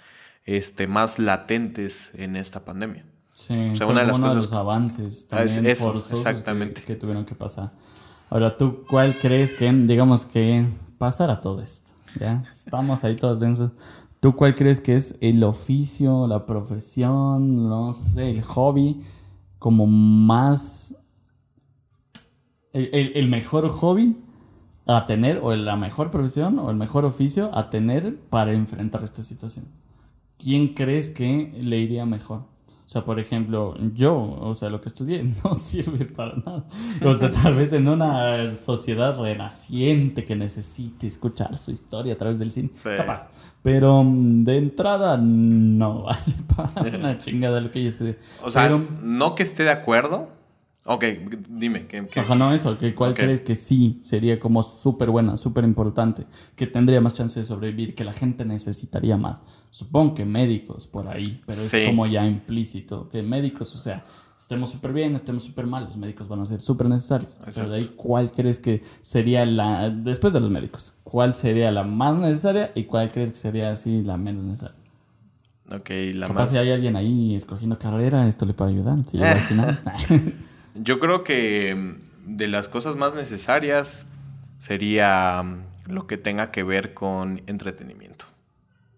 este, 0.46 0.88
más 0.88 1.20
latentes 1.20 2.12
en 2.16 2.36
esta 2.36 2.66
pandemia. 2.66 3.06
Sí, 3.34 3.54
O 3.74 3.76
sea, 3.76 3.86
fue 3.86 3.94
una 3.94 4.02
de 4.02 4.08
las 4.08 4.18
uno 4.18 4.30
de 4.30 4.36
los 4.36 4.52
avances 4.54 5.30
Ah, 5.32 5.44
es- 5.44 5.54
también 5.56 5.76
forzosos 5.76 6.20
exactamente. 6.20 6.82
Que, 6.82 6.88
que 6.88 6.96
tuvieron 6.96 7.24
que 7.26 7.36
pasar. 7.36 7.72
Ahora, 8.30 8.58
¿tú 8.58 8.84
cuál 8.88 9.16
crees 9.18 9.54
que, 9.54 9.72
digamos, 9.72 10.26
que 10.26 10.68
pasara 10.98 11.42
todo 11.42 11.62
esto? 11.62 11.94
¿Ya? 12.20 12.44
Estamos 12.50 13.04
ahí 13.04 13.16
todos 13.16 13.40
densos. 13.40 13.72
¿Tú 14.20 14.36
cuál 14.36 14.54
crees 14.56 14.80
que 14.82 14.96
es 14.96 15.18
el 15.22 15.44
oficio, 15.44 16.28
la 16.28 16.46
profesión, 16.46 17.70
no 17.70 17.94
sé, 17.94 18.30
el 18.30 18.44
hobby, 18.44 19.02
como 19.58 19.88
más... 19.88 21.08
el- 22.74 23.12
el 23.16 23.28
mejor 23.30 23.68
hobby 23.70 24.18
a 24.86 25.06
tener, 25.06 25.40
o 25.44 25.56
la 25.56 25.76
mejor 25.76 26.12
profesión, 26.12 26.60
o 26.60 26.70
el 26.70 26.76
mejor 26.78 27.06
oficio 27.06 27.50
a 27.56 27.70
tener 27.70 28.18
para 28.30 28.54
enfrentar 28.54 29.04
esta 29.04 29.24
situación? 29.24 29.66
¿Quién 30.38 30.74
crees 30.74 31.10
que 31.10 31.52
le 31.64 31.78
iría 31.80 32.06
mejor? 32.06 32.44
O 32.90 32.92
sea, 32.92 33.06
por 33.06 33.20
ejemplo, 33.20 33.76
yo, 33.94 34.36
o 34.42 34.56
sea, 34.56 34.72
lo 34.72 34.82
que 34.82 34.90
estudié 34.90 35.24
no 35.44 35.54
sirve 35.54 36.06
para 36.06 36.34
nada. 36.38 36.66
O 37.06 37.14
sea, 37.14 37.30
tal 37.30 37.54
vez 37.54 37.72
en 37.72 37.88
una 37.88 38.48
sociedad 38.48 39.16
renaciente 39.22 40.26
que 40.26 40.36
necesite 40.36 41.06
escuchar 41.06 41.56
su 41.56 41.70
historia 41.70 42.14
a 42.14 42.18
través 42.18 42.40
del 42.40 42.50
cine, 42.50 42.72
capaz. 42.98 43.30
Pero 43.62 44.04
mm, 44.04 44.44
de 44.44 44.58
entrada 44.58 45.18
no 45.18 46.02
vale 46.06 46.36
para 46.56 46.98
una 46.98 47.20
chingada 47.20 47.62
lo 47.62 47.70
que 47.70 47.84
yo 47.84 47.90
estudié. 47.90 48.18
O 48.42 48.50
sea, 48.50 48.68
no 48.70 49.36
que 49.36 49.44
esté 49.44 49.62
de 49.62 49.72
acuerdo, 49.72 50.28
Ok, 50.86 51.04
dime. 51.50 51.88
¿qué, 51.88 52.08
Ajá, 52.16 52.36
no, 52.36 52.54
eso. 52.54 52.78
Que 52.78 52.96
¿Cuál 52.96 53.14
crees 53.14 53.42
que 53.42 53.56
sí 53.56 53.98
sería 54.02 54.40
como 54.40 54.64
súper 54.64 55.10
buena, 55.10 55.38
súper 55.38 55.64
importante? 55.66 56.26
Que 56.56 56.68
tendría 56.68 57.02
más 57.02 57.14
chance 57.14 57.40
de 57.40 57.46
sobrevivir, 57.46 57.94
que 57.94 58.04
la 58.04 58.14
gente 58.14 58.46
necesitaría 58.46 59.18
más. 59.18 59.40
Supongo 59.70 60.16
que 60.16 60.26
médicos 60.26 60.88
por 60.88 61.08
ahí, 61.08 61.42
pero 61.46 61.62
es 61.62 61.72
como 61.86 62.08
ya 62.08 62.26
implícito. 62.26 63.10
Que 63.10 63.22
médicos, 63.22 63.76
o 63.76 63.78
sea, 63.78 64.06
estemos 64.36 64.72
súper 64.72 64.94
bien, 64.94 65.16
estemos 65.16 65.44
súper 65.44 65.68
mal, 65.68 65.84
los 65.84 65.98
médicos 65.98 66.28
van 66.28 66.40
a 66.40 66.46
ser 66.46 66.62
súper 66.62 66.88
necesarios. 66.88 67.38
Pero 67.54 67.70
de 67.70 67.78
ahí, 67.78 67.94
¿cuál 67.96 68.32
crees 68.32 68.60
que 68.60 68.82
sería 69.02 69.46
la. 69.46 69.90
Después 69.90 70.34
de 70.34 70.40
los 70.40 70.50
médicos, 70.50 70.94
¿cuál 71.04 71.34
sería 71.34 71.72
la 71.72 71.84
más 71.84 72.18
necesaria 72.18 72.72
y 72.74 72.86
cuál 72.86 73.12
crees 73.12 73.32
que 73.32 73.36
sería 73.36 73.72
así 73.72 74.02
la 74.02 74.18
menos 74.18 74.46
necesaria? 74.46 74.78
Ok, 75.72 75.90
la 76.16 76.28
Capaz 76.28 76.44
más. 76.44 76.50
si 76.50 76.58
hay 76.58 76.72
alguien 76.72 76.96
ahí 76.96 77.36
escogiendo 77.36 77.78
carrera, 77.78 78.28
esto 78.28 78.46
le 78.46 78.54
puede 78.54 78.72
ayudar. 78.72 78.98
Si 79.06 79.18
llega 79.18 79.34
al 79.34 79.40
final. 79.42 79.80
Yo 80.76 81.00
creo 81.00 81.24
que 81.24 81.76
mm, 81.76 82.38
de 82.38 82.48
las 82.48 82.68
cosas 82.68 82.96
más 82.96 83.14
necesarias 83.14 84.06
sería 84.60 85.42
mm, 85.44 85.92
lo 85.92 86.08
que 86.08 86.18
tenga 86.18 86.52
que 86.52 86.64
ver 86.64 86.94
con 86.94 87.42
entretenimiento. 87.48 88.26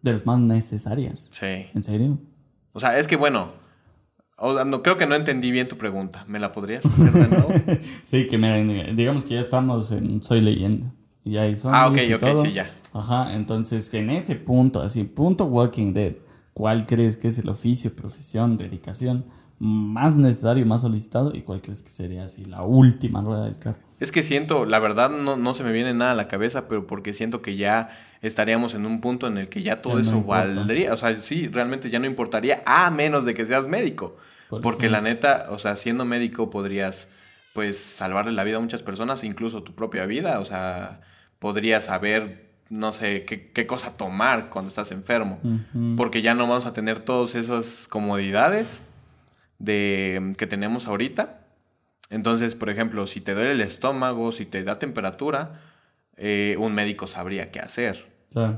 De 0.02 0.14
las 0.14 0.26
más 0.26 0.40
necesarias. 0.40 1.30
Sí. 1.32 1.68
¿En 1.74 1.84
serio? 1.84 2.20
O 2.74 2.80
sea, 2.80 2.98
es 2.98 3.08
que 3.08 3.16
bueno, 3.16 3.52
no, 4.66 4.82
creo 4.82 4.98
que 4.98 5.06
no 5.06 5.16
entendí 5.16 5.52
bien 5.52 5.68
tu 5.68 5.78
pregunta. 5.78 6.26
¿Me 6.28 6.40
la 6.40 6.52
podrías 6.52 6.86
hacer 6.86 7.82
sí, 8.04 8.28
que 8.28 8.38
miren, 8.38 8.96
digamos 8.96 9.24
que 9.24 9.36
ya 9.36 9.40
estamos 9.40 9.92
en 9.92 10.22
Soy 10.22 10.42
Leyenda. 10.42 10.92
Y 11.24 11.38
ahí 11.38 11.56
son 11.56 11.76
ah, 11.76 11.88
ok, 11.88 11.98
ok, 12.16 12.46
sí, 12.46 12.54
ya. 12.54 12.72
Ajá, 12.94 13.34
entonces 13.36 13.94
en 13.94 14.10
ese 14.10 14.36
punto, 14.36 14.82
así, 14.82 15.04
punto 15.04 15.46
Walking 15.46 15.94
Dead, 15.94 16.14
¿cuál 16.54 16.86
crees 16.86 17.16
que 17.16 17.28
es 17.28 17.38
el 17.38 17.48
oficio, 17.48 17.96
profesión, 17.96 18.58
dedicación 18.58 19.26
más 19.62 20.18
necesario, 20.18 20.66
más 20.66 20.82
solicitado 20.82 21.36
y 21.36 21.44
cuál 21.44 21.62
crees 21.62 21.84
que 21.84 21.92
sería 21.92 22.24
así 22.24 22.46
la 22.46 22.64
última 22.64 23.22
rueda 23.22 23.46
del 23.46 23.60
carro. 23.60 23.78
Es 24.00 24.12
que 24.12 24.24
siento, 24.24 24.66
la 24.66 24.80
verdad 24.80 25.12
no, 25.12 25.38
no 25.38 25.54
se 25.54 25.64
me 25.64 25.72
viene 25.72 25.94
nada 25.94 26.14
a 26.14 26.16
la 26.16 26.28
cabeza, 26.28 26.68
pero 26.68 26.88
porque 26.88 27.14
siento 27.14 27.44
que 27.44 27.56
ya 27.58 27.92
estaríamos 28.24 28.74
en 28.74 28.88
un 28.88 29.02
punto 29.02 29.28
en 29.28 29.38
el 29.38 29.50
que 29.50 29.62
ya 29.62 29.84
todo 29.84 30.00
eso 30.00 30.24
valdría, 30.24 30.92
o 30.96 30.98
sea, 30.98 31.16
sí, 31.16 31.48
realmente 31.48 31.92
ya 31.92 32.00
no 32.00 32.08
importaría 32.08 32.64
a 32.66 32.90
menos 32.90 33.24
de 33.24 33.36
que 33.36 33.46
seas 33.46 33.68
médico, 33.68 34.18
porque 34.64 34.90
la 34.90 35.00
neta, 35.00 35.46
o 35.52 35.60
sea, 35.60 35.76
siendo 35.76 36.06
médico 36.06 36.50
podrías 36.50 37.08
pues 37.54 37.78
salvarle 37.78 38.32
la 38.32 38.44
vida 38.44 38.58
a 38.58 38.62
muchas 38.62 38.82
personas, 38.82 39.24
incluso 39.24 39.62
tu 39.62 39.76
propia 39.76 40.08
vida, 40.08 40.40
o 40.40 40.46
sea, 40.46 41.02
podrías 41.38 41.86
saber 41.86 42.50
no 42.70 42.94
sé 42.94 43.26
qué, 43.26 43.52
qué 43.52 43.68
cosa 43.68 43.96
tomar 43.96 44.50
cuando 44.50 44.70
estás 44.70 44.92
enfermo, 44.92 45.40
porque 45.98 46.24
ya 46.24 46.34
no 46.34 46.48
vamos 46.48 46.66
a 46.66 46.74
tener 46.74 47.02
todas 47.02 47.36
esas 47.36 47.88
comodidades 47.88 48.82
de, 49.62 50.34
que 50.38 50.48
tenemos 50.48 50.88
ahorita. 50.88 51.40
Entonces, 52.10 52.56
por 52.56 52.70
ejemplo, 52.70 53.08
si 53.08 53.22
te 53.22 53.34
duele 53.34 53.52
el 53.52 53.62
estómago, 53.62 54.32
si 54.32 54.46
te 54.46 54.64
da 54.64 54.80
temperatura, 54.80 55.62
eh, 56.18 56.56
un 56.60 56.74
médico 56.74 57.08
sabría 57.08 57.52
qué 57.52 57.60
hacer. 57.60 58.12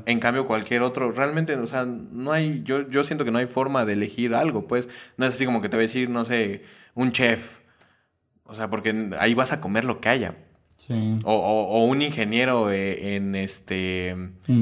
En 0.05 0.19
cambio, 0.19 0.45
cualquier 0.45 0.83
otro, 0.83 1.11
realmente, 1.11 1.55
o 1.55 1.65
sea, 1.65 1.85
no 1.85 2.31
hay, 2.31 2.61
yo, 2.63 2.87
yo 2.89 3.03
siento 3.03 3.25
que 3.25 3.31
no 3.31 3.39
hay 3.39 3.47
forma 3.47 3.85
de 3.85 3.93
elegir 3.93 4.35
algo, 4.35 4.67
pues, 4.67 4.87
no 5.17 5.25
es 5.25 5.33
así 5.33 5.45
como 5.45 5.63
que 5.63 5.69
te 5.69 5.77
va 5.77 5.81
a 5.81 5.87
decir, 5.87 6.11
no 6.11 6.25
sé, 6.25 6.63
un 6.93 7.11
chef. 7.11 7.57
O 8.43 8.53
sea, 8.53 8.69
porque 8.69 9.09
ahí 9.17 9.33
vas 9.33 9.51
a 9.51 9.61
comer 9.61 9.83
lo 9.83 9.99
que 9.99 10.09
haya. 10.09 10.35
Sí. 10.75 11.17
O, 11.23 11.33
o, 11.33 11.85
un 11.85 12.03
ingeniero 12.03 12.71
eh, 12.71 13.15
en 13.15 13.33
este 13.33 14.15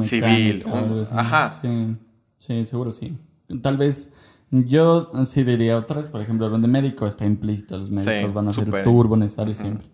civil. 0.03 0.63
ajá. 1.11 1.49
Sí. 1.49 1.97
sí, 2.37 2.65
seguro 2.65 2.93
sí. 2.93 3.17
Tal 3.61 3.75
vez 3.75 4.20
yo 4.51 5.11
sí 5.25 5.43
diría 5.43 5.77
otras, 5.77 6.09
por 6.09 6.21
ejemplo, 6.21 6.49
donde 6.49 6.67
médico 6.67 7.07
está 7.07 7.25
implícito, 7.25 7.77
los 7.77 7.89
médicos 7.89 8.33
van 8.33 8.49
a 8.49 8.53
ser 8.53 8.83
turbo 8.83 9.15
necesarios 9.15 9.57
siempre. 9.57 9.87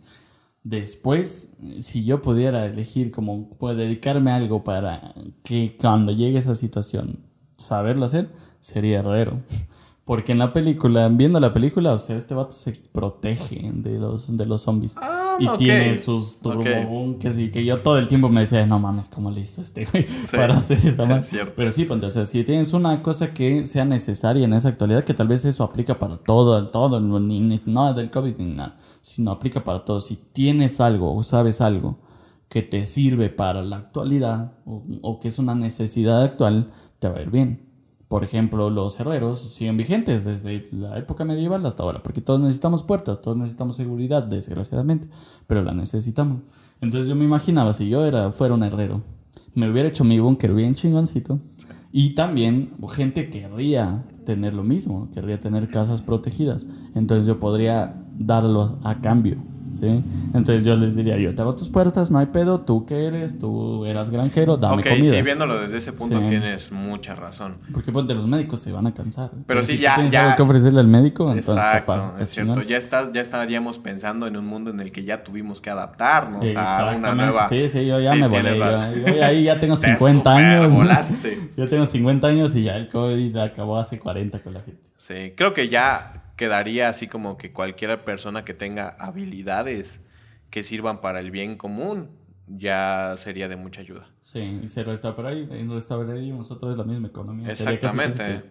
Después, 0.63 1.59
si 1.79 2.03
yo 2.03 2.21
pudiera 2.21 2.65
elegir 2.65 3.11
como 3.11 3.47
puedo 3.47 3.75
dedicarme 3.75 4.31
a 4.31 4.35
algo 4.35 4.63
para 4.63 5.13
que 5.43 5.77
cuando 5.79 6.11
llegue 6.11 6.39
esa 6.39 6.55
situación 6.55 7.19
saberlo 7.57 8.05
hacer, 8.05 8.29
sería 8.59 8.99
herrero. 8.99 9.41
Porque 10.03 10.31
en 10.31 10.39
la 10.39 10.53
película, 10.53 11.09
viendo 11.09 11.39
la 11.39 11.53
película, 11.53 11.93
o 11.93 11.99
sea, 11.99 12.15
este 12.15 12.33
vato 12.33 12.51
se 12.51 12.71
protege 12.71 13.71
de 13.73 13.99
los, 13.99 14.35
de 14.35 14.45
los 14.45 14.61
zombies. 14.61 14.95
Ah, 14.97 15.26
y 15.39 15.47
tiene 15.57 15.95
sus 15.95 16.39
turbobunkers 16.39 17.37
y 17.37 17.51
que 17.51 17.63
yo 17.63 17.77
todo 17.77 17.97
el 17.97 18.07
tiempo 18.07 18.29
me 18.29 18.41
decía, 18.41 18.65
no 18.65 18.79
mames, 18.79 19.09
¿cómo 19.09 19.31
le 19.31 19.41
hizo 19.41 19.61
este 19.61 19.85
güey 19.85 20.05
para 20.31 20.55
hacer 20.55 20.77
esa 20.85 21.05
más? 21.05 21.31
Pero 21.55 21.71
sí, 21.71 21.85
pues, 21.85 22.03
o 22.03 22.11
sea, 22.11 22.25
si 22.25 22.43
tienes 22.43 22.73
una 22.73 23.01
cosa 23.03 23.33
que 23.33 23.65
sea 23.65 23.85
necesaria 23.85 24.45
en 24.45 24.53
esa 24.53 24.69
actualidad, 24.69 25.03
que 25.03 25.13
tal 25.13 25.27
vez 25.27 25.45
eso 25.45 25.63
aplica 25.63 25.99
para 25.99 26.17
todo, 26.17 26.69
todo, 26.69 26.99
ni, 26.99 27.39
ni, 27.39 27.55
no 27.65 27.93
del 27.93 28.09
COVID 28.09 28.37
ni 28.37 28.45
nada, 28.45 28.77
sino 29.01 29.31
aplica 29.31 29.63
para 29.63 29.85
todo. 29.85 30.01
Si 30.01 30.15
tienes 30.15 30.81
algo 30.81 31.15
o 31.15 31.23
sabes 31.23 31.61
algo 31.61 31.99
que 32.49 32.61
te 32.61 32.85
sirve 32.85 33.29
para 33.29 33.61
la 33.61 33.77
actualidad 33.77 34.53
o, 34.65 34.83
o 35.01 35.19
que 35.19 35.27
es 35.27 35.39
una 35.39 35.55
necesidad 35.55 36.23
actual, 36.23 36.71
te 36.99 37.09
va 37.09 37.17
a 37.17 37.21
ir 37.21 37.29
bien 37.29 37.66
por 38.07 38.23
ejemplo, 38.23 38.69
los 38.69 38.99
herreros 38.99 39.39
siguen 39.39 39.77
vigentes 39.77 40.23
desde 40.23 40.67
la 40.71 40.97
época 40.97 41.25
medieval 41.25 41.65
hasta 41.65 41.83
ahora, 41.83 42.01
porque 42.03 42.21
todos 42.21 42.39
necesitamos 42.39 42.83
puertas, 42.83 43.21
todos 43.21 43.35
necesitamos 43.35 43.75
seguridad, 43.75 44.23
desgraciadamente, 44.23 45.09
pero 45.45 45.61
la 45.61 45.73
necesitamos. 45.73 46.41
Entonces 46.79 47.07
yo 47.07 47.15
me 47.15 47.25
imaginaba, 47.25 47.73
si 47.73 47.89
yo 47.89 48.05
era, 48.05 48.31
fuera 48.31 48.53
un 48.53 48.63
herrero, 48.63 49.01
me 49.55 49.69
hubiera 49.69 49.89
hecho 49.89 50.03
mi 50.03 50.19
búnker 50.19 50.53
bien 50.53 50.75
chingoncito, 50.75 51.39
y 51.91 52.15
también 52.15 52.73
gente 52.89 53.29
querría 53.29 54.05
tener 54.25 54.53
lo 54.53 54.63
mismo, 54.63 55.09
querría 55.13 55.39
tener 55.39 55.69
casas 55.69 56.01
protegidas, 56.01 56.65
entonces 56.95 57.25
yo 57.25 57.39
podría 57.39 58.05
darlo 58.17 58.79
a 58.83 59.01
cambio 59.01 59.37
¿sí? 59.73 60.03
Entonces 60.33 60.63
yo 60.63 60.75
les 60.75 60.95
diría, 60.95 61.17
yo 61.17 61.33
te 61.33 61.41
abro 61.41 61.55
tus 61.55 61.69
puertas, 61.69 62.11
no 62.11 62.19
hay 62.19 62.27
pedo, 62.27 62.61
tú 62.61 62.85
que 62.85 63.05
eres, 63.05 63.39
tú 63.39 63.85
eras 63.85 64.09
granjero, 64.09 64.57
dame 64.57 64.81
okay, 64.81 64.97
comida. 64.97 65.13
sí, 65.13 65.21
viéndolo 65.21 65.59
desde 65.59 65.77
ese 65.77 65.93
punto 65.93 66.19
tienes 66.27 66.71
mucha 66.71 67.15
razón. 67.15 67.57
Porque 67.73 67.91
ponte, 67.91 68.13
los 68.13 68.27
médicos 68.27 68.59
se 68.59 68.71
van 68.71 68.87
a 68.87 68.93
cansar. 68.93 69.31
Pero, 69.45 69.63
sí, 69.63 69.75
si 69.75 69.79
ya, 69.79 69.95
tienes 69.95 70.13
ya. 70.13 70.25
algo 70.25 70.35
que 70.35 70.41
ofrecerle 70.43 70.79
al 70.79 70.87
médico, 70.87 71.31
entonces 71.31 71.55
capaz. 71.55 72.19
Es 72.21 72.29
cierto, 72.29 72.61
ya, 72.63 72.77
estás, 72.77 73.11
ya 73.13 73.21
estaríamos 73.21 73.77
pensando 73.77 74.27
en 74.27 74.37
un 74.37 74.45
mundo 74.45 74.71
en 74.71 74.79
el 74.79 74.91
que 74.91 75.03
ya 75.03 75.23
tuvimos 75.23 75.61
que 75.61 75.69
adaptarnos 75.69 76.43
a 76.55 76.95
una 76.95 77.13
nueva... 77.13 77.43
Sí, 77.43 77.67
sí, 77.67 77.85
yo 77.85 77.99
ya 77.99 78.15
me 78.15 78.27
volé. 78.27 78.57
Yo, 78.57 79.23
ahí 79.23 79.43
ya 79.43 79.59
tengo 79.59 79.75
50 79.77 80.35
años. 80.35 80.73
ya 81.55 81.67
tengo 81.67 81.85
50 81.85 82.27
años 82.27 82.55
y 82.55 82.63
ya 82.63 82.77
el 82.77 82.89
COVID 82.89 83.37
acabó 83.37 83.77
hace 83.77 83.99
40 83.99 84.39
con 84.39 84.53
la 84.53 84.59
gente. 84.61 84.81
Sí, 84.97 85.33
creo 85.35 85.53
que 85.53 85.69
ya 85.69 86.26
quedaría 86.37 86.87
así 86.87 87.07
como 87.07 87.37
que 87.37 87.51
cualquier 87.51 88.05
persona 88.05 88.45
que 88.45 88.53
tenga 88.53 88.95
habilidades 88.99 89.99
que 90.49 90.63
sirvan 90.63 91.01
para 91.01 91.19
el 91.19 91.31
bien 91.31 91.57
común, 91.57 92.11
ya 92.47 93.15
sería 93.17 93.49
de 93.49 93.57
mucha 93.57 93.81
ayuda. 93.81 94.07
Sí, 94.21 94.61
y 94.63 94.67
se 94.67 94.83
restauraríamos 94.83 96.49
otra 96.51 96.69
vez 96.69 96.77
la 96.77 96.85
misma 96.85 97.09
economía. 97.09 97.49
Exactamente. 97.49 98.43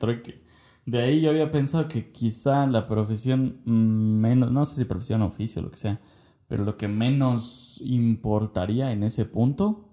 de 0.84 1.03
ahí 1.03 1.20
yo 1.22 1.30
había 1.30 1.51
pensado 1.51 1.89
que 1.89 2.11
quizá 2.11 2.66
la 2.66 2.87
profesión 2.87 3.61
menos, 3.64 4.53
no 4.53 4.64
sé 4.66 4.74
si 4.76 4.84
profesión 4.84 5.22
o 5.22 5.26
oficio, 5.26 5.62
lo 5.62 5.70
que 5.70 5.78
sea, 5.78 6.01
pero 6.49 6.64
lo 6.64 6.76
que 6.76 6.89
menos 6.89 7.80
importaría 7.84 8.93
en 8.93 9.03
ese 9.03 9.24
punto 9.24 9.89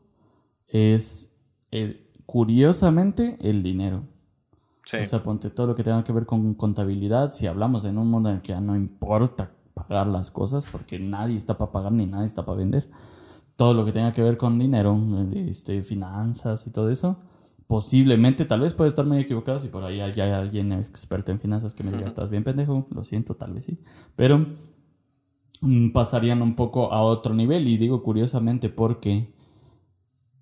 es, 0.67 1.39
eh, 1.71 2.09
curiosamente, 2.25 3.37
el 3.41 3.63
dinero. 3.63 4.03
Sí. 4.85 4.97
O 4.97 5.05
sea, 5.05 5.23
ponte 5.23 5.49
todo 5.49 5.67
lo 5.67 5.75
que 5.75 5.83
tenga 5.83 6.03
que 6.03 6.11
ver 6.11 6.25
con 6.25 6.53
contabilidad, 6.55 7.31
si 7.31 7.47
hablamos 7.47 7.85
en 7.85 7.97
un 7.97 8.09
mundo 8.09 8.29
en 8.29 8.35
el 8.35 8.41
que 8.41 8.49
ya 8.49 8.61
no 8.61 8.75
importa 8.75 9.51
pagar 9.73 10.07
las 10.07 10.31
cosas 10.31 10.65
porque 10.71 10.99
nadie 10.99 11.35
está 11.35 11.57
para 11.57 11.71
pagar 11.71 11.91
ni 11.91 12.05
nadie 12.05 12.25
está 12.25 12.45
para 12.45 12.57
vender. 12.57 12.89
Todo 13.55 13.73
lo 13.73 13.85
que 13.85 13.91
tenga 13.91 14.13
que 14.13 14.21
ver 14.21 14.37
con 14.37 14.57
dinero, 14.57 14.99
este, 15.35 15.81
finanzas 15.81 16.65
y 16.65 16.71
todo 16.71 16.89
eso, 16.89 17.19
posiblemente, 17.67 18.45
tal 18.45 18.61
vez 18.61 18.73
puede 18.73 18.87
estar 18.87 19.05
muy 19.05 19.19
equivocado 19.19 19.59
si 19.59 19.67
por 19.67 19.83
ahí 19.83 20.01
hay, 20.01 20.19
alguien 20.19 20.71
experto 20.71 21.31
en 21.31 21.39
finanzas 21.39 21.73
que 21.73 21.83
me 21.83 21.91
diga, 21.91 22.07
estás 22.07 22.29
bien 22.29 22.43
pendejo, 22.43 22.87
lo 22.89 23.03
siento, 23.03 23.35
tal 23.35 23.53
vez 23.53 23.65
sí. 23.65 23.79
Pero 24.15 24.47
mm, 25.61 25.91
pasarían 25.91 26.41
un 26.41 26.55
poco 26.55 26.91
a 26.91 27.03
otro 27.03 27.33
nivel 27.33 27.67
y 27.67 27.77
digo 27.77 28.01
curiosamente 28.01 28.69
porque 28.69 29.32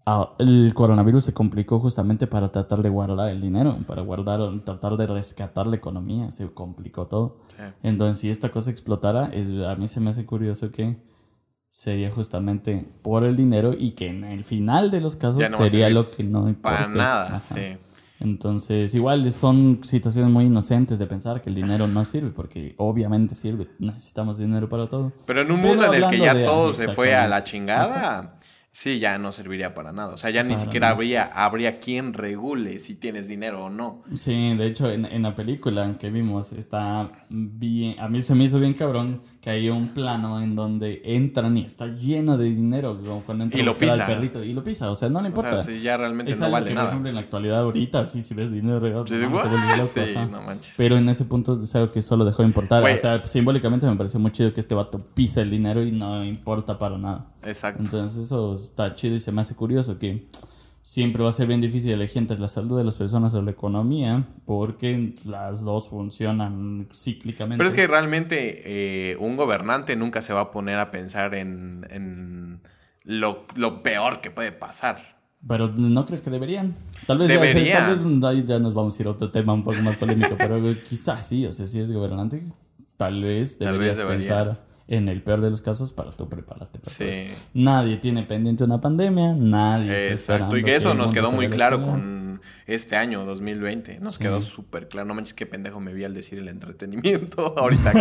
Ah, 0.06 0.34
el 0.40 0.74
coronavirus 0.74 1.26
se 1.26 1.34
complicó 1.34 1.80
justamente 1.80 2.26
para 2.26 2.52
tratar 2.52 2.82
de 2.82 2.90
guardar 2.90 3.30
el 3.30 3.40
dinero, 3.40 3.78
para 3.86 4.02
guardar, 4.02 4.40
tratar 4.66 4.98
de 4.98 5.06
rescatar 5.06 5.68
la 5.68 5.76
economía, 5.76 6.32
se 6.32 6.52
complicó 6.54 7.06
todo. 7.06 7.38
Entonces, 7.84 8.18
si 8.18 8.30
esta 8.30 8.50
cosa 8.50 8.72
explotara, 8.72 9.30
es, 9.32 9.52
a 9.52 9.76
mí 9.76 9.88
se 9.88 10.00
me 10.00 10.10
hace 10.10 10.26
curioso 10.26 10.72
que 10.72 10.98
sería 11.70 12.10
justamente 12.10 12.86
por 13.04 13.24
el 13.24 13.38
dinero 13.38 13.74
y 13.78 13.92
que 13.92 14.08
en 14.08 14.24
el 14.24 14.44
final 14.44 14.90
de 14.90 15.02
los 15.02 15.16
casos 15.16 15.48
sería 15.50 15.90
lo 15.90 16.10
que 16.10 16.24
no 16.24 16.50
importa. 16.50 16.78
Para 16.78 16.88
nada, 16.88 17.40
sí. 17.40 17.78
Entonces, 18.22 18.94
igual 18.94 19.30
son 19.32 19.80
situaciones 19.84 20.30
muy 20.30 20.46
inocentes 20.46 21.00
de 21.00 21.08
pensar 21.08 21.42
que 21.42 21.50
el 21.50 21.56
dinero 21.56 21.88
no 21.88 22.06
sirve, 22.06 22.30
porque 22.30 22.76
obviamente 22.78 23.34
sirve, 23.34 23.68
necesitamos 23.80 24.38
dinero 24.38 24.70
para 24.70 24.88
todo. 24.88 25.12
Pero 25.26 25.42
en 25.42 25.52
un 25.52 25.60
mundo 25.60 25.92
en 25.92 26.04
el 26.04 26.10
que 26.10 26.20
ya 26.20 26.46
todo 26.46 26.72
se 26.72 26.90
fue 26.94 27.16
a 27.16 27.28
la 27.28 27.44
chingada, 27.44 28.38
sí, 28.72 29.00
ya 29.00 29.18
no 29.18 29.32
serviría 29.32 29.74
para 29.74 29.92
nada. 29.92 30.14
O 30.14 30.18
sea, 30.18 30.30
ya 30.30 30.44
ni 30.44 30.58
siquiera 30.58 30.90
habría, 30.90 31.24
habría 31.24 31.80
quien 31.80 32.14
regule 32.14 32.80
si 32.80 32.96
tienes 32.96 33.28
dinero 33.28 33.66
o 33.66 33.70
no. 33.70 34.04
Sí, 34.14 34.56
de 34.56 34.68
hecho, 34.68 34.92
en, 34.92 35.06
en, 35.06 35.24
la 35.24 35.36
película 35.36 35.96
que 36.00 36.10
vimos 36.10 36.54
está 36.54 37.26
bien, 37.30 38.00
a 38.00 38.08
mí 38.08 38.22
se 38.22 38.36
me 38.36 38.46
hizo 38.46 38.60
bien 38.60 38.74
cabrón 38.74 39.22
que 39.42 39.50
hay 39.50 39.70
un 39.70 39.90
plano 39.90 40.42
en 40.42 40.56
donde 40.56 41.02
entran 41.04 41.58
y 41.58 41.66
está 41.66 41.88
lleno 41.88 42.38
de 42.38 42.46
dinero 42.46 43.00
como 43.04 43.24
cuando 43.24 43.44
entra 43.44 43.60
y 43.60 43.64
lo 43.64 43.78
pisa. 43.78 44.06
perrito 44.06 44.44
y 44.44 44.54
lo 44.54 44.64
pisa, 44.64 44.90
o 44.90 44.96
sea, 44.96 45.10
no 45.10 45.22
le 45.22 45.28
importa. 45.28 45.60
O 45.60 45.64
sea, 45.64 45.78
ya 45.78 45.98
realmente 45.98 46.32
es 46.32 46.40
no 46.40 46.46
algo 46.46 46.54
vale 46.54 46.68
que, 46.68 46.74
nada. 46.74 46.88
Por 46.88 46.94
ejemplo, 46.94 47.10
en 47.10 47.16
la 47.16 47.22
actualidad 47.22 47.60
ahorita, 47.60 48.06
sí, 48.08 48.22
si 48.22 48.34
ves 48.34 48.52
dinero 48.52 48.82
Sí, 49.06 49.16
no, 49.16 49.42
sí, 49.86 50.00
no 50.32 50.42
manches. 50.42 50.74
Pero 50.78 50.98
en 50.98 51.08
ese 51.10 51.26
punto 51.26 51.62
es 51.62 51.76
algo 51.76 51.92
que 51.92 52.02
solo 52.02 52.26
dejó 52.26 52.42
de 52.42 52.48
importar. 52.48 52.84
O 52.84 52.98
sea, 52.98 53.24
simbólicamente 53.24 53.86
me 53.86 53.96
pareció 53.96 54.20
muy 54.20 54.32
chido 54.32 54.54
que 54.54 54.60
este 54.60 54.76
vato 54.76 55.00
pisa 55.14 55.42
el 55.42 55.50
dinero 55.50 55.84
y 55.84 55.92
no 55.92 56.24
importa 56.24 56.78
para 56.78 56.98
nada. 56.98 57.31
Exacto. 57.44 57.84
Entonces 57.84 58.26
eso 58.26 58.54
está 58.54 58.94
chido 58.96 59.16
y 59.16 59.20
se 59.20 59.32
me 59.32 59.42
hace 59.42 59.56
curioso 59.56 59.98
que 60.00 60.28
siempre 60.84 61.22
va 61.24 61.30
a 61.30 61.32
ser 61.32 61.48
bien 61.48 61.62
difícil 61.62 61.92
elegir 61.92 62.18
entre 62.20 62.40
la 62.40 62.48
salud 62.48 62.78
de 62.78 62.84
las 62.84 62.98
personas 62.98 63.34
o 63.34 63.42
la 63.42 63.52
economía 63.52 64.28
porque 64.46 65.14
las 65.28 65.64
dos 65.64 65.90
funcionan 65.90 66.88
cíclicamente. 66.94 67.58
Pero 67.58 67.70
es 67.70 67.76
que 67.76 67.88
realmente 67.88 68.62
eh, 69.12 69.18
un 69.18 69.38
gobernante 69.38 69.96
nunca 69.96 70.22
se 70.22 70.34
va 70.34 70.42
a 70.42 70.52
poner 70.52 70.80
a 70.80 70.90
pensar 70.92 71.36
en, 71.36 71.86
en 71.90 72.62
lo, 73.04 73.46
lo 73.56 73.84
peor 73.84 74.22
que 74.22 74.32
puede 74.32 74.52
pasar. 74.52 75.20
Pero 75.48 75.70
¿no 75.70 76.06
crees 76.06 76.22
que 76.22 76.30
deberían? 76.30 76.76
Tal 77.08 77.18
vez, 77.18 77.28
Debería. 77.28 77.66
Ya, 77.66 77.88
tal 77.88 78.12
vez 78.12 78.24
ahí 78.24 78.44
ya 78.44 78.60
nos 78.60 78.76
vamos 78.76 78.98
a 78.98 79.02
ir 79.02 79.08
a 79.08 79.12
otro 79.12 79.32
tema 79.32 79.54
un 79.54 79.64
poco 79.64 79.82
más 79.82 79.96
polémico, 79.98 80.36
pero 80.38 80.62
quizás 80.84 81.26
sí, 81.28 81.48
o 81.48 81.52
sea, 81.52 81.66
si 81.66 81.78
eres 81.80 81.92
gobernante, 81.92 82.44
tal 82.96 83.24
vez 83.24 83.58
Tal 83.58 83.74
deberías 83.74 83.98
vez 83.98 84.08
deberías. 84.08 84.28
pensar 84.28 84.66
en 84.88 85.08
el 85.08 85.22
peor 85.24 85.42
de 85.42 85.50
los 85.50 85.62
casos 85.62 85.94
para 85.94 86.12
tú 86.12 86.28
prepararte 86.30 86.80
para 86.80 86.96
todo 86.98 87.12
Sí. 87.12 87.22
eso. 87.24 87.48
Nadie 87.54 87.98
tiene 87.98 88.24
pendiente 88.24 88.64
una 88.64 88.82
pandemia, 88.82 89.36
nadie 89.36 90.12
está 90.14 90.36
Exacto. 90.36 90.58
Y 90.58 90.64
que 90.64 90.76
eso 90.76 90.94
nos 90.94 91.12
quedó 91.12 91.32
muy 91.32 91.50
claro 91.50 91.82
con 91.82 92.42
este 92.68 92.96
año 92.96 93.26
2020. 93.26 94.00
Nos 94.00 94.14
Sí. 94.14 94.20
quedó 94.20 94.42
súper 94.42 94.88
claro. 94.90 95.08
No 95.08 95.14
manches 95.14 95.34
qué 95.34 95.46
pendejo 95.46 95.80
me 95.80 95.94
vi 95.94 96.04
al 96.04 96.14
decir 96.14 96.40
el 96.40 96.48
entretenimiento 96.48 97.54
ahorita. 97.58 97.92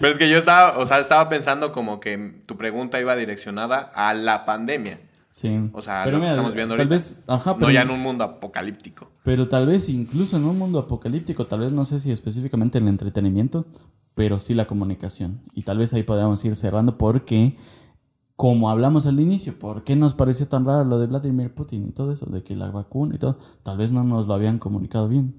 Pero 0.00 0.12
es 0.12 0.18
que 0.18 0.28
yo 0.30 0.38
estaba, 0.38 0.78
o 0.78 0.86
sea, 0.86 0.98
estaba 1.00 1.28
pensando 1.28 1.72
como 1.72 2.00
que 2.00 2.42
tu 2.46 2.56
pregunta 2.56 3.00
iba 3.00 3.14
direccionada 3.16 3.90
a 3.94 4.14
la 4.14 4.44
pandemia. 4.44 5.00
Sí. 5.28 5.70
O 5.72 5.80
sea, 5.80 6.02
pero 6.04 6.18
lo 6.18 6.24
que 6.24 6.30
estamos 6.30 6.54
viendo 6.54 6.74
tal 6.74 6.80
ahorita. 6.88 6.94
vez, 6.94 7.24
ajá, 7.28 7.54
pero, 7.54 7.68
No 7.68 7.72
ya 7.72 7.82
en 7.82 7.90
un 7.90 8.00
mundo 8.00 8.24
apocalíptico. 8.24 9.12
pero 9.22 9.46
tal 9.46 9.66
vez 9.66 9.88
incluso 9.88 10.36
en 10.36 10.44
un 10.44 10.58
mundo 10.58 10.80
apocalíptico, 10.80 11.46
tal 11.46 11.60
vez 11.60 11.72
no 11.72 11.84
sé 11.84 12.00
si 12.00 12.10
específicamente 12.10 12.78
el 12.78 12.88
entretenimiento, 12.88 13.64
pero 14.14 14.38
sí 14.38 14.54
la 14.54 14.66
comunicación. 14.66 15.42
Y 15.54 15.62
tal 15.62 15.78
vez 15.78 15.92
ahí 15.92 16.02
podamos 16.02 16.44
ir 16.44 16.56
cerrando 16.56 16.98
porque, 16.98 17.56
como 18.36 18.70
hablamos 18.70 19.06
al 19.06 19.20
inicio, 19.20 19.58
¿por 19.58 19.84
qué 19.84 19.96
nos 19.96 20.14
pareció 20.14 20.48
tan 20.48 20.64
raro 20.64 20.84
lo 20.84 20.98
de 20.98 21.06
Vladimir 21.06 21.54
Putin 21.54 21.88
y 21.88 21.92
todo 21.92 22.12
eso? 22.12 22.26
De 22.26 22.42
que 22.42 22.56
la 22.56 22.70
vacuna 22.70 23.14
y 23.14 23.18
todo, 23.18 23.38
tal 23.62 23.78
vez 23.78 23.92
no 23.92 24.04
nos 24.04 24.26
lo 24.26 24.34
habían 24.34 24.58
comunicado 24.58 25.08
bien. 25.08 25.36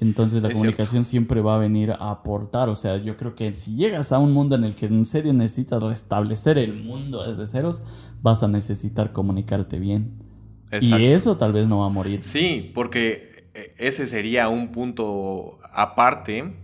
Entonces 0.00 0.42
la 0.42 0.48
Es 0.48 0.54
comunicación 0.54 1.04
siempre 1.04 1.40
va 1.40 1.54
a 1.54 1.58
venir 1.58 1.92
a 1.92 2.10
aportar. 2.10 2.68
O 2.68 2.74
sea, 2.74 2.96
yo 2.96 3.16
creo 3.16 3.34
que 3.34 3.52
si 3.54 3.76
llegas 3.76 4.12
a 4.12 4.18
un 4.18 4.32
mundo 4.32 4.56
en 4.56 4.64
el 4.64 4.74
que 4.74 4.86
en 4.86 5.06
serio 5.06 5.32
necesitas 5.32 5.82
restablecer 5.82 6.58
el 6.58 6.74
mundo 6.82 7.24
desde 7.24 7.46
ceros, 7.46 7.82
vas 8.20 8.42
a 8.42 8.48
necesitar 8.48 9.12
comunicarte 9.12 9.78
bien. 9.78 10.22
Exacto. 10.70 10.98
Y 10.98 11.06
eso 11.06 11.36
tal 11.36 11.52
vez 11.52 11.68
no 11.68 11.78
va 11.78 11.86
a 11.86 11.90
morir. 11.90 12.24
Sí, 12.24 12.72
porque 12.74 13.50
eh, 13.54 13.74
ese 13.78 14.08
sería 14.08 14.48
un 14.48 14.72
punto 14.72 15.58
aparte 15.72 16.56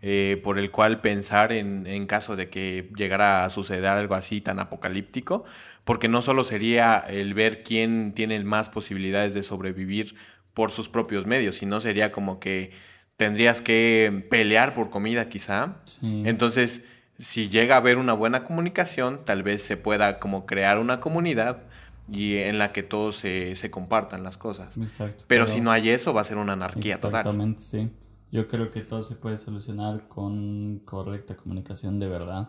eh, 0.00 0.40
por 0.44 0.58
el 0.58 0.70
cual 0.70 1.00
pensar 1.00 1.52
en, 1.52 1.86
en 1.86 2.06
caso 2.06 2.36
de 2.36 2.48
que 2.48 2.90
llegara 2.96 3.44
a 3.44 3.50
suceder 3.50 3.86
algo 3.86 4.14
así 4.14 4.40
tan 4.40 4.60
apocalíptico, 4.60 5.44
porque 5.84 6.08
no 6.08 6.22
solo 6.22 6.44
sería 6.44 6.98
el 6.98 7.34
ver 7.34 7.62
quién 7.62 8.12
tiene 8.14 8.38
más 8.44 8.68
posibilidades 8.68 9.34
de 9.34 9.42
sobrevivir 9.42 10.14
por 10.54 10.70
sus 10.70 10.88
propios 10.88 11.26
medios, 11.26 11.56
sino 11.56 11.80
sería 11.80 12.12
como 12.12 12.40
que 12.40 12.72
tendrías 13.16 13.60
que 13.60 14.26
pelear 14.30 14.74
por 14.74 14.90
comida 14.90 15.28
quizá. 15.28 15.76
Sí. 15.84 16.22
Entonces, 16.26 16.84
si 17.18 17.48
llega 17.48 17.74
a 17.74 17.78
haber 17.78 17.96
una 17.96 18.12
buena 18.12 18.44
comunicación, 18.44 19.24
tal 19.24 19.42
vez 19.42 19.62
se 19.62 19.76
pueda 19.76 20.18
como 20.20 20.46
crear 20.46 20.78
una 20.78 21.00
comunidad 21.00 21.64
y 22.10 22.36
en 22.36 22.58
la 22.58 22.72
que 22.72 22.82
todos 22.82 23.16
se, 23.16 23.56
se 23.56 23.70
compartan 23.70 24.22
las 24.22 24.36
cosas. 24.36 24.76
Exacto. 24.76 25.24
Pero, 25.26 25.48
si 25.48 25.60
no 25.60 25.70
hay 25.72 25.90
eso, 25.90 26.14
va 26.14 26.22
a 26.22 26.24
ser 26.24 26.38
una 26.38 26.54
anarquía 26.54 26.96
total. 26.96 27.20
Exactamente, 27.20 27.62
sí. 27.62 27.90
Yo 28.30 28.46
creo 28.48 28.70
que 28.70 28.80
todo 28.80 29.02
se 29.02 29.16
puede 29.16 29.36
solucionar 29.36 30.08
con 30.08 30.80
correcta 30.84 31.36
comunicación 31.36 31.98
de 31.98 32.08
verdad. 32.08 32.48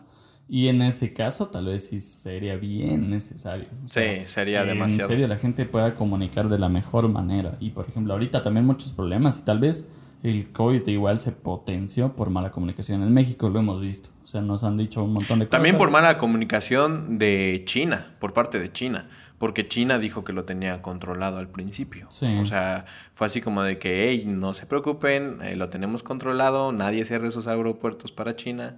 Y 0.52 0.68
en 0.68 0.82
ese 0.82 1.14
caso, 1.14 1.50
tal 1.50 1.68
vez 1.68 1.90
sí 1.90 2.00
sería 2.00 2.56
bien 2.58 3.10
necesario. 3.10 3.68
O 3.86 3.88
sea, 3.88 4.24
Sí, 4.24 4.28
sería 4.28 4.66
demasiado. 4.66 5.04
En 5.04 5.08
serio, 5.10 5.28
la 5.28 5.38
gente 5.38 5.66
pueda 5.66 5.94
comunicar 5.94 6.50
de 6.50 6.58
la 6.58 6.70
mejor 6.70 7.08
manera. 7.08 7.56
Y 7.60 7.70
por 7.70 7.88
ejemplo, 7.88 8.14
ahorita 8.14 8.42
también 8.42 8.66
muchos 8.66 8.92
problemas. 8.92 9.46
Tal 9.46 9.60
vez 9.60 9.94
el 10.24 10.52
COVID 10.52 10.86
igual 10.88 11.20
se 11.20 11.32
potenció 11.32 12.16
por 12.16 12.32
mala 12.32 12.52
comunicación. 12.52 13.04
En 13.04 13.14
México 13.14 13.48
lo 13.48 13.60
hemos 13.60 13.80
visto. 13.80 14.10
O 14.24 14.26
sea, 14.26 14.42
nos 14.42 14.64
han 14.64 14.76
dicho 14.76 15.04
un 15.04 15.14
montón 15.14 15.38
de 15.38 15.46
cosas. 15.46 15.58
También 15.60 15.78
por 15.78 15.92
mala 15.92 16.18
comunicación 16.18 17.20
de 17.20 17.62
China, 17.66 18.16
por 18.20 18.34
parte 18.34 18.60
de 18.60 18.72
China. 18.74 19.08
Porque 19.40 19.68
China 19.68 19.98
dijo 19.98 20.24
que 20.24 20.34
lo 20.34 20.44
tenía 20.46 20.82
controlado 20.84 21.38
al 21.40 21.48
principio. 21.48 22.08
Sí. 22.12 22.38
O 22.40 22.46
sea, 22.46 22.86
fue 23.14 23.26
así 23.28 23.42
como 23.42 23.64
de 23.64 23.80
que, 23.80 24.10
hey, 24.10 24.26
no 24.28 24.54
se 24.54 24.66
preocupen, 24.68 25.40
eh, 25.42 25.56
lo 25.56 25.70
tenemos 25.70 26.04
controlado, 26.04 26.72
nadie 26.74 27.06
cierre 27.06 27.32
sus 27.32 27.48
aeropuertos 27.48 28.12
para 28.12 28.36
China. 28.36 28.78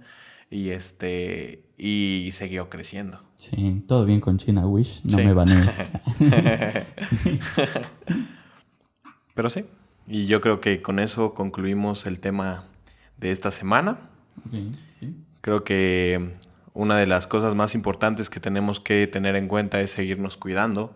Y 0.50 0.68
este, 0.68 1.64
y 1.78 2.30
siguió 2.32 2.68
creciendo. 2.68 3.18
Sí, 3.36 3.82
todo 3.88 4.04
bien 4.04 4.20
con 4.20 4.36
China, 4.38 4.66
Wish. 4.66 5.00
No 5.04 5.16
Sí. 5.18 5.24
me 5.24 5.32
banees. 5.32 5.82
Pero 9.34 9.50
sí. 9.50 9.64
Y 10.06 10.26
yo 10.26 10.40
creo 10.40 10.60
que 10.60 10.82
con 10.82 10.98
eso 10.98 11.34
concluimos 11.34 12.06
el 12.06 12.20
tema 12.20 12.64
de 13.18 13.30
esta 13.30 13.50
semana. 13.50 13.98
Ok, 14.46 14.54
sí. 14.90 15.16
Creo 15.40 15.64
que 15.64 16.34
una 16.74 16.96
de 16.96 17.06
las 17.06 17.26
cosas 17.26 17.54
más 17.54 17.74
importantes 17.74 18.30
que 18.30 18.40
tenemos 18.40 18.80
que 18.80 19.06
tener 19.06 19.36
en 19.36 19.48
cuenta 19.48 19.80
es 19.80 19.90
seguirnos 19.90 20.36
cuidando, 20.36 20.94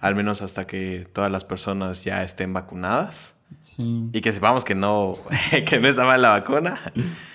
al 0.00 0.14
menos 0.14 0.42
hasta 0.42 0.66
que 0.66 1.08
todas 1.12 1.30
las 1.30 1.44
personas 1.44 2.04
ya 2.04 2.22
estén 2.22 2.52
vacunadas 2.52 3.34
Sí. 3.60 4.08
y 4.12 4.20
que 4.22 4.32
sepamos 4.32 4.64
que 4.64 4.74
no, 4.74 5.14
que 5.66 5.78
no 5.78 5.88
está 5.88 6.04
mal 6.04 6.22
la 6.22 6.30
vacuna. 6.30 6.80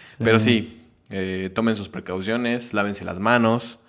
Sí. 0.03 0.23
Pero 0.23 0.39
sí, 0.39 0.81
eh, 1.09 1.51
tomen 1.53 1.77
sus 1.77 1.89
precauciones, 1.89 2.73
lávense 2.73 3.05
las 3.05 3.19
manos, 3.19 3.79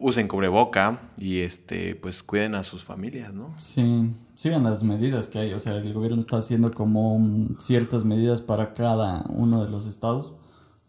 usen 0.00 0.28
cubreboca 0.28 1.00
y 1.18 1.40
este, 1.40 1.94
pues 1.94 2.22
cuiden 2.22 2.54
a 2.54 2.62
sus 2.62 2.84
familias, 2.84 3.32
¿no? 3.34 3.54
Sí, 3.58 4.14
sigan 4.34 4.64
las 4.64 4.82
medidas 4.82 5.28
que 5.28 5.38
hay. 5.40 5.52
O 5.52 5.58
sea, 5.58 5.74
el 5.74 5.92
gobierno 5.92 6.18
está 6.20 6.38
haciendo 6.38 6.72
como 6.72 7.18
mm, 7.18 7.56
ciertas 7.58 8.04
medidas 8.04 8.40
para 8.40 8.74
cada 8.74 9.22
uno 9.28 9.64
de 9.64 9.70
los 9.70 9.86
estados. 9.86 10.38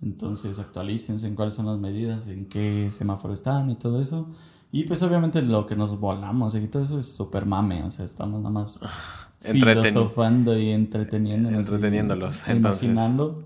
Entonces 0.03 0.59
actualícense 0.59 1.27
en 1.27 1.35
cuáles 1.35 1.53
son 1.53 1.65
las 1.65 1.77
medidas, 1.79 2.27
en 2.27 2.45
qué 2.45 2.89
semáforo 2.91 3.33
están 3.33 3.69
y 3.69 3.75
todo 3.75 4.01
eso. 4.01 4.27
Y 4.71 4.83
pues 4.83 5.01
obviamente 5.03 5.41
lo 5.41 5.65
que 5.67 5.75
nos 5.75 5.99
volamos 5.99 6.55
y 6.55 6.67
todo 6.67 6.83
eso 6.83 6.99
es 6.99 7.07
súper 7.15 7.45
mame. 7.45 7.83
O 7.83 7.91
sea, 7.91 8.03
estamos 8.05 8.39
nada 8.41 8.49
más 8.51 8.79
Entreteni- 9.41 9.83
filosofando 9.89 10.57
y 10.57 10.69
entreteniéndonos. 10.71 11.57
y 11.57 11.61
Entreteniéndolos, 11.73 12.41
entonces. 12.47 12.83
Imaginando. 12.83 13.43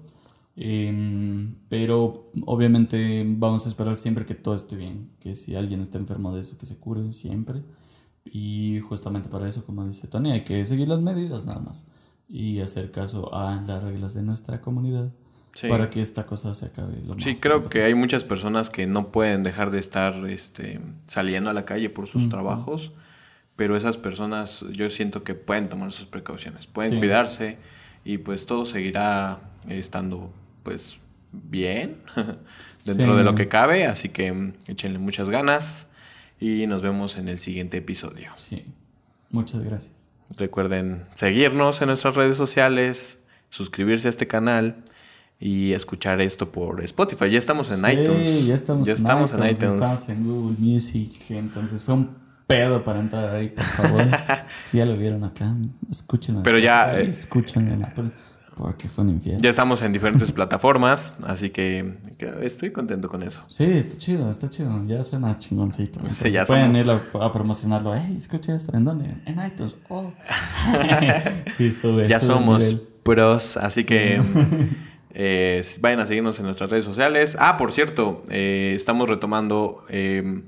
Em, 0.55 1.53
pero 1.69 2.31
obviamente 2.47 3.23
vamos 3.27 3.65
a 3.65 3.69
esperar 3.69 3.95
siempre 3.95 4.25
que 4.25 4.33
todo 4.35 4.55
esté 4.55 4.75
bien. 4.75 5.09
Que 5.19 5.35
si 5.35 5.55
alguien 5.55 5.81
está 5.81 5.97
enfermo 5.99 6.33
de 6.33 6.41
eso, 6.41 6.57
que 6.57 6.65
se 6.65 6.77
cure 6.77 7.11
siempre. 7.11 7.63
Y 8.25 8.79
justamente 8.79 9.29
para 9.29 9.47
eso, 9.47 9.63
como 9.65 9.85
dice 9.85 10.07
Tony, 10.07 10.31
hay 10.31 10.43
que 10.43 10.65
seguir 10.65 10.89
las 10.89 11.01
medidas 11.01 11.45
nada 11.45 11.59
más. 11.59 11.89
Y 12.29 12.59
hacer 12.61 12.91
caso 12.91 13.33
a 13.33 13.61
las 13.67 13.83
reglas 13.83 14.13
de 14.15 14.23
nuestra 14.23 14.59
comunidad. 14.61 15.11
Sí. 15.59 15.67
Para 15.69 15.89
que 15.89 16.01
esta 16.01 16.27
cosa 16.27 16.53
se 16.53 16.67
acabe 16.67 16.93
lo 17.03 17.19
Sí, 17.19 17.29
más 17.29 17.39
creo 17.39 17.63
que 17.63 17.81
hay 17.81 17.95
muchas 17.95 18.23
personas 18.23 18.69
que 18.69 18.85
no 18.85 19.07
pueden 19.11 19.41
dejar 19.41 19.71
de 19.71 19.79
estar 19.79 20.13
este, 20.29 20.79
saliendo 21.07 21.49
a 21.49 21.53
la 21.53 21.65
calle 21.65 21.89
por 21.89 22.05
sus 22.07 22.29
trabajos, 22.29 22.91
pero 23.55 23.75
esas 23.75 23.97
personas 23.97 24.63
yo 24.71 24.87
siento 24.91 25.23
que 25.23 25.33
pueden 25.33 25.67
tomar 25.67 25.91
sus 25.91 26.05
precauciones, 26.05 26.67
pueden 26.67 26.91
Sí. 26.91 26.97
cuidarse 26.99 27.57
y 28.05 28.19
pues 28.19 28.45
todo 28.45 28.67
seguirá 28.67 29.39
estando 29.67 30.31
pues 30.61 30.97
bien 31.31 31.97
dentro 32.85 33.11
Sí. 33.13 33.17
de 33.17 33.23
lo 33.23 33.33
que 33.33 33.47
cabe, 33.47 33.87
así 33.87 34.09
que 34.09 34.53
échenle 34.67 34.99
muchas 34.99 35.31
ganas 35.31 35.87
y 36.39 36.67
nos 36.67 36.83
vemos 36.83 37.17
en 37.17 37.29
el 37.29 37.39
siguiente 37.39 37.77
episodio. 37.77 38.29
Sí. 38.35 38.63
Muchas 39.31 39.61
gracias. 39.61 39.95
Recuerden 40.37 41.03
seguirnos 41.15 41.81
en 41.81 41.87
nuestras 41.87 42.15
redes 42.15 42.37
sociales, 42.37 43.23
suscribirse 43.49 44.07
a 44.07 44.11
este 44.11 44.27
canal 44.27 44.83
y 45.39 45.73
escuchar 45.73 46.19
esto 46.21 46.51
por 46.51 46.83
Spotify. 46.83 47.29
Ya 47.29 47.38
estamos 47.38 47.69
en 47.71 47.77
Sí, 47.81 47.91
iTunes. 47.91 48.45
Ya 48.47 48.53
estamos, 48.55 48.88
Ya 48.88 48.93
en, 48.93 48.97
estamos 48.99 49.31
en 49.33 49.38
iTunes, 49.39 49.57
iTunes. 49.57 49.73
Estamos 49.75 50.09
en 50.09 50.25
Google 50.27 50.55
Music. 50.59 51.11
Entonces 51.29 51.83
fue 51.83 51.93
un 51.95 52.09
pedo 52.47 52.83
para 52.83 52.99
entrar 52.99 53.29
ahí, 53.35 53.49
por 53.49 53.65
favor. 53.65 54.03
si 54.57 54.77
ya 54.77 54.85
lo 54.85 54.95
vieron 54.97 55.23
acá, 55.23 55.53
escúchenlo. 55.91 56.43
Pero 56.43 56.57
ya, 56.59 56.97
eh, 56.99 57.03
Escúchenlo 57.03 57.73
en 57.73 57.83
Apple, 57.83 58.05
porque 58.55 58.88
fue 58.88 59.03
un 59.03 59.11
infierno. 59.11 59.41
Ya 59.43 59.49
estamos 59.49 59.81
en 59.81 59.91
diferentes 59.93 60.31
plataformas, 60.33 61.13
así 61.23 61.49
que, 61.51 61.97
que 62.17 62.33
estoy 62.41 62.71
contento 62.71 63.09
con 63.09 63.21
eso. 63.21 63.43
Sí, 63.47 63.65
está 63.65 63.97
chido, 63.97 64.29
está 64.31 64.49
chido. 64.49 64.81
Ya 64.88 65.03
suena 65.03 65.38
chingoncito. 65.38 65.99
Sí, 66.13 66.31
ya 66.31 66.45
pueden 66.45 66.73
somos- 66.73 67.03
ir 67.13 67.19
a, 67.21 67.25
a 67.25 67.31
promocionarlo. 67.33 67.93
Hey, 67.95 68.15
escucha 68.17 68.55
esto. 68.55 68.75
¿En 68.75 68.85
dónde? 68.85 69.13
En 69.25 69.45
iTunes. 69.45 69.75
Oh. 69.89 70.11
sí, 71.47 71.69
sube. 71.71 72.07
Ya 72.07 72.19
sube 72.21 72.29
somos 72.33 72.63
pros, 73.03 73.57
así 73.57 73.83
que 73.85 74.21
eh, 75.20 75.63
vayan 75.80 75.99
a 75.99 76.05
seguirnos 76.05 76.38
en 76.38 76.45
nuestras 76.45 76.70
redes 76.70 76.86
sociales. 76.86 77.38
Ah, 77.39 77.57
por 77.57 77.72
cierto, 77.72 78.22
eh, 78.30 78.74
estamos 78.76 79.09
retomando 79.09 79.84
eh, 79.89 80.43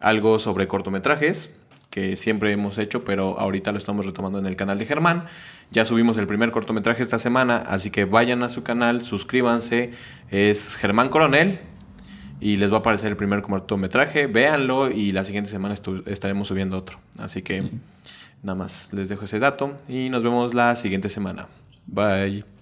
algo 0.00 0.40
sobre 0.40 0.66
cortometrajes 0.66 1.54
que 1.88 2.16
siempre 2.16 2.50
hemos 2.50 2.78
hecho, 2.78 3.04
pero 3.04 3.38
ahorita 3.38 3.70
lo 3.70 3.78
estamos 3.78 4.04
retomando 4.04 4.40
en 4.40 4.46
el 4.46 4.56
canal 4.56 4.76
de 4.76 4.86
Germán. 4.86 5.28
Ya 5.70 5.84
subimos 5.84 6.18
el 6.18 6.26
primer 6.26 6.50
cortometraje 6.50 7.00
esta 7.00 7.20
semana, 7.20 7.58
así 7.58 7.92
que 7.92 8.06
vayan 8.06 8.42
a 8.42 8.48
su 8.48 8.64
canal, 8.64 9.04
suscríbanse. 9.04 9.92
Es 10.32 10.74
Germán 10.74 11.10
Coronel. 11.10 11.60
Y 12.40 12.56
les 12.56 12.72
va 12.72 12.76
a 12.76 12.80
aparecer 12.80 13.10
el 13.10 13.16
primer 13.16 13.42
cortometraje. 13.42 14.26
Véanlo 14.26 14.90
y 14.90 15.12
la 15.12 15.24
siguiente 15.24 15.50
semana 15.50 15.74
estaremos 16.06 16.48
subiendo 16.48 16.76
otro. 16.76 16.98
Así 17.18 17.42
que 17.42 17.62
nada 18.42 18.56
más 18.56 18.92
les 18.92 19.08
dejo 19.08 19.24
ese 19.24 19.38
dato 19.38 19.76
y 19.88 20.08
nos 20.08 20.24
vemos 20.24 20.54
la 20.54 20.74
siguiente 20.74 21.08
semana. 21.08 21.48
Bye. 21.86 22.57